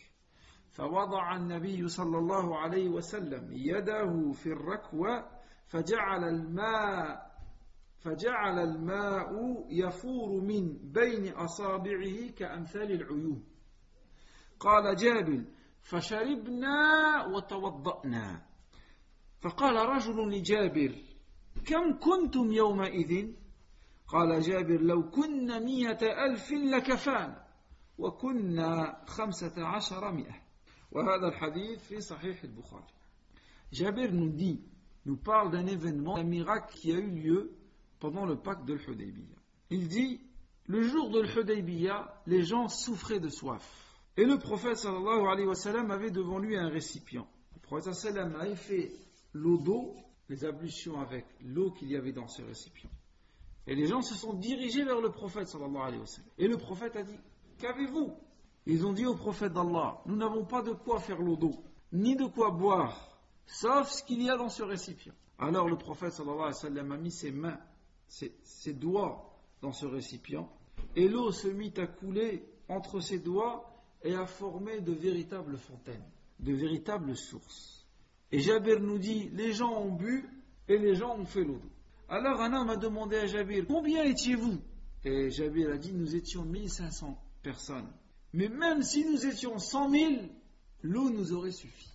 فوضع 0.72 1.36
النبي 1.36 1.88
صلى 1.88 2.18
الله 2.18 2.58
عليه 2.58 2.90
وسلم 2.90 3.50
يده 3.52 4.32
في 4.32 4.46
الركوة 4.46 5.30
فجعل 5.68 6.24
الماء 6.24 7.34
فجعل 8.00 8.60
الماء 8.60 9.30
يفور 9.70 10.42
من 10.42 10.78
بين 10.92 11.34
أصابعه 11.34 12.30
كأمثال 12.38 12.92
العيون. 12.92 13.44
قال 14.60 14.96
جابر 14.96 15.44
فشربنا 15.84 17.26
وتوضأنا 17.26 18.42
فقال 19.42 19.76
رجل 19.76 20.30
لجابر 20.30 20.96
كم 21.66 22.00
كنتم 22.00 22.52
يومئذ 22.52 23.34
قال 24.08 24.42
جابر 24.42 24.82
لو 24.82 25.10
كنا 25.10 25.60
مية 25.60 25.98
ألف 26.02 26.52
لكفانا 26.52 27.44
وكنا 27.98 29.04
خمسة 29.08 29.66
عشر 29.68 30.12
مئة 30.12 30.44
وهذا 30.92 31.28
الحديث 31.28 31.84
في 31.84 32.02
صحيح 32.02 32.44
البخاري 32.44 32.94
جابر 33.74 34.12
nous 34.12 34.60
nous 35.06 35.18
parle 35.18 35.52
d'un 35.52 35.66
événement 35.68 36.16
d'un 36.16 36.24
miracle 36.24 36.74
qui 36.76 36.92
a 36.94 36.96
eu 36.96 37.10
lieu 37.10 37.52
pendant 38.00 38.26
le 38.26 38.38
pacte 38.38 38.66
de 38.66 38.74
l'Hudaybiyah 38.74 39.42
il 39.70 39.88
dit 39.88 40.22
le 40.68 40.82
jour 40.82 41.10
de 41.10 41.20
l'Hudaybiyah 41.22 42.22
les 42.28 42.44
gens 42.44 42.70
souffraient 42.70 43.20
de 43.20 43.30
soif 43.30 43.83
Et 44.16 44.26
le 44.26 44.38
prophète 44.38 44.78
sallallahu 44.78 45.28
alayhi 45.28 45.48
wa 45.48 45.56
sallam 45.56 45.90
avait 45.90 46.12
devant 46.12 46.38
lui 46.38 46.56
un 46.56 46.70
récipient. 46.70 47.28
Le 47.56 47.60
prophète 47.62 47.94
sallam 47.94 48.36
avait 48.36 48.56
fait 48.56 48.92
l'eau 49.34 49.58
d'eau, 49.58 49.96
les 50.30 50.46
ablutions 50.46 51.00
avec 51.00 51.26
l'eau 51.42 51.72
qu'il 51.72 51.90
y 51.90 51.96
avait 51.96 52.12
dans 52.12 52.28
ce 52.28 52.44
récipient. 52.44 52.92
Et 53.66 53.76
les 53.76 53.88
gens 53.88 54.02
se 54.02 54.14
sont 54.14 54.34
dirigés 54.34 54.84
vers 54.84 55.02
le 55.02 55.10
prophète 55.10 55.48
sallallahu 55.48 55.82
alayhi 55.82 56.00
wa 56.00 56.06
sallam. 56.06 56.30
Et 56.38 56.48
le 56.48 56.58
prophète 56.58 56.96
a 56.96 57.04
dit, 57.04 57.18
qu'avez-vous? 57.58 58.14
Ils 58.66 58.86
ont 58.86 58.94
dit 58.94 59.06
au 59.06 59.16
prophète 59.16 59.52
d'Allah, 59.52 60.02
nous 60.06 60.16
n'avons 60.16 60.46
pas 60.46 60.62
de 60.62 60.72
quoi 60.72 61.00
faire 61.00 61.22
l'eau 61.22 61.36
d'eau, 61.36 61.56
ni 61.92 62.16
de 62.16 62.26
quoi 62.26 62.52
boire, 62.52 63.20
sauf 63.46 63.90
ce 63.90 64.04
qu'il 64.04 64.22
y 64.22 64.30
a 64.30 64.38
dans 64.38 64.50
ce 64.50 64.64
récipient. 64.64 65.14
Alors 65.38 65.68
le 65.68 65.78
prophète 65.78 66.14
sallallahu 66.14 66.40
alayhi 66.40 66.54
wa 66.54 66.62
sallam 66.62 66.92
a 66.92 66.98
mis 66.98 67.12
ses 67.12 67.32
mains, 67.32 67.60
ses 68.08 68.74
doigts 68.74 69.38
dans 69.62 69.72
ce 69.72 69.86
récipient, 69.86 70.50
et 70.96 71.08
l'eau 71.10 71.32
se 71.32 71.48
mit 71.48 71.74
à 71.78 71.88
couler 71.88 72.46
entre 72.70 73.00
ses 73.00 73.20
doigts 73.20 73.73
et 74.04 74.14
a 74.16 74.26
formé 74.26 74.82
de 74.82 74.92
véritables 74.92 75.58
fontaines, 75.58 76.04
de 76.40 76.54
véritables 76.54 77.16
sources. 77.16 77.86
Et 78.32 78.40
Jabir 78.40 78.80
nous 78.80 78.98
dit, 78.98 79.30
les 79.30 79.54
gens 79.54 79.72
ont 79.72 79.94
bu 79.94 80.28
et 80.68 80.78
les 80.78 80.96
gens 80.96 81.18
ont 81.18 81.26
fait 81.26 81.44
l'eau. 81.44 81.62
Alors 82.10 82.40
homme 82.40 82.70
a 82.70 82.78
demandé 82.78 83.18
à 83.18 83.26
Jabir, 83.26 83.66
combien 83.68 84.04
étiez-vous? 84.04 84.60
Et 85.06 85.30
Jabir 85.30 85.72
a 85.72 85.78
dit, 85.78 85.94
nous 85.94 86.16
étions 86.16 86.44
1500 86.44 87.18
personnes. 87.42 87.92
Mais 88.34 88.50
même 88.50 88.82
si 88.82 89.06
nous 89.06 89.26
étions 89.26 89.58
100 89.58 89.90
000, 89.90 90.14
l'eau 90.82 91.10
nous 91.10 91.34
aurait 91.34 91.52
suffi. 91.52 91.90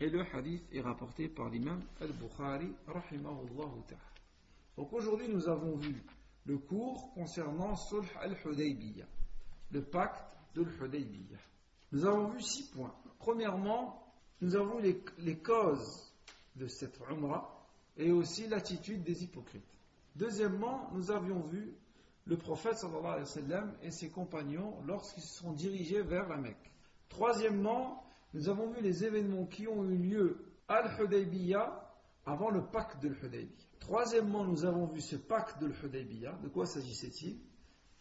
Et 0.00 0.08
le 0.08 0.22
hadith 0.34 0.64
est 0.72 0.80
rapporté 0.80 1.28
par 1.28 1.48
l'imam 1.50 1.80
al-Bukhari. 2.00 2.72
Donc 4.76 4.92
aujourd'hui 4.92 5.28
nous 5.28 5.48
avons 5.48 5.76
vu 5.76 6.02
le 6.46 6.58
cours 6.58 7.12
concernant 7.14 7.74
Sulh 7.76 8.06
al-Hudaybiyah, 8.20 9.06
le 9.70 9.82
pacte 9.82 10.33
de. 10.54 10.64
Nous 11.92 12.06
avons 12.06 12.28
vu 12.28 12.40
six 12.40 12.70
points. 12.70 12.94
Premièrement, 13.18 14.04
nous 14.40 14.56
avons 14.56 14.78
les, 14.78 15.02
les 15.18 15.38
causes 15.38 16.12
de 16.56 16.66
cette 16.66 16.98
Umrah 17.10 17.66
et 17.96 18.10
aussi 18.12 18.46
l'attitude 18.46 19.02
des 19.02 19.22
hypocrites. 19.22 19.62
Deuxièmement, 20.16 20.90
nous 20.92 21.10
avions 21.10 21.40
vu 21.40 21.74
le 22.26 22.36
prophète 22.36 22.76
et 23.82 23.90
ses 23.90 24.10
compagnons 24.10 24.80
lorsqu'ils 24.86 25.22
se 25.22 25.38
sont 25.38 25.52
dirigés 25.52 26.02
vers 26.02 26.28
la 26.28 26.36
Mecque. 26.36 26.72
Troisièmement, 27.08 28.04
nous 28.32 28.48
avons 28.48 28.70
vu 28.70 28.80
les 28.80 29.04
événements 29.04 29.46
qui 29.46 29.68
ont 29.68 29.84
eu 29.84 29.96
lieu 29.96 30.44
à 30.68 30.82
l'Hudaybiyah 30.82 31.80
avant 32.26 32.50
le 32.50 32.64
pacte 32.64 33.02
de 33.02 33.08
l'Hudaybiyah. 33.08 33.68
Troisièmement, 33.78 34.44
nous 34.44 34.64
avons 34.64 34.86
vu 34.86 35.00
ce 35.00 35.16
pacte 35.16 35.60
de 35.60 35.66
l'Hudaybiyah. 35.66 36.38
De 36.42 36.48
quoi 36.48 36.64
s'agissait-il? 36.64 37.38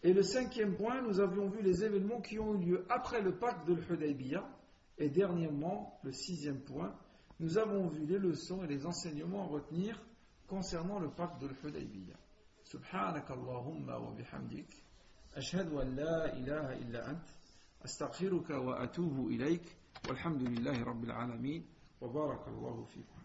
Et 0.03 0.12
le 0.12 0.22
cinquième 0.22 0.76
point, 0.76 1.03
nous 1.03 1.20
avions 1.20 1.49
vu 1.49 1.62
les 1.62 1.85
événements 1.85 2.20
qui 2.20 2.39
ont 2.39 2.55
eu 2.55 2.64
lieu 2.64 2.87
après 2.89 3.20
le 3.20 3.37
pacte 3.37 3.66
de 3.66 3.74
l'Hudaybiyah. 3.74 4.49
Et 4.99 5.09
dernièrement, 5.11 5.99
le 6.03 6.12
sixième 6.12 6.61
point, 6.61 6.95
nous 7.41 7.59
avons 7.59 7.89
vu 7.89 8.07
les 8.07 8.18
leçons 8.18 8.64
et 8.64 8.66
les 8.66 8.87
enseignements 8.87 9.45
à 9.45 9.47
retenir 9.47 10.01
concernant 10.47 10.99
le 10.99 11.11
pacte 11.11 11.41
de 11.41 11.49
l'Hudaybiyah. 11.49 12.16
سبحانك 12.68 13.31
اللهم 13.31 13.89
وبحمدك 13.89 14.74
أشهد 15.37 15.72
أن 15.72 15.97
لا 15.97 16.37
إله 16.37 16.72
إلا 16.72 17.11
أنت 17.11 17.29
أستغفرك 17.85 18.51
وأتوب 18.51 19.29
إليك 19.29 19.76
والحمد 20.09 20.43
لله 20.43 20.85
رب 20.85 21.05
العالمين 21.05 21.66
وبارك 22.01 22.49
الله 22.49 22.85
فيكم 22.85 23.18